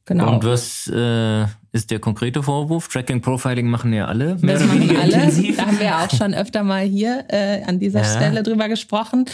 [0.04, 0.34] Genau.
[0.34, 2.88] Und was äh, ist der konkrete Vorwurf?
[2.88, 4.36] Tracking, Profiling machen ja alle.
[4.40, 5.14] Mehr das machen alle.
[5.14, 5.56] Intensiv.
[5.56, 8.16] Da haben wir auch schon öfter mal hier äh, an dieser ja.
[8.16, 9.26] Stelle drüber gesprochen.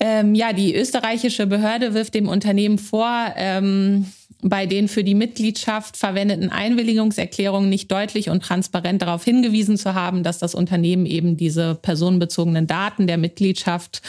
[0.00, 4.06] Ähm, ja, die österreichische Behörde wirft dem Unternehmen vor, ähm,
[4.46, 10.22] bei den für die Mitgliedschaft verwendeten Einwilligungserklärungen nicht deutlich und transparent darauf hingewiesen zu haben,
[10.22, 14.02] dass das Unternehmen eben diese personenbezogenen Daten der Mitgliedschaft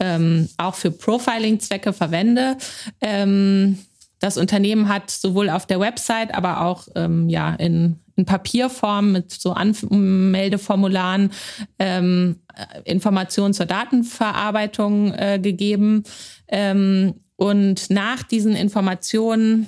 [0.00, 2.56] ähm, auch für Profiling-Zwecke verwende.
[3.02, 3.78] Ähm,
[4.20, 9.32] das Unternehmen hat sowohl auf der Website, aber auch ähm, ja in, in Papierform mit
[9.32, 11.30] so Anmeldeformularen
[11.78, 12.36] ähm,
[12.84, 16.04] Informationen zur Datenverarbeitung äh, gegeben.
[16.48, 19.66] Ähm, und nach diesen Informationen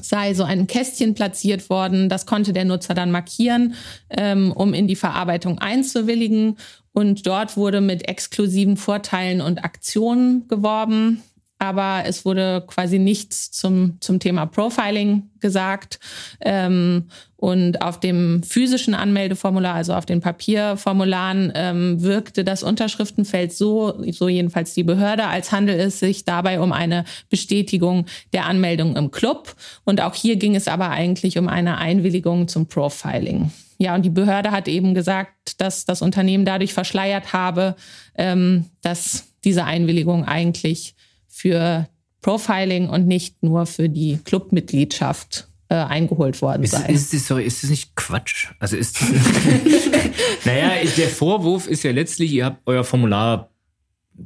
[0.00, 2.08] sei so ein Kästchen platziert worden.
[2.08, 3.74] Das konnte der Nutzer dann markieren,
[4.10, 6.58] ähm, um in die Verarbeitung einzuwilligen.
[6.92, 11.22] Und dort wurde mit exklusiven Vorteilen und Aktionen geworben
[11.58, 15.98] aber es wurde quasi nichts zum, zum Thema Profiling gesagt.
[16.40, 24.02] Ähm, und auf dem physischen Anmeldeformular, also auf den Papierformularen, ähm, wirkte das Unterschriftenfeld so,
[24.10, 29.10] so jedenfalls die Behörde, als handelt es sich dabei um eine Bestätigung der Anmeldung im
[29.10, 29.54] Club.
[29.84, 33.50] Und auch hier ging es aber eigentlich um eine Einwilligung zum Profiling.
[33.78, 37.76] Ja, und die Behörde hat eben gesagt, dass das Unternehmen dadurch verschleiert habe,
[38.16, 40.94] ähm, dass diese Einwilligung eigentlich
[41.28, 41.86] für
[42.22, 46.86] Profiling und nicht nur für die Clubmitgliedschaft äh, eingeholt worden ist, sei.
[46.86, 48.48] Ist, ist, sorry, ist das nicht Quatsch?
[48.58, 49.00] Also ist
[50.44, 53.50] naja, der Vorwurf ist ja letztlich, ihr habt euer Formular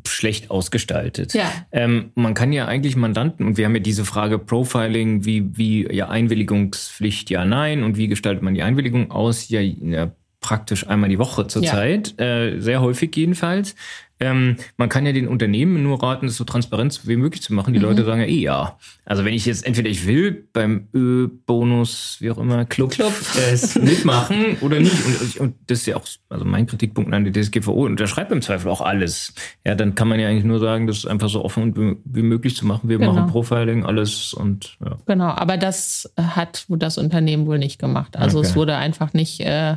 [0.07, 1.35] schlecht ausgestaltet.
[1.35, 1.51] Ja.
[1.73, 5.93] Ähm, man kann ja eigentlich Mandanten, und wir haben ja diese Frage Profiling, wie, wie
[5.93, 11.11] ja Einwilligungspflicht, ja, nein, und wie gestaltet man die Einwilligung aus, ja, ja praktisch einmal
[11.11, 12.45] die Woche zurzeit, ja.
[12.45, 13.75] äh, sehr häufig jedenfalls.
[14.21, 17.73] Ähm, man kann ja den Unternehmen nur raten, das so transparent wie möglich zu machen.
[17.73, 17.87] Die mhm.
[17.87, 18.79] Leute sagen ja eh ja.
[19.07, 23.13] Also wenn ich jetzt entweder ich will beim Ö-Bonus, wie auch immer, Club, Club.
[23.37, 24.95] Äh, mitmachen oder nicht.
[25.07, 27.87] Und, und, das ist ja auch also mein Kritikpunkt an die DSGVO.
[27.87, 29.33] Und da schreibt im Zweifel auch alles.
[29.67, 32.57] Ja, dann kann man ja eigentlich nur sagen, das ist einfach so offen wie möglich
[32.57, 32.89] zu machen.
[32.89, 33.15] Wir genau.
[33.15, 34.99] machen Profiling, alles und ja.
[35.07, 38.17] Genau, aber das hat das Unternehmen wohl nicht gemacht.
[38.17, 38.49] Also okay.
[38.49, 39.77] es wurde einfach nicht äh,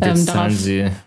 [0.00, 0.52] ähm, darauf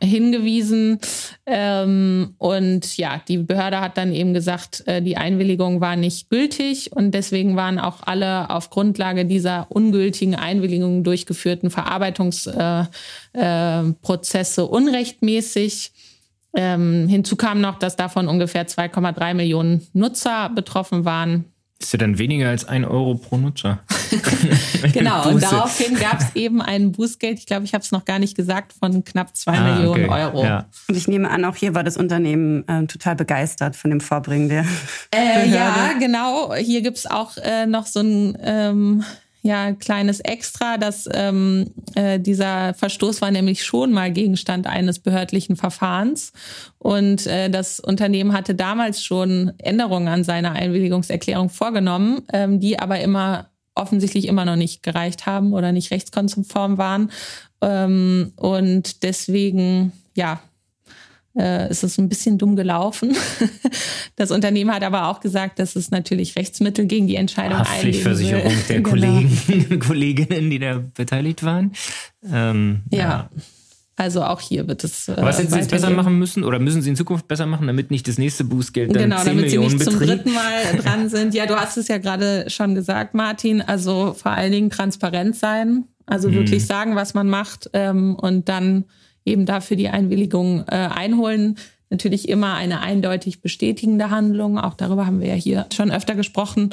[0.01, 0.99] hingewiesen.
[1.45, 6.91] Ähm, und ja, die Behörde hat dann eben gesagt, äh, die Einwilligung war nicht gültig
[6.93, 15.91] und deswegen waren auch alle auf Grundlage dieser ungültigen Einwilligung durchgeführten Verarbeitungsprozesse äh, äh, unrechtmäßig.
[16.53, 21.45] Ähm, hinzu kam noch, dass davon ungefähr 2,3 Millionen Nutzer betroffen waren.
[21.82, 23.79] Ist ja dann weniger als ein Euro pro Nutzer.
[24.93, 28.19] genau, und daraufhin gab es eben ein Bußgeld, ich glaube, ich habe es noch gar
[28.19, 30.21] nicht gesagt, von knapp zwei ah, Millionen okay.
[30.23, 30.43] Euro.
[30.43, 30.65] Ja.
[30.88, 34.49] Und ich nehme an, auch hier war das Unternehmen äh, total begeistert von dem Vorbringen
[34.49, 34.65] der.
[35.13, 36.53] Äh, ja, genau.
[36.53, 39.03] Hier gibt es auch äh, noch so ein ähm,
[39.41, 45.55] ja kleines Extra, dass ähm, äh, dieser Verstoß war nämlich schon mal Gegenstand eines behördlichen
[45.55, 46.31] Verfahrens.
[46.77, 52.99] Und äh, das Unternehmen hatte damals schon Änderungen an seiner Einwilligungserklärung vorgenommen, ähm, die aber
[52.99, 57.11] immer offensichtlich immer noch nicht gereicht haben oder nicht rechtskonform waren.
[57.61, 60.41] Ähm, und deswegen ja
[61.38, 63.15] äh, ist es ein bisschen dumm gelaufen.
[64.17, 68.75] Das Unternehmen hat aber auch gesagt, dass es natürlich Rechtsmittel gegen die Entscheidung Haftpflichtversicherung der
[68.82, 68.89] genau.
[68.89, 71.71] Kollegen, Kolleginnen, die da beteiligt waren.
[72.32, 72.99] Ähm, ja.
[72.99, 73.29] ja.
[73.95, 75.07] Also auch hier wird es.
[75.07, 77.67] Äh, Was hätten Sie jetzt besser machen müssen oder müssen Sie in Zukunft besser machen,
[77.67, 79.99] damit nicht das nächste Bußgeld dann genau, 10 damit Millionen Sie nicht betrieb?
[79.99, 81.34] zum dritten Mal dran sind.
[81.34, 83.61] Ja, du hast es ja gerade schon gesagt, Martin.
[83.61, 85.86] Also vor allen Dingen transparent sein.
[86.05, 86.36] Also hm.
[86.36, 88.86] wirklich sagen, was man macht ähm, und dann
[89.26, 91.57] eben dafür die Einwilligung äh, einholen.
[91.89, 94.57] Natürlich immer eine eindeutig bestätigende Handlung.
[94.57, 96.69] Auch darüber haben wir ja hier schon öfter gesprochen.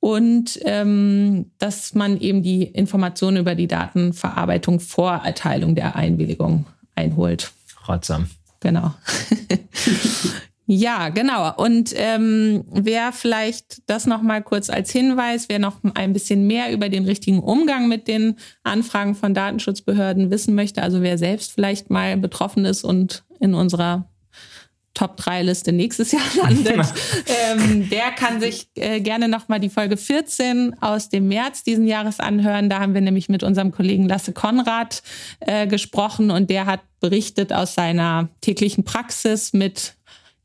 [0.00, 7.52] Und ähm, dass man eben die Informationen über die Datenverarbeitung vor Erteilung der Einwilligung einholt.
[7.86, 8.28] Ratsam.
[8.60, 8.94] Genau.
[10.66, 11.54] Ja, genau.
[11.56, 16.72] Und ähm, wer vielleicht das noch mal kurz als Hinweis, wer noch ein bisschen mehr
[16.72, 21.90] über den richtigen Umgang mit den Anfragen von Datenschutzbehörden wissen möchte, also wer selbst vielleicht
[21.90, 24.08] mal betroffen ist und in unserer
[24.94, 26.86] Top 3 Liste nächstes Jahr landet,
[27.26, 32.20] ähm, der kann sich äh, gerne nochmal die Folge 14 aus dem März diesen Jahres
[32.20, 32.70] anhören.
[32.70, 35.02] Da haben wir nämlich mit unserem Kollegen Lasse Konrad
[35.40, 39.94] äh, gesprochen und der hat berichtet aus seiner täglichen Praxis mit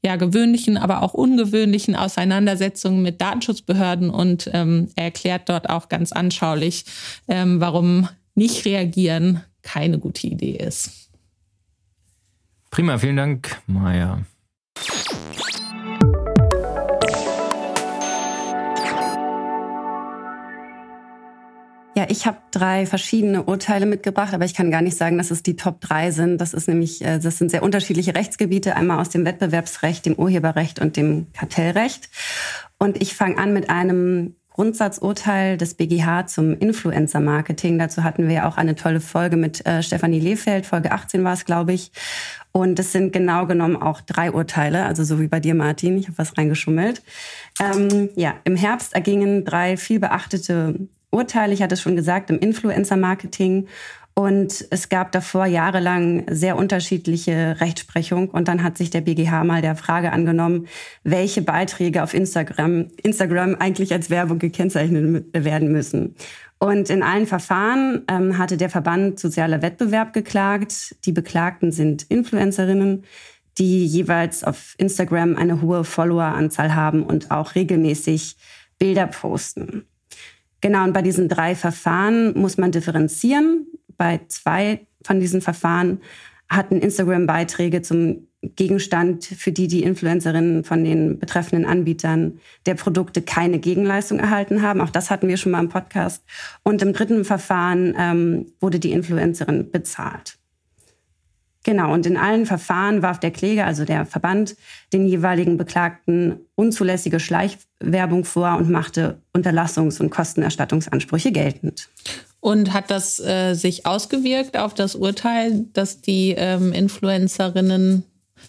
[0.03, 6.11] ja gewöhnlichen, aber auch ungewöhnlichen Auseinandersetzungen mit Datenschutzbehörden und ähm, er erklärt dort auch ganz
[6.11, 6.85] anschaulich,
[7.27, 11.09] ähm, warum nicht reagieren keine gute Idee ist.
[12.71, 14.19] Prima, vielen Dank, Maja.
[22.09, 25.55] Ich habe drei verschiedene Urteile mitgebracht, aber ich kann gar nicht sagen, dass es die
[25.55, 26.39] Top drei sind.
[26.41, 30.79] Das ist nämlich, äh, das sind sehr unterschiedliche Rechtsgebiete, einmal aus dem Wettbewerbsrecht, dem Urheberrecht
[30.79, 32.09] und dem Kartellrecht.
[32.77, 37.79] Und ich fange an mit einem Grundsatzurteil des BGH zum Influencer-Marketing.
[37.79, 41.33] Dazu hatten wir ja auch eine tolle Folge mit äh, Stefanie Lehfeld, Folge 18 war
[41.33, 41.91] es, glaube ich.
[42.51, 45.97] Und es sind genau genommen auch drei Urteile, also so wie bei dir, Martin.
[45.97, 47.01] Ich habe was reingeschummelt.
[47.61, 52.39] Ähm, ja, im Herbst ergingen drei viel beachtete Urteile, ich hatte es schon gesagt, im
[52.39, 53.67] Influencer-Marketing.
[54.13, 58.29] Und es gab davor jahrelang sehr unterschiedliche Rechtsprechung.
[58.29, 60.67] Und dann hat sich der BGH mal der Frage angenommen,
[61.03, 66.15] welche Beiträge auf Instagram, Instagram eigentlich als Werbung gekennzeichnet werden müssen.
[66.57, 70.97] Und in allen Verfahren ähm, hatte der Verband Sozialer Wettbewerb geklagt.
[71.05, 73.05] Die Beklagten sind Influencerinnen,
[73.57, 78.35] die jeweils auf Instagram eine hohe Followeranzahl haben und auch regelmäßig
[78.77, 79.85] Bilder posten.
[80.61, 83.67] Genau, und bei diesen drei Verfahren muss man differenzieren.
[83.97, 86.01] Bei zwei von diesen Verfahren
[86.49, 93.59] hatten Instagram-Beiträge zum Gegenstand, für die die Influencerinnen von den betreffenden Anbietern der Produkte keine
[93.59, 94.79] Gegenleistung erhalten haben.
[94.79, 96.23] Auch das hatten wir schon mal im Podcast.
[96.63, 100.38] Und im dritten Verfahren ähm, wurde die Influencerin bezahlt.
[101.63, 104.55] Genau, und in allen Verfahren warf der Kläger, also der Verband,
[104.93, 111.89] den jeweiligen Beklagten unzulässige Schleichwerbung vor und machte Unterlassungs- und Kostenerstattungsansprüche geltend.
[112.39, 118.03] Und hat das äh, sich ausgewirkt auf das Urteil, dass die ähm, Influencerinnen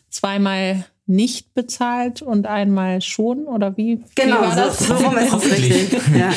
[0.08, 3.46] zweimal nicht bezahlt und einmal schon?
[3.46, 4.04] Oder wie?
[4.14, 4.78] Genau, wie war das?
[4.78, 6.00] so, so rum ist es richtig.
[6.16, 6.30] Ja.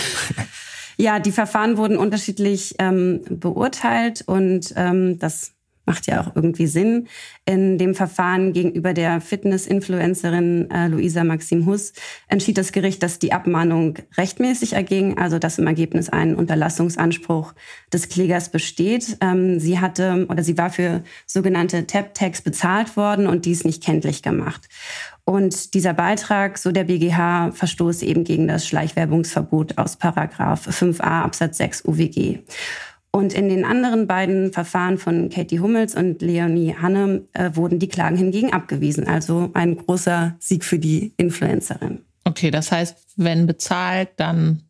[0.97, 1.19] ja.
[1.19, 5.52] die Verfahren wurden unterschiedlich ähm, beurteilt und ähm, das
[5.85, 7.07] macht ja auch irgendwie Sinn.
[7.45, 11.93] In dem Verfahren gegenüber der Fitness-Influencerin äh, Luisa Maxim Huss
[12.27, 17.53] entschied das Gericht, dass die Abmahnung rechtmäßig erging, also dass im Ergebnis ein Unterlassungsanspruch
[17.91, 19.17] des Klägers besteht.
[19.21, 24.23] Ähm, sie hatte oder sie war für sogenannte Tap-Tags bezahlt worden und dies nicht kenntlich
[24.23, 24.69] gemacht.
[25.25, 31.57] Und dieser Beitrag, so der BGH, verstoße eben gegen das Schleichwerbungsverbot aus Paragraph 5a Absatz
[31.57, 32.39] 6 UWG.
[33.15, 37.87] Und in den anderen beiden Verfahren von Katie Hummels und Leonie Hanne äh, wurden die
[37.87, 39.07] Klagen hingegen abgewiesen.
[39.07, 42.01] Also ein großer Sieg für die Influencerin.
[42.25, 44.63] Okay, das heißt, wenn bezahlt, dann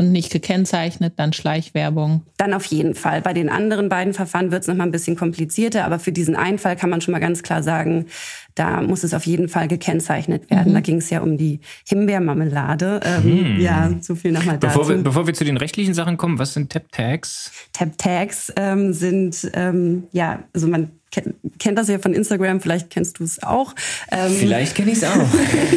[0.00, 2.22] und nicht gekennzeichnet, dann Schleichwerbung.
[2.38, 3.20] Dann auf jeden Fall.
[3.20, 6.36] Bei den anderen beiden Verfahren wird es noch mal ein bisschen komplizierter, aber für diesen
[6.36, 8.06] einen Fall kann man schon mal ganz klar sagen,
[8.54, 10.70] da muss es auf jeden Fall gekennzeichnet werden.
[10.70, 10.74] Mhm.
[10.74, 13.00] Da ging es ja um die Himbeermarmelade.
[13.04, 13.60] Ähm, mhm.
[13.60, 14.78] Ja, so viel nochmal dazu.
[14.78, 17.52] Bevor wir, bevor wir zu den rechtlichen Sachen kommen, was sind Tap-Tags?
[17.74, 23.24] Tap-Tags ähm, sind, ähm, ja, also man kennt das ja von Instagram, vielleicht kennst du
[23.24, 23.74] es auch.
[24.10, 25.26] Ähm, vielleicht kenne ich es auch.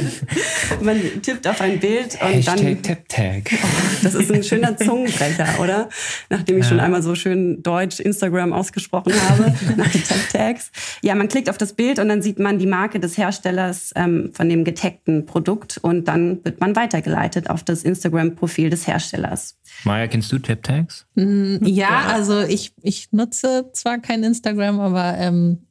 [0.81, 2.81] man tippt auf ein Bild und Hashtag dann.
[2.81, 3.51] Tap Tag.
[3.51, 3.67] Oh,
[4.03, 5.89] das ist ein schöner Zungenbrecher, oder?
[6.29, 6.69] Nachdem ich ja.
[6.69, 10.71] schon einmal so schön Deutsch Instagram ausgesprochen habe, nach den Tap Tags.
[11.01, 14.31] Ja, man klickt auf das Bild und dann sieht man die Marke des Herstellers ähm,
[14.33, 19.57] von dem getagten Produkt und dann wird man weitergeleitet auf das Instagram-Profil des Herstellers.
[19.83, 21.05] Maja, kennst du Tap Tags?
[21.15, 25.67] Mm, ja, also ich, ich nutze zwar kein Instagram, aber ähm,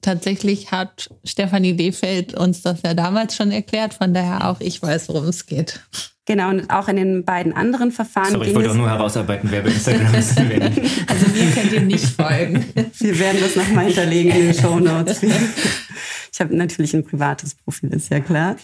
[0.00, 5.08] tatsächlich hat Stefanie Lehfeld uns das ja damals schon erklärt, von daher auch ich weiß,
[5.08, 5.80] worum es geht.
[6.26, 8.32] Genau, und auch in den beiden anderen Verfahren.
[8.32, 10.38] Sorry, ich wollte auch nur herausarbeiten, wer bei Instagram ist.
[10.38, 12.64] also mir könnt ihr nicht folgen.
[12.98, 15.22] Wir werden das nochmal hinterlegen in den Show Notes.
[15.22, 18.56] Ich habe natürlich ein privates Profil, ist ja klar.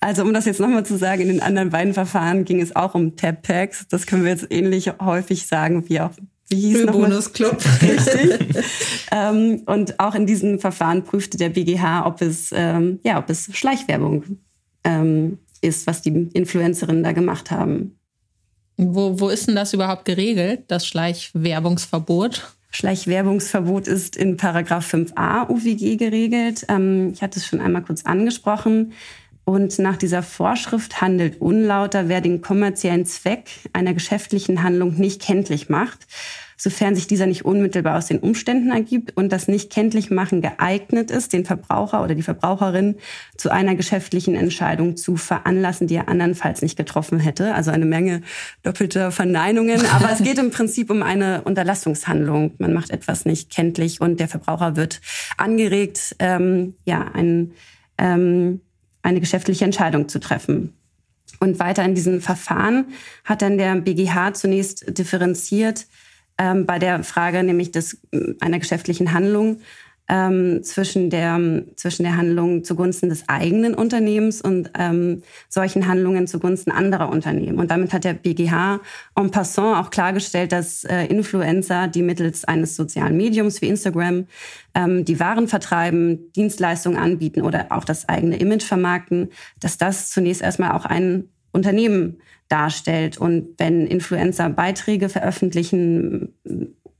[0.00, 2.94] Also um das jetzt nochmal zu sagen, in den anderen beiden Verfahren ging es auch
[2.94, 3.88] um Tab-Tags.
[3.88, 6.12] Das können wir jetzt ähnlich häufig sagen wie auch
[6.54, 7.58] wie hieß noch Bonusclub.
[7.82, 8.64] Richtig.
[9.12, 13.48] ähm, und auch in diesem Verfahren prüfte der BGH, ob es, ähm, ja, ob es
[13.52, 14.38] Schleichwerbung
[14.84, 17.98] ähm, ist, was die Influencerinnen da gemacht haben.
[18.76, 22.54] Wo, wo ist denn das überhaupt geregelt, das Schleichwerbungsverbot?
[22.70, 26.66] Schleichwerbungsverbot ist in Paragraph 5a UWG geregelt.
[26.68, 28.92] Ähm, ich hatte es schon einmal kurz angesprochen.
[29.44, 35.68] Und nach dieser Vorschrift handelt unlauter, wer den kommerziellen Zweck einer geschäftlichen Handlung nicht kenntlich
[35.68, 36.06] macht,
[36.56, 41.10] sofern sich dieser nicht unmittelbar aus den Umständen ergibt und das nicht kenntlich machen geeignet
[41.10, 42.96] ist, den Verbraucher oder die Verbraucherin
[43.36, 47.54] zu einer geschäftlichen Entscheidung zu veranlassen, die er andernfalls nicht getroffen hätte.
[47.54, 48.22] Also eine Menge
[48.62, 49.84] doppelter Verneinungen.
[49.86, 52.52] Aber es geht im Prinzip um eine Unterlassungshandlung.
[52.58, 55.00] Man macht etwas nicht kenntlich und der Verbraucher wird
[55.36, 57.52] angeregt, ähm, ja, einen
[57.98, 58.60] ähm,
[59.04, 60.74] eine geschäftliche Entscheidung zu treffen.
[61.40, 62.86] Und weiter in diesem Verfahren
[63.24, 65.86] hat dann der BGH zunächst differenziert
[66.38, 68.00] ähm, bei der Frage nämlich des,
[68.40, 69.60] einer geschäftlichen Handlung
[70.08, 71.40] ähm, zwischen, der,
[71.76, 77.58] zwischen der Handlung zugunsten des eigenen Unternehmens und ähm, solchen Handlungen zugunsten anderer Unternehmen.
[77.58, 78.80] Und damit hat der BGH
[79.16, 84.26] en passant auch klargestellt, dass äh, Influencer, die mittels eines sozialen Mediums wie Instagram
[84.74, 89.30] ähm, die Waren vertreiben, Dienstleistungen anbieten oder auch das eigene Image vermarkten,
[89.60, 92.18] dass das zunächst erstmal auch ein Unternehmen
[92.48, 93.18] darstellt.
[93.18, 96.34] Und wenn Influencer Beiträge veröffentlichen,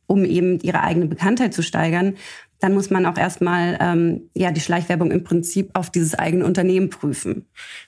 [0.06, 2.14] um eben ihre eigene Bekanntheit zu steigern,
[2.60, 6.88] dann muss man auch erstmal ähm, ja, die Schleichwerbung im Prinzip auf dieses eigene Unternehmen
[6.88, 7.46] prüfen.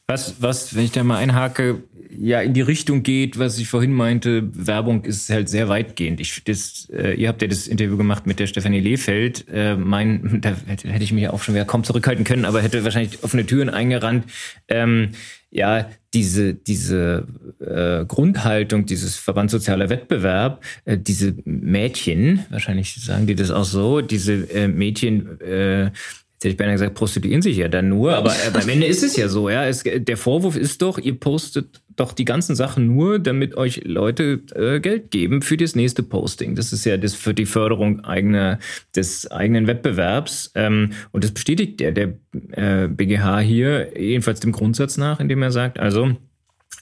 [0.09, 1.83] Was, was, wenn ich da mal einhake,
[2.19, 6.21] ja in die Richtung geht, was ich vorhin meinte, Werbung ist halt sehr weitgehend.
[6.21, 9.47] Ich, das, äh, ihr habt ja das Interview gemacht mit der Stefanie Lehfeld.
[9.53, 12.85] Äh, mein, da hätte, hätte ich mich auch schon wieder kaum zurückhalten können, aber hätte
[12.85, 14.27] wahrscheinlich offene Türen eingerannt.
[14.69, 15.11] Ähm,
[15.51, 17.27] ja, diese, diese
[17.61, 24.01] äh, Grundhaltung, dieses Verband sozialer Wettbewerb, äh, diese Mädchen, wahrscheinlich sagen die das auch so,
[24.01, 25.91] diese äh, Mädchen, äh,
[26.37, 29.03] Jetzt hätte ich beinahe gesagt, prostituieren sich ja dann nur, aber äh, am Ende ist
[29.03, 29.64] es ja so, ja.
[29.64, 34.43] Es, der Vorwurf ist doch, ihr postet doch die ganzen Sachen nur, damit euch Leute
[34.55, 36.55] äh, Geld geben für das nächste Posting.
[36.55, 38.59] Das ist ja das für die Förderung eigener,
[38.95, 40.53] des eigenen Wettbewerbs.
[40.55, 42.18] Ähm, und das bestätigt der, der
[42.51, 46.16] äh, BGH hier, jedenfalls dem Grundsatz nach, indem er sagt, also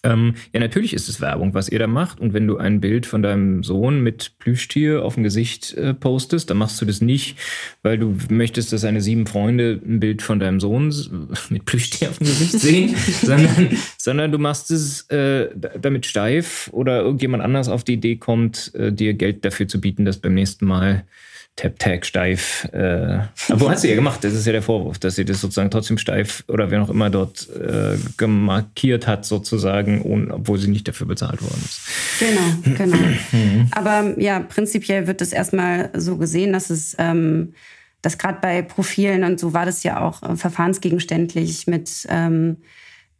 [0.05, 2.20] ähm, ja, natürlich ist es Werbung, was ihr da macht.
[2.20, 6.50] Und wenn du ein Bild von deinem Sohn mit Plüschtier auf dem Gesicht äh, postest,
[6.50, 7.38] dann machst du das nicht,
[7.82, 10.94] weil du möchtest, dass deine sieben Freunde ein Bild von deinem Sohn
[11.48, 15.48] mit Plüschtier auf dem Gesicht sehen, sondern, sondern du machst es äh,
[15.80, 20.05] damit steif oder irgendjemand anders auf die Idee kommt, äh, dir Geld dafür zu bieten,
[20.05, 21.05] dass beim nächsten Mal
[21.57, 22.68] Tap-Tag steif.
[22.72, 24.24] Äh, aber wo hat sie ja gemacht?
[24.24, 27.11] Das ist ja der Vorwurf, dass sie das sozusagen trotzdem steif oder wer noch immer
[27.11, 31.80] dort äh, gemarkiert hat, sozusagen, ohne, obwohl sie nicht dafür bezahlt worden ist.
[32.18, 33.09] Genau, genau.
[33.30, 33.68] Mhm.
[33.70, 37.55] aber ja, prinzipiell wird es erstmal so gesehen, dass es, ähm,
[38.02, 42.57] dass gerade bei Profilen und so war das ja auch äh, verfahrensgegenständlich mit ähm,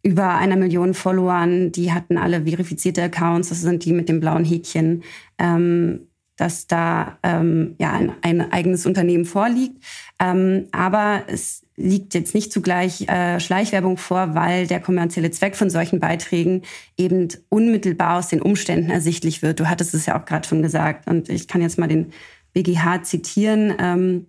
[0.03, 4.45] über einer Million Followern, die hatten alle verifizierte Accounts, das sind die mit dem blauen
[4.45, 5.05] Häkchen.
[5.39, 9.82] Ähm, dass da ähm, ja ein, ein eigenes Unternehmen vorliegt.
[10.20, 15.70] Ähm, aber es liegt jetzt nicht zugleich äh, Schleichwerbung vor, weil der kommerzielle Zweck von
[15.70, 16.62] solchen Beiträgen
[16.97, 19.61] eben unmittelbar aus den Umständen ersichtlich wird.
[19.61, 21.09] Du hattest es ja auch gerade schon gesagt.
[21.09, 22.12] Und ich kann jetzt mal den
[22.53, 23.74] BGH zitieren.
[23.78, 24.26] Ähm,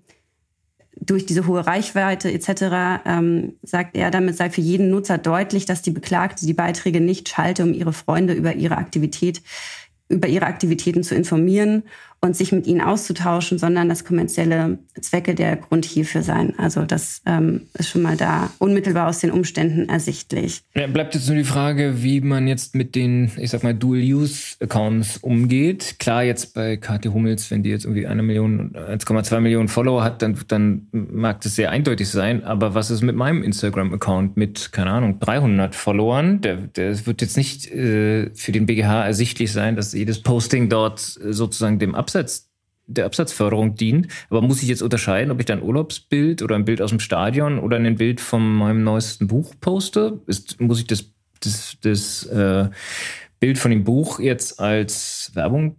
[0.99, 3.01] durch diese hohe Reichweite etc.
[3.05, 7.29] Ähm, sagt er, damit sei für jeden Nutzer deutlich, dass die Beklagte die Beiträge nicht
[7.29, 9.41] schalte, um ihre Freunde über ihre Aktivität
[10.09, 11.83] über ihre Aktivitäten zu informieren
[12.25, 16.53] und sich mit ihnen auszutauschen, sondern dass kommerzielle Zwecke der Grund hierfür sein.
[16.57, 20.61] Also das ähm, ist schon mal da unmittelbar aus den Umständen ersichtlich.
[20.75, 25.17] Ja, bleibt jetzt nur die Frage, wie man jetzt mit den, ich sag mal, Dual-Use-Accounts
[25.17, 25.97] umgeht.
[25.99, 30.21] Klar, jetzt bei KT Hummels, wenn die jetzt irgendwie eine Million, 1,2 Millionen Follower hat,
[30.21, 32.43] dann, dann mag das sehr eindeutig sein.
[32.43, 36.41] Aber was ist mit meinem Instagram-Account mit, keine Ahnung, 300 Followern?
[36.41, 40.99] Der, der wird jetzt nicht äh, für den BGH ersichtlich sein, dass jedes Posting dort
[40.99, 42.49] sozusagen dem Absatz Absatz,
[42.87, 44.07] der Absatzförderung dient.
[44.29, 46.99] Aber muss ich jetzt unterscheiden, ob ich dann ein Urlaubsbild oder ein Bild aus dem
[46.99, 50.21] Stadion oder ein Bild von meinem neuesten Buch poste?
[50.27, 51.05] Ist, muss ich das,
[51.41, 52.69] das, das äh,
[53.39, 55.77] Bild von dem Buch jetzt als Werbung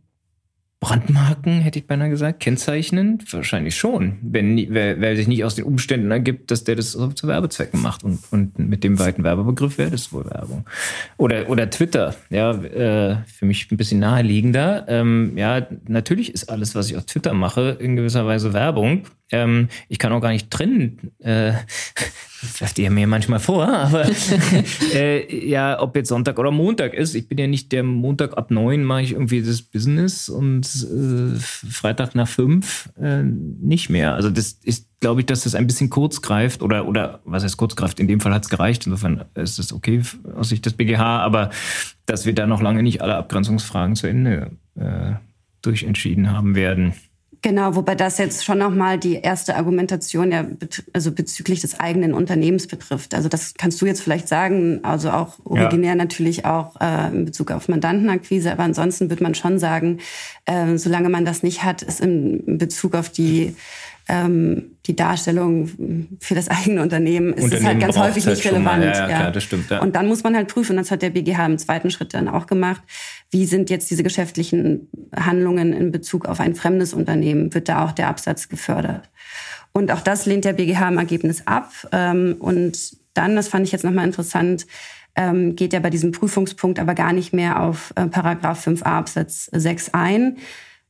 [0.79, 3.23] Brandmarken, hätte ich beinahe gesagt, kennzeichnen?
[3.31, 4.19] Wahrscheinlich schon.
[4.21, 8.05] Wenn, wer, wer sich nicht aus den Umständen ergibt, dass der das zu Werbezwecken macht.
[8.05, 10.67] Und, und mit dem weiten Werbebegriff wäre das wohl Werbung.
[11.17, 14.85] Oder, oder Twitter, ja, äh, für mich ein bisschen naheliegender.
[14.87, 19.05] Ähm, ja, natürlich ist alles, was ich auf Twitter mache, in gewisser Weise Werbung.
[19.33, 21.13] Ähm, ich kann auch gar nicht trennen.
[21.19, 21.53] Äh,
[22.41, 24.07] das werft ihr mir manchmal vor, aber
[24.95, 27.15] äh, ja, ob jetzt Sonntag oder Montag ist.
[27.15, 31.39] Ich bin ja nicht der Montag ab neun mache ich irgendwie das Business und äh,
[31.39, 34.15] Freitag nach fünf äh, nicht mehr.
[34.15, 37.57] Also das ist, glaube ich, dass das ein bisschen kurz greift oder oder was heißt
[37.57, 37.99] kurz greift?
[37.99, 38.87] In dem Fall hat es gereicht.
[38.87, 40.03] Insofern ist es okay
[40.37, 41.51] aus Sicht des BGH, aber
[42.07, 45.15] dass wir da noch lange nicht alle Abgrenzungsfragen zu Ende äh,
[45.63, 46.95] durchentschieden haben werden.
[47.47, 50.45] Genau, wobei das jetzt schon nochmal die erste Argumentation ja,
[50.93, 53.15] also bezüglich des eigenen Unternehmens betrifft.
[53.15, 55.95] Also das kannst du jetzt vielleicht sagen, also auch originär ja.
[55.95, 60.01] natürlich auch äh, in Bezug auf Mandantenakquise, aber ansonsten wird man schon sagen,
[60.47, 63.55] äh, solange man das nicht hat, ist in Bezug auf die
[64.09, 68.85] ähm, die Darstellung für das eigene Unternehmen ist es halt ganz häufig nicht relevant.
[68.85, 69.81] Ja, ja, Klar, das stimmt, ja.
[69.81, 72.47] Und dann muss man halt prüfen, das hat der BGH im zweiten Schritt dann auch
[72.47, 72.83] gemacht,
[73.31, 77.53] wie sind jetzt diese geschäftlichen Handlungen in Bezug auf ein fremdes Unternehmen?
[77.53, 79.11] Wird da auch der Absatz gefördert?
[79.73, 81.71] Und auch das lehnt der BGH im Ergebnis ab.
[81.93, 84.67] Ähm, und dann, das fand ich jetzt nochmal interessant,
[85.17, 89.51] ähm, geht er bei diesem Prüfungspunkt aber gar nicht mehr auf äh, Paragraph 5a Absatz
[89.53, 90.37] 6 ein,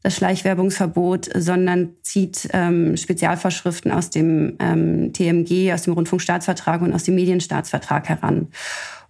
[0.03, 7.05] das Schleichwerbungsverbot, sondern zieht ähm, Spezialvorschriften aus dem ähm, TMG, aus dem Rundfunkstaatsvertrag und aus
[7.05, 8.49] dem Medienstaatsvertrag heran.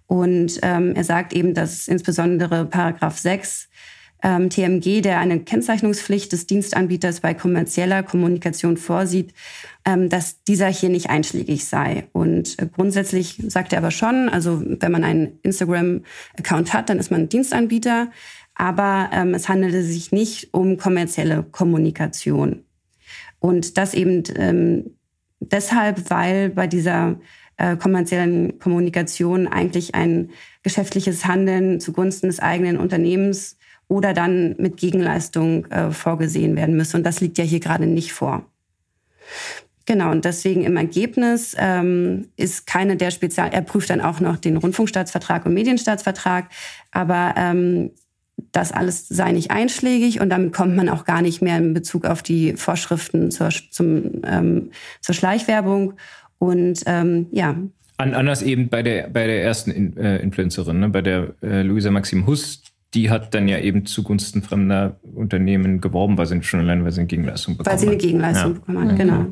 [0.07, 3.69] Und ähm, er sagt eben, dass insbesondere Paragraph 6
[4.23, 9.35] ähm, TMG, der eine Kennzeichnungspflicht des Dienstanbieters bei kommerzieller Kommunikation vorsieht,
[9.85, 12.09] ähm, dass dieser hier nicht einschlägig sei.
[12.13, 17.11] Und äh, grundsätzlich sagt er aber schon, also wenn man einen Instagram-Account hat, dann ist
[17.11, 18.09] man Dienstanbieter
[18.57, 22.65] aber ähm, es handelte sich nicht um kommerzielle Kommunikation.
[23.39, 24.97] Und das eben ähm,
[25.41, 27.21] deshalb, weil bei dieser
[27.59, 30.31] äh, kommerziellen Kommunikation eigentlich ein
[30.63, 36.97] geschäftliches Handeln zugunsten des eigenen Unternehmens oder dann mit Gegenleistung äh, vorgesehen werden müsse.
[36.97, 38.51] Und das liegt ja hier gerade nicht vor.
[39.85, 43.51] Genau, und deswegen im Ergebnis ähm, ist keine der Spezial...
[43.53, 46.49] Er prüft dann auch noch den Rundfunkstaatsvertrag und Medienstaatsvertrag,
[46.91, 47.93] aber ähm,
[48.53, 52.05] das alles sei nicht einschlägig und damit kommt man auch gar nicht mehr in Bezug
[52.05, 54.71] auf die Vorschriften zur, zum, ähm,
[55.01, 55.95] zur Schleichwerbung.
[56.39, 57.57] Und ähm, ja.
[57.99, 60.89] An, anders eben bei der, bei der ersten in, äh, Influencerin, ne?
[60.89, 62.63] bei der äh, Luisa Maxim Huss,
[62.95, 67.01] die hat dann ja eben zugunsten fremder Unternehmen geworben, weil sie schon allein, weil sie
[67.01, 67.73] eine Gegenleistung bekommen hat.
[67.73, 68.59] Weil sie eine Gegenleistung ja.
[68.59, 68.97] bekommen hat, mhm.
[68.99, 69.27] genau.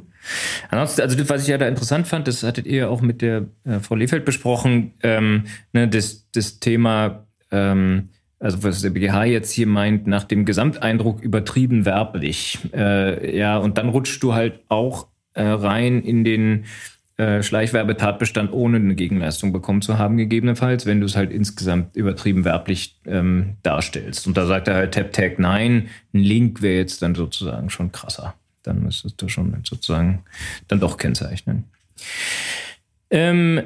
[0.70, 3.46] Ansonsten, also was ich ja da interessant fand, das hattet ihr ja auch mit der
[3.64, 8.08] äh, Frau Lefeld besprochen, ähm, ne, das, das Thema ähm,
[8.44, 12.58] also was der BGH jetzt hier meint, nach dem Gesamteindruck übertrieben werblich.
[12.74, 16.66] Äh, ja, und dann rutschst du halt auch äh, rein in den
[17.16, 22.44] äh, Schleichwerbetatbestand, ohne eine Gegenleistung bekommen zu haben, gegebenenfalls, wenn du es halt insgesamt übertrieben
[22.44, 24.26] werblich ähm, darstellst.
[24.26, 27.92] Und da sagt er halt Tap Tag nein, ein Link wäre jetzt dann sozusagen schon
[27.92, 28.34] krasser.
[28.62, 30.22] Dann müsstest du schon sozusagen
[30.68, 31.64] dann doch kennzeichnen.
[33.08, 33.62] Ähm,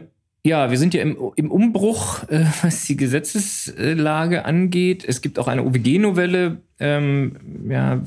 [0.49, 5.05] ja, wir sind ja im, im Umbruch, äh, was die Gesetzeslage angeht.
[5.07, 7.37] Es gibt auch eine OWG-Novelle ähm,
[7.69, 8.01] ja,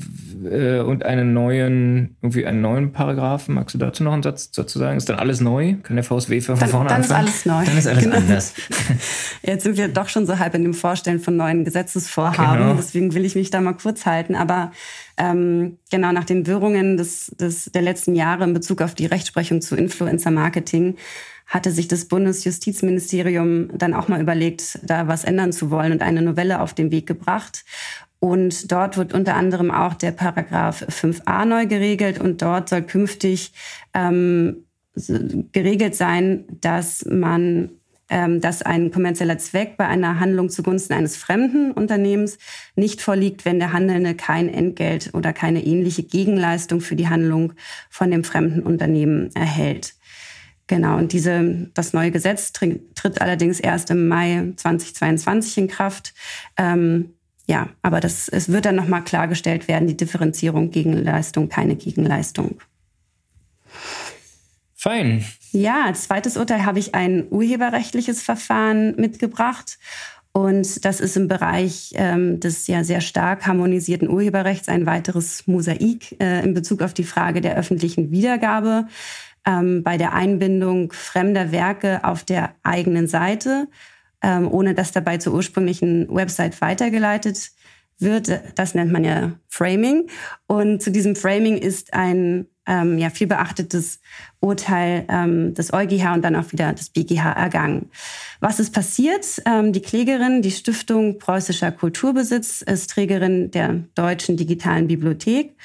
[0.44, 3.54] äh, und einen neuen, irgendwie einen neuen Paragraphen.
[3.54, 4.96] Magst du dazu noch einen Satz dazu sagen?
[4.96, 5.76] Ist dann alles neu?
[5.84, 7.26] Kann der VSW von dann, vorne dann anfangen?
[7.26, 7.64] Dann ist alles neu.
[7.64, 8.16] Dann ist alles genau.
[8.16, 8.54] anders.
[9.42, 12.60] Jetzt sind wir doch schon so halb in dem Vorstellen von neuen Gesetzesvorhaben.
[12.60, 12.74] Genau.
[12.74, 14.34] Deswegen will ich mich da mal kurz halten.
[14.34, 14.72] Aber
[15.16, 19.60] ähm, genau nach den Wirrungen des, des, der letzten Jahre in Bezug auf die Rechtsprechung
[19.60, 20.96] zu Influencer-Marketing
[21.46, 26.22] hatte sich das Bundesjustizministerium dann auch mal überlegt, da was ändern zu wollen und eine
[26.22, 27.64] Novelle auf den Weg gebracht.
[28.18, 33.52] Und dort wird unter anderem auch der Paragraph 5a neu geregelt und dort soll künftig
[33.94, 34.64] ähm,
[35.52, 37.70] geregelt sein, dass man
[38.12, 42.36] ähm, dass ein kommerzieller Zweck bei einer Handlung zugunsten eines fremden Unternehmens
[42.76, 47.54] nicht vorliegt, wenn der Handelnde kein Entgelt oder keine ähnliche Gegenleistung für die Handlung
[47.88, 49.94] von dem fremden Unternehmen erhält.
[50.72, 56.14] Genau, und diese, das neue Gesetz tritt allerdings erst im Mai 2022 in Kraft.
[56.56, 57.10] Ähm,
[57.46, 62.56] ja, aber das, es wird dann nochmal klargestellt werden, die Differenzierung Gegenleistung, keine Gegenleistung.
[64.74, 65.26] Fein.
[65.50, 69.78] Ja, als zweites Urteil habe ich ein urheberrechtliches Verfahren mitgebracht.
[70.32, 76.18] Und das ist im Bereich ähm, des ja sehr stark harmonisierten Urheberrechts ein weiteres Mosaik
[76.18, 78.86] äh, in Bezug auf die Frage der öffentlichen Wiedergabe
[79.46, 83.68] ähm, bei der Einbindung fremder Werke auf der eigenen Seite,
[84.22, 87.50] ähm, ohne dass dabei zur ursprünglichen Website weitergeleitet
[87.98, 88.30] wird.
[88.56, 90.08] Das nennt man ja Framing.
[90.46, 94.00] Und zu diesem Framing ist ein ähm, ja, viel beachtetes
[94.40, 97.90] Urteil ähm, des EuGH und dann auch wieder des BGH ergangen.
[98.40, 99.42] Was ist passiert?
[99.46, 105.56] Ähm, die Klägerin, die Stiftung Preußischer Kulturbesitz, ist Trägerin der Deutschen Digitalen Bibliothek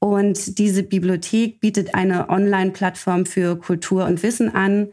[0.00, 4.88] und diese Bibliothek bietet eine Online-Plattform für Kultur und Wissen an,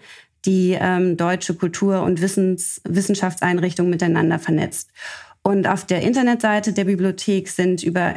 [0.45, 4.91] die ähm, deutsche Kultur- und Wissens Wissenschaftseinrichtungen miteinander vernetzt.
[5.47, 8.15] Und auf der Internetseite der Bibliothek sind über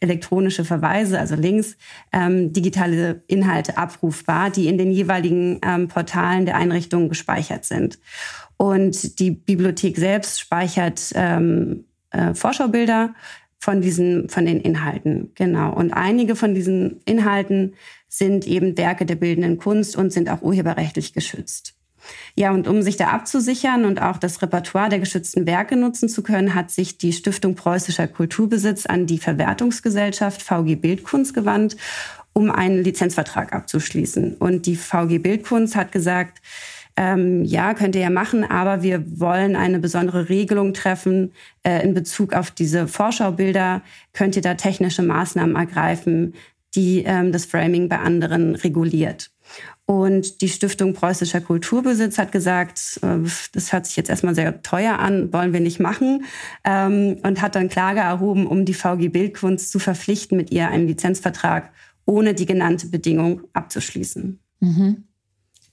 [0.00, 1.76] elektronische Verweise, also Links,
[2.12, 7.98] ähm, digitale Inhalte abrufbar, die in den jeweiligen ähm, Portalen der Einrichtungen gespeichert sind.
[8.58, 13.12] Und die Bibliothek selbst speichert ähm, äh, Vorschaubilder
[13.58, 15.32] von diesen, von den Inhalten.
[15.34, 15.72] Genau.
[15.74, 17.74] Und einige von diesen Inhalten
[18.08, 21.74] sind eben Werke der bildenden Kunst und sind auch urheberrechtlich geschützt.
[22.34, 26.22] Ja, und um sich da abzusichern und auch das Repertoire der geschützten Werke nutzen zu
[26.22, 31.76] können, hat sich die Stiftung Preußischer Kulturbesitz an die Verwertungsgesellschaft VG Bildkunst gewandt,
[32.32, 34.36] um einen Lizenzvertrag abzuschließen.
[34.36, 36.40] Und die VG Bildkunst hat gesagt,
[36.98, 41.32] ähm, ja, könnt ihr ja machen, aber wir wollen eine besondere Regelung treffen
[41.62, 43.82] äh, in Bezug auf diese Vorschaubilder.
[44.12, 46.34] Könnt ihr da technische Maßnahmen ergreifen,
[46.74, 49.30] die ähm, das Framing bei anderen reguliert?
[49.86, 53.18] Und die Stiftung Preußischer Kulturbesitz hat gesagt, äh,
[53.52, 56.24] das hört sich jetzt erstmal sehr teuer an, wollen wir nicht machen.
[56.64, 60.88] Ähm, und hat dann Klage erhoben, um die VG Bildkunst zu verpflichten, mit ihr einen
[60.88, 61.70] Lizenzvertrag
[62.06, 64.40] ohne die genannte Bedingung abzuschließen.
[64.58, 65.04] Mhm.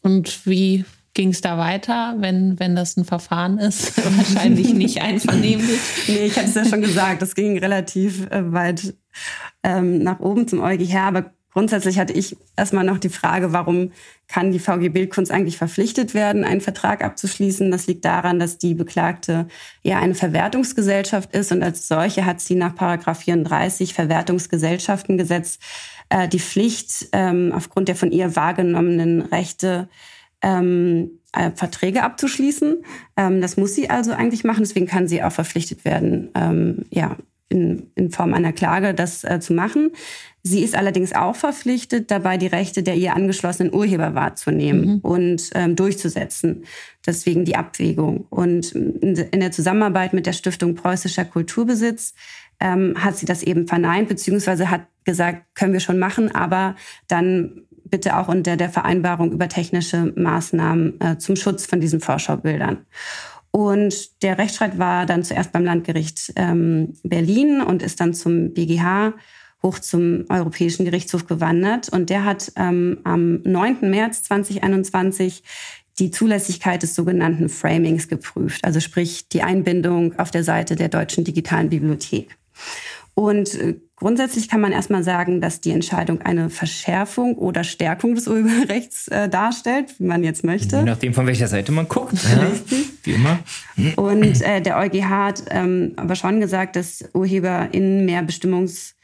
[0.02, 0.86] Und wie
[1.16, 3.98] ging es da weiter, wenn, wenn das ein Verfahren ist?
[4.18, 5.80] Wahrscheinlich nicht einvernehmlich.
[6.08, 8.94] nee, ich hatte es ja schon gesagt, das ging relativ äh, weit
[9.64, 13.94] ähm, nach oben zum EuGH, aber Grundsätzlich hatte ich erstmal noch die Frage, warum
[14.28, 17.72] kann die VG Bildkunst eigentlich verpflichtet werden, einen Vertrag abzuschließen?
[17.72, 19.48] Das liegt daran, dass die Beklagte
[19.82, 25.60] ja eine Verwertungsgesellschaft ist und als solche hat sie nach Paragraph 34 Verwertungsgesellschaftengesetz
[26.10, 29.88] äh, die Pflicht, ähm, aufgrund der von ihr wahrgenommenen Rechte
[30.46, 32.84] ähm, äh, Verträge abzuschließen.
[33.18, 37.18] Ähm, das muss sie also eigentlich machen, deswegen kann sie auch verpflichtet werden, ähm, ja,
[37.50, 39.92] in, in Form einer Klage das äh, zu machen.
[40.42, 45.00] Sie ist allerdings auch verpflichtet, dabei die Rechte der ihr angeschlossenen Urheber wahrzunehmen mhm.
[45.00, 46.66] und ähm, durchzusetzen.
[47.06, 48.26] Deswegen die Abwägung.
[48.30, 52.14] Und in der Zusammenarbeit mit der Stiftung Preußischer Kulturbesitz
[52.60, 56.76] ähm, hat sie das eben verneint, beziehungsweise hat gesagt, können wir schon machen, aber
[57.08, 62.86] dann bitte auch unter der Vereinbarung über technische Maßnahmen äh, zum Schutz von diesen Vorschaubildern.
[63.52, 69.14] Und der Rechtsstreit war dann zuerst beim Landgericht ähm, Berlin und ist dann zum BGH
[69.64, 71.90] hoch zum Europäischen Gerichtshof gewandert.
[71.90, 73.90] Und der hat ähm, am 9.
[73.90, 75.44] März 2021
[76.00, 81.24] die Zulässigkeit des sogenannten Framings geprüft, also sprich die Einbindung auf der Seite der Deutschen
[81.24, 82.38] Digitalen Bibliothek.
[83.14, 88.28] Und äh, grundsätzlich kann man erstmal sagen, dass die Entscheidung eine Verschärfung oder Stärkung des
[88.28, 90.78] Urheberrechts äh, darstellt, wie man jetzt möchte.
[90.78, 92.14] Je nachdem, von welcher Seite man guckt.
[92.14, 92.52] Ja,
[93.04, 93.40] wie immer.
[93.96, 98.96] Und äh, der EuGH hat ähm, aber schon gesagt, dass UrheberInnen mehr Bestimmungs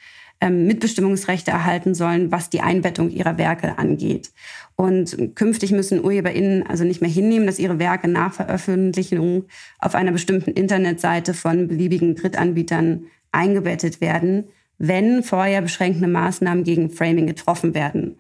[0.41, 4.31] ähm, Mitbestimmungsrechte erhalten sollen, was die Einbettung ihrer Werke angeht.
[4.75, 9.45] Und künftig müssen UrheberInnen also nicht mehr hinnehmen, dass ihre Werke nach Veröffentlichung
[9.77, 14.45] auf einer bestimmten Internetseite von beliebigen Drittanbietern eingebettet werden,
[14.83, 18.17] wenn vorher beschränkende Maßnahmen gegen Framing getroffen werden.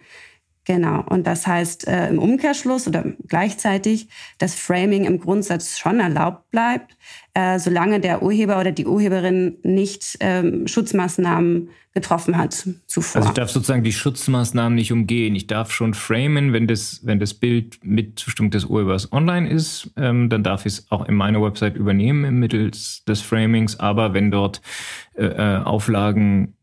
[0.65, 1.03] Genau.
[1.09, 6.95] Und das heißt äh, im Umkehrschluss oder gleichzeitig, dass Framing im Grundsatz schon erlaubt bleibt,
[7.33, 12.53] äh, solange der Urheber oder die Urheberin nicht ähm, Schutzmaßnahmen getroffen hat
[12.85, 13.17] zuvor.
[13.17, 15.35] Also ich darf sozusagen die Schutzmaßnahmen nicht umgehen.
[15.35, 19.91] Ich darf schon framen, wenn das, wenn das Bild mit Zustimmung des Urhebers online ist,
[19.97, 23.79] ähm, dann darf ich es auch in meiner Website übernehmen mittels des Framings.
[23.79, 24.61] Aber wenn dort
[25.15, 26.53] äh, äh Auflagen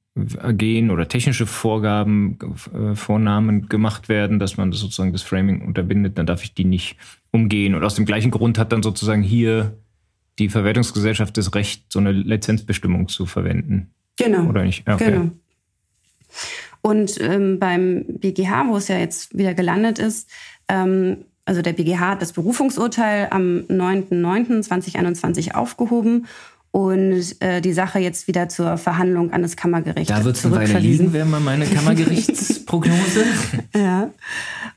[0.53, 2.39] gehen oder technische Vorgaben,
[2.75, 6.64] äh, Vornamen gemacht werden, dass man das sozusagen das Framing unterbindet, dann darf ich die
[6.64, 6.97] nicht
[7.31, 7.75] umgehen.
[7.75, 9.77] Und aus dem gleichen Grund hat dann sozusagen hier
[10.39, 13.91] die Verwertungsgesellschaft das Recht, so eine Lizenzbestimmung zu verwenden.
[14.16, 14.45] Genau.
[14.49, 14.89] Oder nicht?
[14.89, 15.12] Okay.
[15.12, 15.31] Genau.
[16.81, 20.31] Und ähm, beim BGH, wo es ja jetzt wieder gelandet ist,
[20.69, 26.27] ähm, also der BGH hat das Berufungsurteil am 9.9.2021 aufgehoben
[26.71, 30.57] und äh, die Sache jetzt wieder zur Verhandlung an das Kammergericht Da wird es eine
[30.57, 33.25] Weile liegen, wäre mal meine Kammergerichtsprognose.
[33.75, 34.11] ja.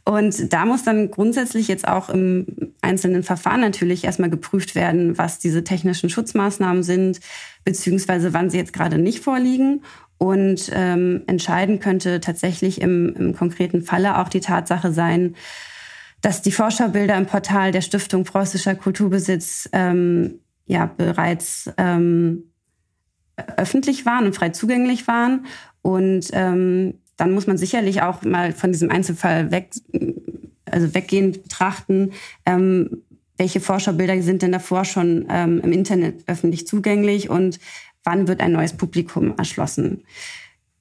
[0.06, 2.48] Und da muss dann grundsätzlich jetzt auch im
[2.82, 7.20] einzelnen Verfahren natürlich erstmal geprüft werden, was diese technischen Schutzmaßnahmen sind,
[7.66, 9.84] beziehungsweise wann sie jetzt gerade nicht vorliegen.
[10.18, 15.36] Und ähm, entscheiden könnte tatsächlich im, im konkreten Falle auch die Tatsache sein,
[16.22, 22.52] dass die Forscherbilder im Portal der Stiftung Preußischer Kulturbesitz ähm, ja bereits ähm,
[23.58, 25.46] öffentlich waren und frei zugänglich waren.
[25.82, 29.72] Und ähm, dann muss man sicherlich auch mal von diesem Einzelfall weg,
[30.66, 32.12] also weggehend betrachten,
[32.46, 33.04] ähm,
[33.38, 37.60] welche Forscherbilder sind denn davor schon ähm, im Internet öffentlich zugänglich und
[38.04, 40.04] wann wird ein neues Publikum erschlossen.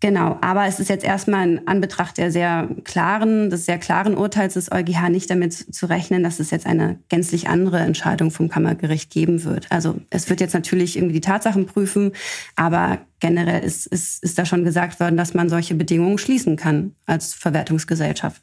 [0.00, 4.54] Genau, aber es ist jetzt erstmal in Anbetracht der sehr klaren, des sehr klaren Urteils
[4.54, 9.10] des EuGH nicht damit zu rechnen, dass es jetzt eine gänzlich andere Entscheidung vom Kammergericht
[9.10, 9.66] geben wird.
[9.68, 12.12] Also es wird jetzt natürlich irgendwie die Tatsachen prüfen,
[12.56, 16.94] aber generell ist, ist, ist da schon gesagt worden, dass man solche Bedingungen schließen kann
[17.04, 18.40] als Verwertungsgesellschaft.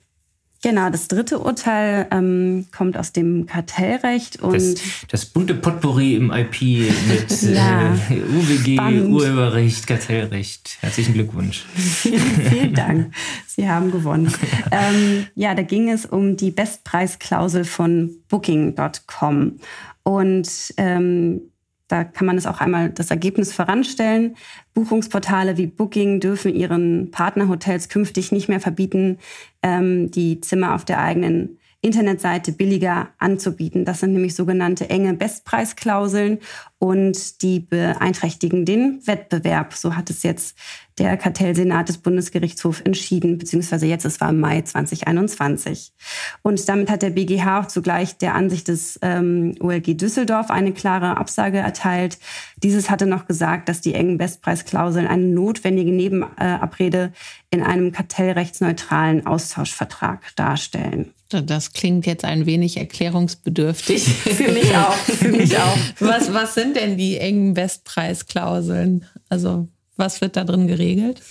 [0.64, 4.76] Genau, das dritte Urteil ähm, kommt aus dem Kartellrecht und das,
[5.08, 6.62] das bunte Potpourri im IP
[7.08, 9.12] mit ja, äh, UWG, spannend.
[9.12, 10.78] Urheberrecht, Kartellrecht.
[10.82, 11.64] Herzlichen Glückwunsch.
[11.76, 12.20] vielen,
[12.50, 13.14] vielen Dank.
[13.46, 14.34] Sie haben gewonnen.
[14.72, 19.60] ähm, ja, da ging es um die Bestpreisklausel von Booking.com
[20.04, 21.42] und ähm,
[21.88, 24.36] da kann man es auch einmal das Ergebnis voranstellen.
[24.74, 29.18] Buchungsportale wie Booking dürfen ihren Partnerhotels künftig nicht mehr verbieten,
[29.64, 33.86] ähm, die Zimmer auf der eigenen Internetseite billiger anzubieten.
[33.86, 36.40] Das sind nämlich sogenannte enge Bestpreisklauseln
[36.80, 39.74] und die beeinträchtigen den Wettbewerb.
[39.74, 40.58] So hat es jetzt
[40.98, 45.94] der Kartellsenat des Bundesgerichtshofs entschieden, beziehungsweise jetzt, es war im Mai 2021.
[46.42, 51.18] Und damit hat der BGH auch zugleich der Ansicht des ähm, OLG Düsseldorf eine klare
[51.18, 52.18] Absage erteilt.
[52.64, 57.14] Dieses hatte noch gesagt, dass die engen Bestpreisklauseln eine notwendige Nebenabrede
[57.52, 61.14] in einem kartellrechtsneutralen Austauschvertrag darstellen.
[61.30, 64.04] Das klingt jetzt ein wenig erklärungsbedürftig.
[64.08, 64.96] für mich auch.
[64.96, 65.78] Für mich auch.
[66.00, 69.06] Was, was sind denn die engen Bestpreisklauseln?
[69.28, 69.68] Also
[69.98, 71.22] was wird da drin geregelt?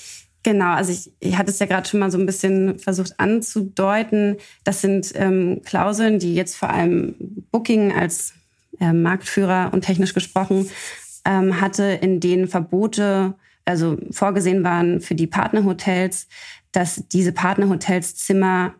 [0.42, 4.36] Genau, also ich, ich hatte es ja gerade schon mal so ein bisschen versucht anzudeuten.
[4.62, 7.16] Das sind ähm, Klauseln, die jetzt vor allem
[7.50, 8.32] Booking als
[8.80, 10.70] äh, Marktführer und technisch gesprochen
[11.24, 13.34] ähm, hatte, in denen Verbote
[13.64, 16.28] also vorgesehen waren für die Partnerhotels,
[16.70, 18.74] dass diese Partnerhotels Zimmer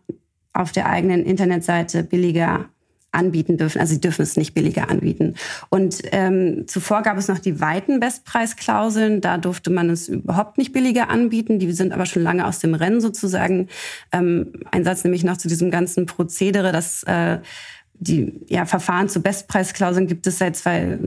[0.53, 2.69] auf der eigenen Internetseite billiger
[3.11, 3.79] anbieten dürfen.
[3.79, 5.35] Also sie dürfen es nicht billiger anbieten.
[5.69, 9.21] Und ähm, zuvor gab es noch die weiten Bestpreisklauseln.
[9.21, 11.59] Da durfte man es überhaupt nicht billiger anbieten.
[11.59, 13.67] Die sind aber schon lange aus dem Rennen sozusagen.
[14.11, 17.39] Ähm, ein Satz nämlich noch zu diesem ganzen Prozedere, dass äh,
[17.99, 20.99] die ja, Verfahren zu Bestpreisklauseln gibt es seit zwei,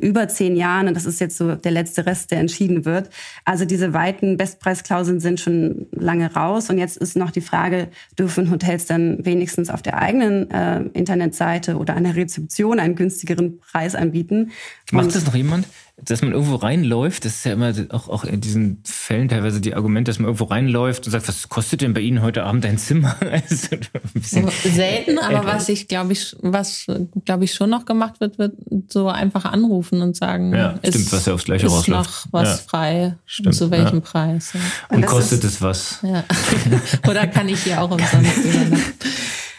[0.00, 3.10] über zehn Jahren und das ist jetzt so der letzte Rest, der entschieden wird.
[3.44, 7.88] Also diese weiten Bestpreisklauseln sind schon lange raus und jetzt ist noch die Frage,
[8.18, 13.58] dürfen Hotels dann wenigstens auf der eigenen äh, Internetseite oder an der Rezeption einen günstigeren
[13.60, 14.50] Preis anbieten?
[14.90, 15.66] Macht das noch jemand?
[16.00, 19.74] dass man irgendwo reinläuft, das ist ja immer auch, auch in diesen Fällen teilweise die
[19.74, 22.78] Argumente, dass man irgendwo reinläuft und sagt, was kostet denn bei Ihnen heute Abend ein
[22.78, 23.16] Zimmer?
[23.20, 23.68] also
[24.14, 26.86] ein Selten, aber was ich glaube ich, was
[27.24, 28.54] glaube ich schon noch gemacht wird, wird
[28.88, 29.44] so einfach
[29.88, 32.10] anrufen und sagen, ja, ist, stimmt, was ja aufs Gleiche ist rausläuft.
[32.10, 32.56] noch was ja.
[32.68, 34.00] frei stimmt, zu welchem ja.
[34.00, 34.52] Preis.
[34.52, 34.60] Ja.
[34.88, 35.98] Und, und kostet es was?
[36.02, 36.24] Ja.
[37.08, 38.38] Oder kann ich hier auch umsonst?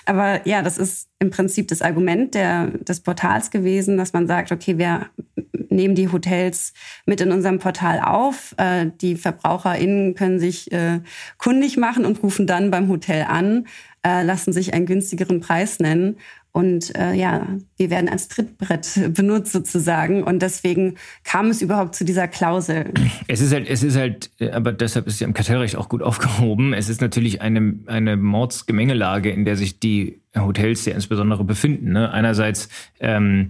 [0.06, 4.52] Aber ja, das ist im Prinzip das Argument der, des Portals gewesen, dass man sagt,
[4.52, 5.06] okay, wir
[5.70, 6.74] nehmen die Hotels
[7.06, 8.56] mit in unserem Portal auf.
[8.58, 11.02] Äh, die VerbraucherInnen können sich äh,
[11.38, 13.68] kundig machen und rufen dann beim Hotel an,
[14.04, 16.18] äh, lassen sich einen günstigeren Preis nennen.
[16.52, 17.48] Und äh, ja,
[17.78, 20.24] wir werden als Trittbrett benutzt sozusagen.
[20.24, 22.94] Und deswegen kam es überhaupt zu dieser Klausel.
[23.28, 26.74] Es ist halt, es ist halt, aber deshalb ist ja im Kartellrecht auch gut aufgehoben.
[26.74, 31.92] Es ist natürlich eine, eine Mordsgemengelage, in der sich die Hotels ja insbesondere befinden.
[31.92, 32.12] Ne?
[32.12, 32.70] Einerseits
[33.00, 33.50] ähm,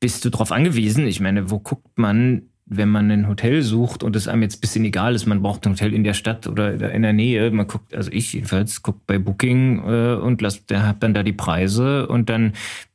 [0.00, 1.06] bist du darauf angewiesen.
[1.06, 4.60] Ich meine, wo guckt man wenn man ein Hotel sucht und es einem jetzt ein
[4.62, 7.66] bisschen egal ist, man braucht ein Hotel in der Stadt oder in der Nähe, man
[7.66, 11.34] guckt, also ich jedenfalls, guckt bei Booking äh, und lasst, der hat dann da die
[11.34, 12.54] Preise und dann,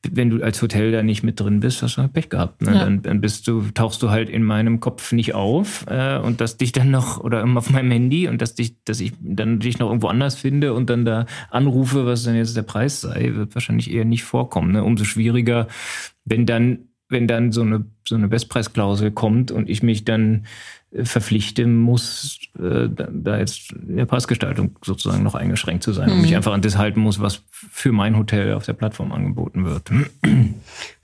[0.09, 2.63] wenn du als Hotel da nicht mit drin bist, hast du halt Pech gehabt.
[2.63, 2.73] Ne?
[2.73, 2.79] Ja.
[2.85, 6.57] Dann, dann bist du, tauchst du halt in meinem Kopf nicht auf äh, und dass
[6.57, 9.89] dich dann noch, oder auf meinem Handy und dass dich, dass ich dann dich noch
[9.89, 13.91] irgendwo anders finde und dann da anrufe, was dann jetzt der Preis sei, wird wahrscheinlich
[13.91, 14.71] eher nicht vorkommen.
[14.71, 14.83] Ne?
[14.83, 15.67] Umso schwieriger,
[16.25, 20.45] wenn dann wenn dann so eine, so eine Bestpreisklausel kommt und ich mich dann
[20.91, 26.15] äh, verpflichte muss, äh, da jetzt in der Preisgestaltung sozusagen noch eingeschränkt zu sein mhm.
[26.15, 29.65] und mich einfach an das halten muss, was für mein Hotel auf der Plattform angeboten
[29.65, 29.89] wird.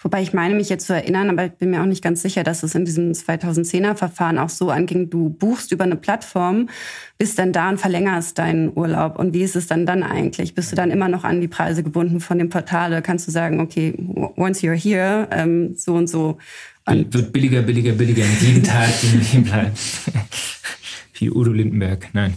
[0.06, 2.44] Wobei ich meine, mich jetzt zu erinnern, aber ich bin mir auch nicht ganz sicher,
[2.44, 6.69] dass es in diesem 2010er Verfahren auch so anging, du buchst über eine Plattform,
[7.18, 9.18] bist dann da und verlängerst deinen Urlaub.
[9.18, 10.53] Und wie ist es dann dann eigentlich?
[10.53, 13.02] Bist du dann immer noch an die Preise gebunden von dem Portal?
[13.02, 13.95] Kannst du sagen, okay,
[14.38, 16.38] once you're here, ähm, so und so.
[16.86, 20.11] Und wird billiger, billiger, billiger mit jedem Tag, den du bleibst.
[21.18, 22.36] Wie Udo Lindenberg, nein.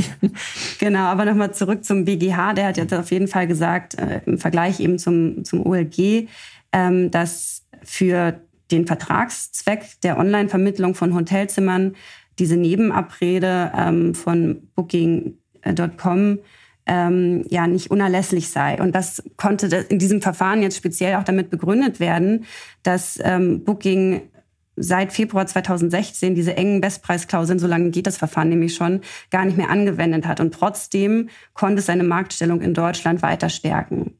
[0.78, 2.54] genau, aber nochmal zurück zum BGH.
[2.54, 6.28] Der hat jetzt auf jeden Fall gesagt, äh, im Vergleich eben zum, zum OLG,
[6.76, 8.38] ähm, dass für
[8.70, 11.96] den Vertragszweck der Online-Vermittlung von Hotelzimmern
[12.38, 16.38] diese Nebenabrede ähm, von Booking.com
[16.88, 18.80] ähm, ja nicht unerlässlich sei.
[18.80, 22.44] Und das konnte in diesem Verfahren jetzt speziell auch damit begründet werden,
[22.82, 24.22] dass ähm, Booking
[24.76, 29.00] seit Februar 2016 diese engen Bestpreisklauseln, so lange geht das Verfahren nämlich schon,
[29.30, 30.40] gar nicht mehr angewendet hat.
[30.40, 34.18] Und trotzdem konnte seine Marktstellung in Deutschland weiter stärken.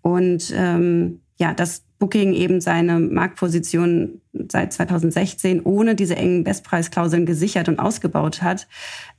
[0.00, 7.68] Und ähm, ja, das Booking eben seine Marktposition seit 2016 ohne diese engen Bestpreisklauseln gesichert
[7.68, 8.68] und ausgebaut hat,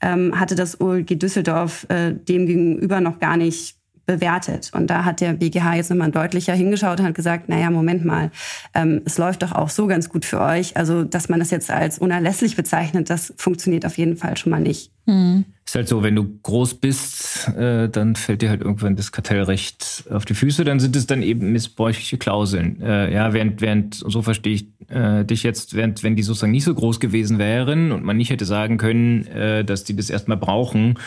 [0.02, 3.79] ähm, hatte das OLG Düsseldorf äh, dem gegenüber noch gar nicht
[4.10, 4.72] bewertet.
[4.74, 8.32] Und da hat der BGH jetzt nochmal deutlicher hingeschaut und hat gesagt, naja, Moment mal,
[8.74, 10.76] ähm, es läuft doch auch so ganz gut für euch.
[10.76, 14.62] Also, dass man das jetzt als unerlässlich bezeichnet, das funktioniert auf jeden Fall schon mal
[14.62, 14.90] nicht.
[15.06, 15.46] Mhm.
[15.64, 20.06] Ist halt so, wenn du groß bist, äh, dann fällt dir halt irgendwann das Kartellrecht
[20.10, 22.82] auf die Füße, dann sind es dann eben missbräuchliche Klauseln.
[22.82, 26.64] Äh, ja, während, während, so verstehe ich äh, dich jetzt, während, wenn die sozusagen nicht
[26.64, 30.38] so groß gewesen wären und man nicht hätte sagen können, äh, dass die das erstmal
[30.38, 30.98] brauchen,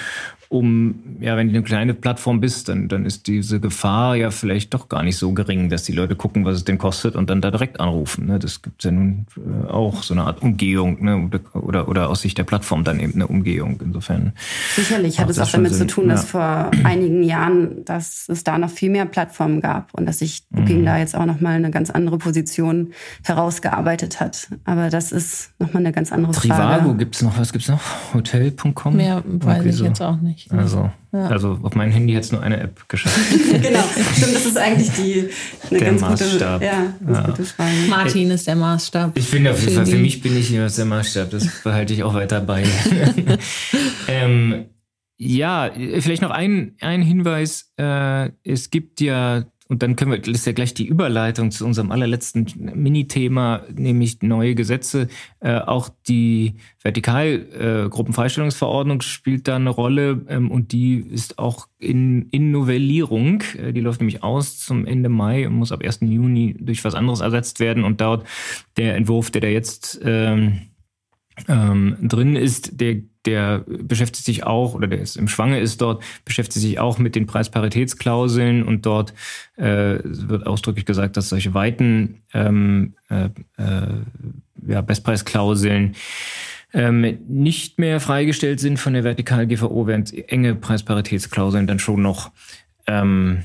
[0.52, 4.74] um, ja, wenn du eine kleine Plattform bist, dann, dann ist diese Gefahr ja vielleicht
[4.74, 7.40] doch gar nicht so gering, dass die Leute gucken, was es denn kostet und dann
[7.40, 8.26] da direkt anrufen.
[8.26, 8.38] Ne?
[8.38, 11.30] Das gibt ja nun äh, auch so eine Art Umgehung ne?
[11.54, 13.80] oder, oder aus Sicht der Plattform dann eben eine Umgehung.
[13.82, 14.34] Insofern.
[14.76, 15.88] Sicherlich hat es auch damit Sinn.
[15.88, 16.28] zu tun, dass ja.
[16.28, 20.82] vor einigen Jahren, dass es da noch viel mehr Plattformen gab und dass sich Booking
[20.82, 20.84] mhm.
[20.84, 22.92] da jetzt auch nochmal eine ganz andere Position
[23.24, 24.48] herausgearbeitet hat.
[24.64, 26.78] Aber das ist nochmal eine ganz andere Trivago Frage.
[26.80, 27.80] Trivago gibt es noch, was gibt es noch?
[28.12, 28.96] Hotel.com?
[28.96, 29.86] Mehr weiß ich so.
[29.86, 30.60] jetzt auch nicht nicht.
[30.60, 31.26] Also, ja.
[31.26, 33.16] also auf meinem Handy hat es nur eine App geschafft.
[33.62, 35.28] genau, stimmt, das ist eigentlich die
[35.70, 36.60] eine der ganz Maßstab.
[36.60, 37.26] Gute, ja, ganz ja.
[37.26, 37.72] gute Frage.
[37.88, 39.16] Martin ist der Maßstab.
[39.16, 42.02] Ich bin auf jeden Fall, für mich bin ich niemals der Maßstab, das behalte ich
[42.02, 42.64] auch weiter bei.
[44.08, 44.66] ähm,
[45.18, 45.70] ja,
[46.00, 47.72] vielleicht noch ein, ein Hinweis.
[47.76, 51.64] Äh, es gibt ja und dann können wir, das ist ja gleich die Überleitung zu
[51.64, 55.08] unserem allerletzten Minithema, nämlich neue Gesetze.
[55.40, 62.28] Äh, auch die Vertikalgruppenfreistellungsverordnung äh, spielt da eine Rolle ähm, und die ist auch in,
[62.32, 63.42] in Novellierung.
[63.56, 66.00] Äh, die läuft nämlich aus zum Ende Mai und muss ab 1.
[66.02, 67.84] Juni durch was anderes ersetzt werden.
[67.84, 68.26] Und dort
[68.76, 70.68] der Entwurf, der da jetzt ähm,
[71.48, 72.96] ähm, drin ist, der
[73.26, 77.14] der beschäftigt sich auch, oder der ist im Schwange ist dort, beschäftigt sich auch mit
[77.14, 79.14] den Preisparitätsklauseln und dort
[79.56, 84.02] äh, wird ausdrücklich gesagt, dass solche weiten ähm, äh, äh,
[84.66, 85.94] ja, Bestpreisklauseln
[86.72, 92.32] ähm, nicht mehr freigestellt sind von der vertikalen GVO, während enge Preisparitätsklauseln dann schon noch,
[92.86, 93.44] ähm,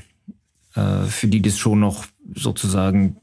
[0.74, 3.18] äh, für die das schon noch sozusagen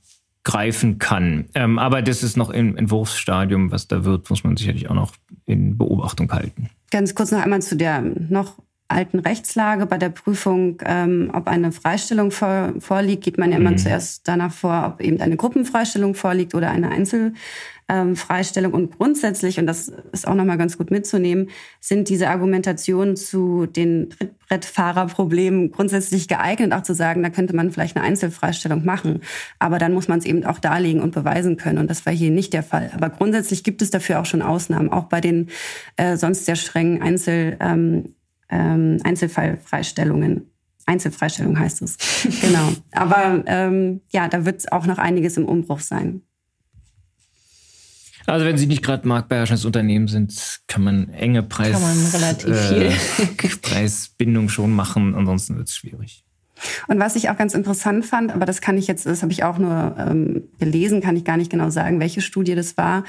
[0.45, 1.45] greifen kann.
[1.55, 5.11] Ähm, aber das ist noch im Entwurfsstadium, was da wird, muss man sicherlich auch noch
[5.45, 6.69] in Beobachtung halten.
[6.91, 8.53] Ganz kurz noch einmal zu der noch
[8.87, 9.87] alten Rechtslage.
[9.87, 13.79] Bei der Prüfung, ähm, ob eine Freistellung vor, vorliegt, geht man ja immer mhm.
[13.79, 17.35] zuerst danach vor, ob eben eine Gruppenfreistellung vorliegt oder eine Einzelfreistellung.
[17.87, 18.15] Ähm,
[18.71, 21.49] und grundsätzlich, und das ist auch nochmal ganz gut mitzunehmen,
[21.79, 27.95] sind diese Argumentationen zu den Trittbrettfahrerproblemen grundsätzlich geeignet, auch zu sagen, da könnte man vielleicht
[27.95, 29.21] eine Einzelfreistellung machen.
[29.59, 31.77] Aber dann muss man es eben auch darlegen und beweisen können.
[31.77, 32.91] Und das war hier nicht der Fall.
[32.95, 35.49] Aber grundsätzlich gibt es dafür auch schon Ausnahmen, auch bei den
[35.97, 38.15] äh, sonst sehr strengen Einzel ähm,
[38.49, 40.49] ähm, Einzelfallfreistellungen.
[40.87, 41.97] Einzelfreistellung heißt es.
[42.41, 42.71] genau.
[42.91, 46.21] Aber ähm, ja, da wird auch noch einiges im Umbruch sein.
[48.27, 52.71] Also wenn Sie nicht gerade marktbeherrschendes Unternehmen sind, kann man enge Preis, kann man relativ
[52.71, 53.57] äh, viel.
[53.61, 56.25] Preisbindung schon machen, ansonsten wird es schwierig.
[56.87, 59.43] Und was ich auch ganz interessant fand, aber das kann ich jetzt, das habe ich
[59.43, 63.03] auch nur ähm, gelesen, kann ich gar nicht genau sagen, welche Studie das war,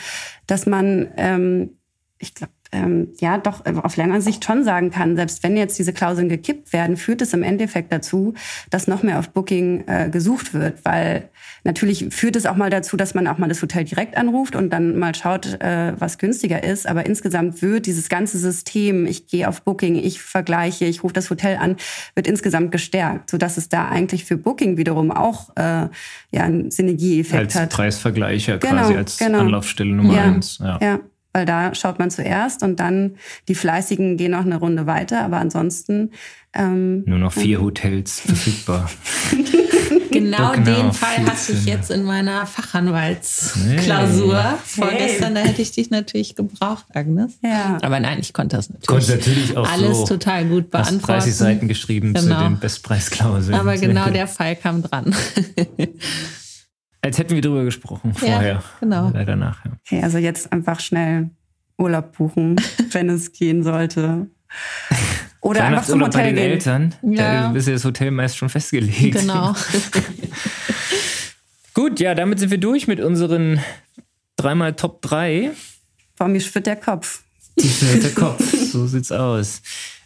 [0.47, 1.71] dass man, ähm,
[2.19, 5.93] ich glaube, ähm, ja doch auf längere Sicht schon sagen kann, selbst wenn jetzt diese
[5.93, 8.35] Klauseln gekippt werden, führt es im Endeffekt dazu,
[8.71, 11.29] dass noch mehr auf Booking äh, gesucht wird, weil
[11.67, 14.71] natürlich führt es auch mal dazu, dass man auch mal das Hotel direkt anruft und
[14.71, 16.89] dann mal schaut, äh, was günstiger ist.
[16.89, 21.29] Aber insgesamt wird dieses ganze System, ich gehe auf Booking, ich vergleiche, ich rufe das
[21.29, 21.77] Hotel an,
[22.15, 25.91] wird insgesamt gestärkt, sodass es da eigentlich für Booking wiederum auch äh, ja
[26.33, 27.63] einen Synergieeffekt hat.
[27.63, 29.41] Als Preisvergleicher genau, quasi als genau.
[29.41, 30.59] Anlaufstelle Nummer ja, eins.
[30.59, 30.79] Ja.
[30.81, 31.01] ja
[31.37, 35.37] weil da schaut man zuerst und dann die Fleißigen gehen noch eine Runde weiter, aber
[35.37, 36.13] ansonsten
[36.55, 38.89] ähm, nur noch vier Hotels verfügbar.
[40.11, 44.55] genau den Fall hatte ich jetzt in meiner Fachanwaltsklausur hey.
[44.65, 45.35] vorgestern.
[45.35, 47.35] Da hätte ich dich natürlich gebraucht, Agnes.
[47.43, 47.77] Ja.
[47.83, 48.87] Aber nein, ich konnte das natürlich.
[48.87, 51.03] Konnte natürlich auch alles so total gut beantworten.
[51.03, 52.39] Hast 30 Seiten geschrieben genau.
[52.39, 53.59] zu den Bestpreisklauseln.
[53.59, 55.15] Aber genau der Fall kam dran.
[57.07, 58.55] Als hätten wir drüber gesprochen vorher.
[58.55, 59.11] Ja, genau.
[59.15, 59.71] Leider nachher.
[59.87, 61.31] Okay, also jetzt einfach schnell
[61.79, 62.57] Urlaub buchen,
[62.91, 64.27] wenn es gehen sollte.
[65.41, 66.51] Oder einfach zum Hotel bei den gehen.
[66.51, 66.95] Eltern.
[67.03, 67.53] Ja.
[67.53, 69.21] Da ist ja das Hotel meist schon festgelegt.
[69.21, 69.55] Genau.
[71.75, 73.61] Gut, ja, damit sind wir durch mit unseren
[74.35, 75.53] dreimal Top 3.
[76.17, 77.23] Boah, mir schwirrt der Kopf.
[77.55, 78.43] Mir schwirrt der Kopf,
[78.73, 79.63] so sieht's aus.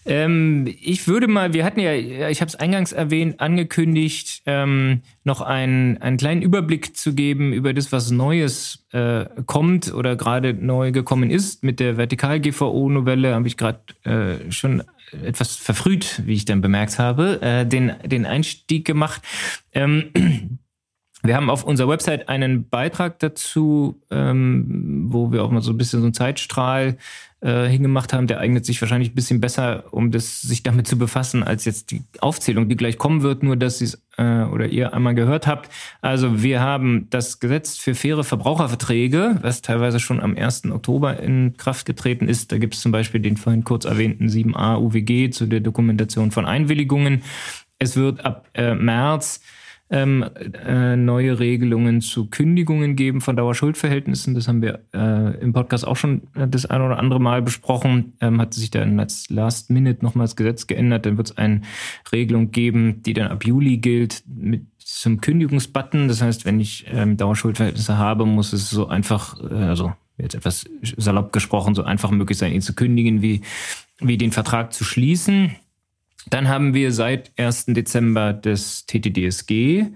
[0.07, 5.43] Ähm, ich würde mal, wir hatten ja, ich habe es eingangs erwähnt, angekündigt, ähm, noch
[5.43, 10.91] einen, einen kleinen Überblick zu geben über das, was Neues äh, kommt oder gerade neu
[10.93, 11.63] gekommen ist.
[11.63, 14.83] Mit der Vertikal-GVO-Novelle habe ich gerade äh, schon
[15.13, 19.21] etwas verfrüht, wie ich dann bemerkt habe, äh, den, den Einstieg gemacht.
[19.73, 20.11] Ähm,
[21.23, 25.79] wir haben auf unserer Website einen Beitrag dazu, ähm, wo wir auch mal so ein
[25.79, 26.97] bisschen so einen Zeitstrahl
[27.41, 28.27] äh, hingemacht haben.
[28.27, 31.91] Der eignet sich wahrscheinlich ein bisschen besser, um das, sich damit zu befassen, als jetzt
[31.91, 35.47] die Aufzählung, die gleich kommen wird, nur dass Sie es äh, oder ihr einmal gehört
[35.47, 35.71] habt.
[36.01, 40.67] Also wir haben das Gesetz für faire Verbraucherverträge, was teilweise schon am 1.
[40.71, 42.53] Oktober in Kraft getreten ist.
[42.53, 46.45] Da gibt es zum Beispiel den vorhin kurz erwähnten 7a UWG zu der Dokumentation von
[46.45, 47.23] Einwilligungen.
[47.79, 49.41] Es wird ab äh, März
[49.91, 50.25] ähm,
[50.67, 54.35] äh, neue Regelungen zu Kündigungen geben von Dauerschuldverhältnissen.
[54.35, 58.13] Das haben wir äh, im Podcast auch schon das ein oder andere Mal besprochen.
[58.21, 61.07] Ähm, hat sich dann als Last Minute nochmal das Gesetz geändert.
[61.07, 61.63] Dann wird es eine
[62.13, 66.09] Regelung geben, die dann ab Juli gilt mit zum Kündigungsbutton.
[66.09, 70.65] Das heißt, wenn ich ähm, Dauerschuldverhältnisse habe, muss es so einfach, äh, also jetzt etwas
[70.97, 73.41] salopp gesprochen, so einfach möglich sein, ihn zu kündigen, wie,
[74.01, 75.57] wie den Vertrag zu schließen.
[76.29, 77.67] Dann haben wir seit 1.
[77.67, 79.87] Dezember das TTDSG.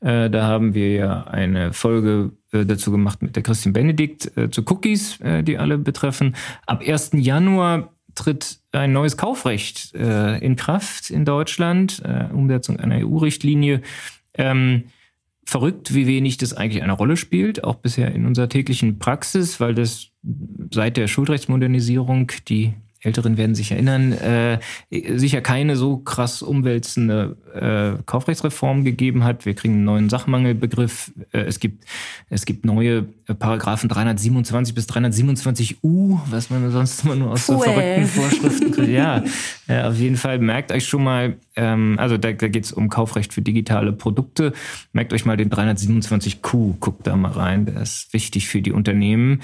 [0.00, 4.50] Äh, da haben wir ja eine Folge äh, dazu gemacht mit der Christian Benedikt äh,
[4.50, 6.36] zu Cookies, äh, die alle betreffen.
[6.66, 7.12] Ab 1.
[7.14, 13.80] Januar tritt ein neues Kaufrecht äh, in Kraft in Deutschland, äh, Umsetzung einer EU-Richtlinie.
[14.34, 14.84] Ähm,
[15.44, 19.74] verrückt, wie wenig das eigentlich eine Rolle spielt, auch bisher in unserer täglichen Praxis, weil
[19.74, 20.08] das
[20.72, 24.58] seit der Schuldrechtsmodernisierung, die Älteren werden sich erinnern, äh,
[24.90, 29.46] sicher keine so krass umwälzende äh, Kaufrechtsreform gegeben hat.
[29.46, 31.12] Wir kriegen einen neuen Sachmangelbegriff.
[31.32, 31.84] Äh, es gibt
[32.28, 37.56] es gibt neue äh, Paragraphen 327 bis 327u, was man sonst immer nur aus cool.
[37.56, 38.88] so verrückten Vorschriften kriegt.
[38.88, 39.24] Ja,
[39.66, 42.90] äh, auf jeden Fall merkt euch schon mal, ähm, also da, da geht es um
[42.90, 44.52] Kaufrecht für digitale Produkte.
[44.92, 49.40] Merkt euch mal den 327q, guckt da mal rein, der ist wichtig für die Unternehmen.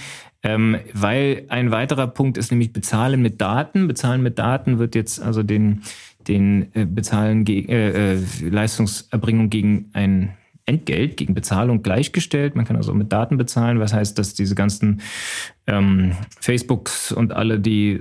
[0.47, 3.89] Ähm, weil ein weiterer Punkt ist nämlich Bezahlen mit Daten.
[3.89, 5.83] Bezahlen mit Daten wird jetzt also den,
[6.29, 12.55] den äh, Bezahlen äh, äh, Leistungserbringung gegen ein Entgelt, gegen Bezahlung gleichgestellt.
[12.55, 15.01] Man kann also mit Daten bezahlen, was heißt, dass diese ganzen
[15.67, 18.01] ähm, Facebooks und alle die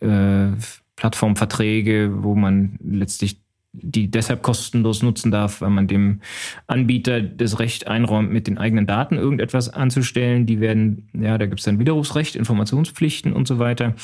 [0.00, 0.52] äh,
[0.96, 3.43] Plattformverträge, wo man letztlich
[3.74, 6.20] die deshalb kostenlos nutzen darf, weil man dem
[6.66, 10.46] Anbieter das Recht einräumt, mit den eigenen Daten irgendetwas anzustellen.
[10.46, 13.94] Die werden, ja, da gibt es dann Widerrufsrecht, Informationspflichten und so weiter.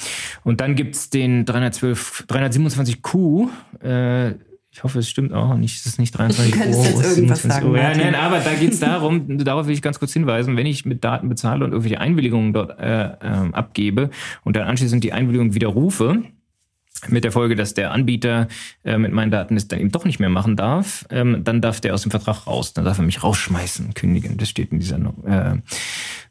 [0.45, 3.49] Und dann gibt es den 312, 327Q,
[3.83, 4.35] äh,
[4.73, 6.85] ich hoffe, es stimmt auch nicht, es ist nicht 23 du Uhr.
[6.85, 7.77] Jetzt irgendwas sagen, Uhr.
[7.77, 10.85] Ja, nein, aber da geht es darum, darauf will ich ganz kurz hinweisen, wenn ich
[10.85, 13.17] mit Daten bezahle und irgendwelche Einwilligungen dort äh, äh,
[13.53, 14.11] abgebe
[14.45, 16.23] und dann anschließend die Einwilligung widerrufe,
[17.09, 18.49] mit der Folge, dass der Anbieter
[18.85, 21.81] äh, mit meinen Daten es dann eben doch nicht mehr machen darf, ähm, dann darf
[21.81, 22.73] der aus dem Vertrag raus.
[22.73, 24.37] Dann darf er mich rausschmeißen, kündigen.
[24.37, 25.57] Das steht in dieser äh,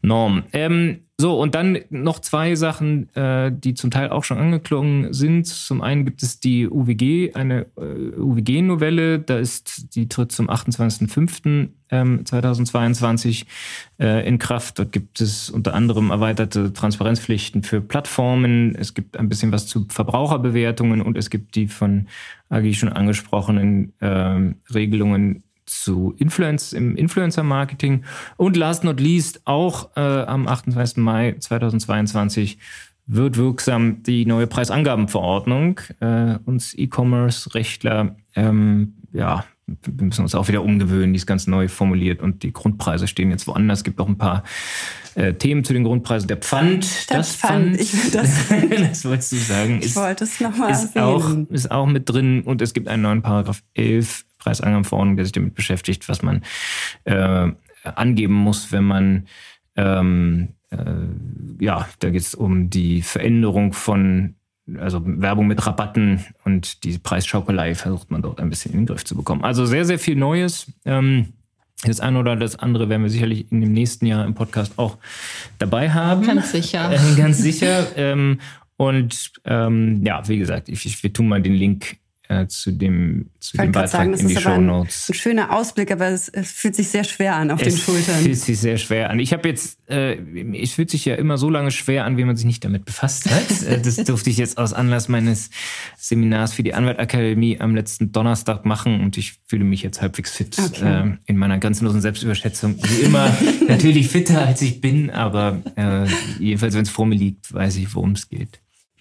[0.01, 0.43] Norm.
[0.53, 5.47] Ähm, so, und dann noch zwei Sachen, äh, die zum Teil auch schon angeklungen sind.
[5.47, 13.41] Zum einen gibt es die UWG, eine äh, UWG-Novelle, da ist, die tritt zum 28.05.2022
[13.41, 13.47] ähm,
[13.99, 14.79] äh, in Kraft.
[14.79, 18.75] Dort gibt es unter anderem erweiterte Transparenzpflichten für Plattformen.
[18.75, 22.07] Es gibt ein bisschen was zu Verbraucherbewertungen und es gibt die von
[22.47, 28.03] Agi schon angesprochenen äh, Regelungen zu Influence im Influencer-Marketing.
[28.37, 30.97] Und last not least, auch äh, am 28.
[30.97, 32.57] Mai 2022
[33.07, 35.79] wird wirksam die neue Preisangabenverordnung.
[35.99, 39.45] Äh, uns E-Commerce-Rechtler, ähm, ja,
[39.83, 43.31] wir müssen uns auch wieder umgewöhnen, die ist ganz neu formuliert und die Grundpreise stehen
[43.31, 43.79] jetzt woanders.
[43.79, 44.43] Es gibt auch ein paar
[45.15, 46.27] äh, Themen zu den Grundpreisen.
[46.27, 48.47] Der Pfand, der das Pfand, Pfand ich will das,
[48.89, 52.41] das wolltest du sagen, ist, ich wollte es nochmal ist auch, ist auch mit drin
[52.43, 56.43] und es gibt einen neuen Paragraph 11 Preisangabenverordnung, der sich damit beschäftigt, was man
[57.03, 57.51] äh,
[57.83, 59.27] angeben muss, wenn man
[59.75, 64.35] ähm, äh, ja, da geht es um die Veränderung von
[64.79, 69.03] also Werbung mit Rabatten und die Preisschaukelei versucht man dort ein bisschen in den Griff
[69.03, 69.43] zu bekommen.
[69.43, 70.71] Also sehr, sehr viel Neues.
[70.85, 71.33] Ähm,
[71.83, 74.97] das eine oder das andere werden wir sicherlich in dem nächsten Jahr im Podcast auch
[75.57, 76.23] dabei haben.
[76.23, 76.91] Ganz sicher.
[76.91, 77.87] Äh, ganz sicher.
[77.95, 78.39] ähm,
[78.77, 81.97] und ähm, ja, wie gesagt, ich, ich, wir tun mal den Link
[82.29, 85.09] äh, zu dem, zu dem Beitrag sagen, in die Show Notes.
[85.09, 87.77] Ein, ein, schöner Ausblick, aber es, es, fühlt sich sehr schwer an auf es den
[87.77, 88.15] Schultern.
[88.17, 89.19] Es fühlt sich sehr schwer an.
[89.19, 90.15] Ich habe jetzt, äh,
[90.55, 93.29] es fühlt sich ja immer so lange schwer an, wie man sich nicht damit befasst
[93.29, 93.39] hat.
[93.69, 95.49] Äh, das durfte ich jetzt aus Anlass meines
[95.97, 100.55] Seminars für die Anwaltakademie am letzten Donnerstag machen und ich fühle mich jetzt halbwegs fit
[100.57, 101.09] okay.
[101.09, 102.77] äh, in meiner grenzenlosen Selbstüberschätzung.
[102.81, 103.35] Wie immer
[103.67, 106.05] natürlich fitter als ich bin, aber äh,
[106.39, 108.59] jedenfalls, wenn es vor mir liegt, weiß ich, worum es geht.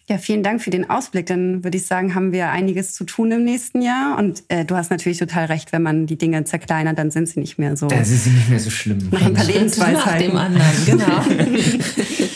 [0.09, 1.27] Ja, vielen Dank für den Ausblick.
[1.27, 4.19] Dann würde ich sagen, haben wir einiges zu tun im nächsten Jahr.
[4.19, 7.41] Und äh, du hast natürlich total recht, wenn man die Dinge zerkleinert, dann sind sie
[7.41, 7.89] nicht mehr so.
[7.89, 9.07] Dann sind sie nicht mehr so schlimm.
[9.11, 10.33] Noch ein paar Lebensweisheiten.
[10.33, 11.23] Nach dem anderen, genau.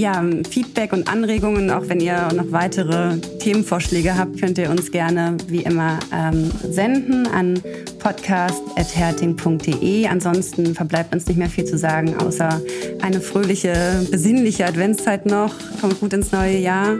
[0.00, 5.36] ja, Feedback und Anregungen, auch wenn ihr noch weitere Themenvorschläge habt, könnt ihr uns gerne
[5.46, 7.60] wie immer ähm, senden an
[7.98, 10.06] podcast.herting.de.
[10.06, 12.62] Ansonsten verbleibt uns nicht mehr viel zu sagen, außer
[13.02, 15.52] eine fröhliche, besinnliche Adventszeit noch.
[15.80, 16.98] Kommt gut ins neue Jahr.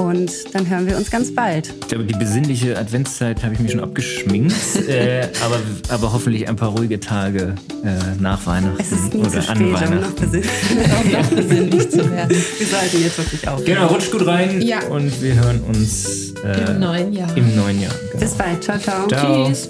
[0.00, 1.74] Und dann hören wir uns ganz bald.
[1.82, 4.54] Ich glaube, die besinnliche Adventszeit habe ich mir schon abgeschminkt.
[4.88, 5.58] äh, aber,
[5.90, 7.54] aber hoffentlich ein paar ruhige Tage
[7.84, 10.00] äh, nach Weihnachten es ist nie oder zu spät, an um Weihnachten.
[10.00, 12.30] noch besinnlich, noch besinnlich zu werden.
[12.30, 13.66] Wir sollten jetzt wirklich aufhören.
[13.66, 14.80] Genau, rutscht gut rein Ja.
[14.88, 17.36] und wir hören uns äh, Im neuen Jahr.
[17.36, 17.92] Im neuen Jahr.
[18.12, 18.24] Genau.
[18.24, 18.64] Bis bald.
[18.64, 19.06] Ciao, ciao.
[19.06, 19.48] Ciao.
[19.48, 19.68] Tschüss.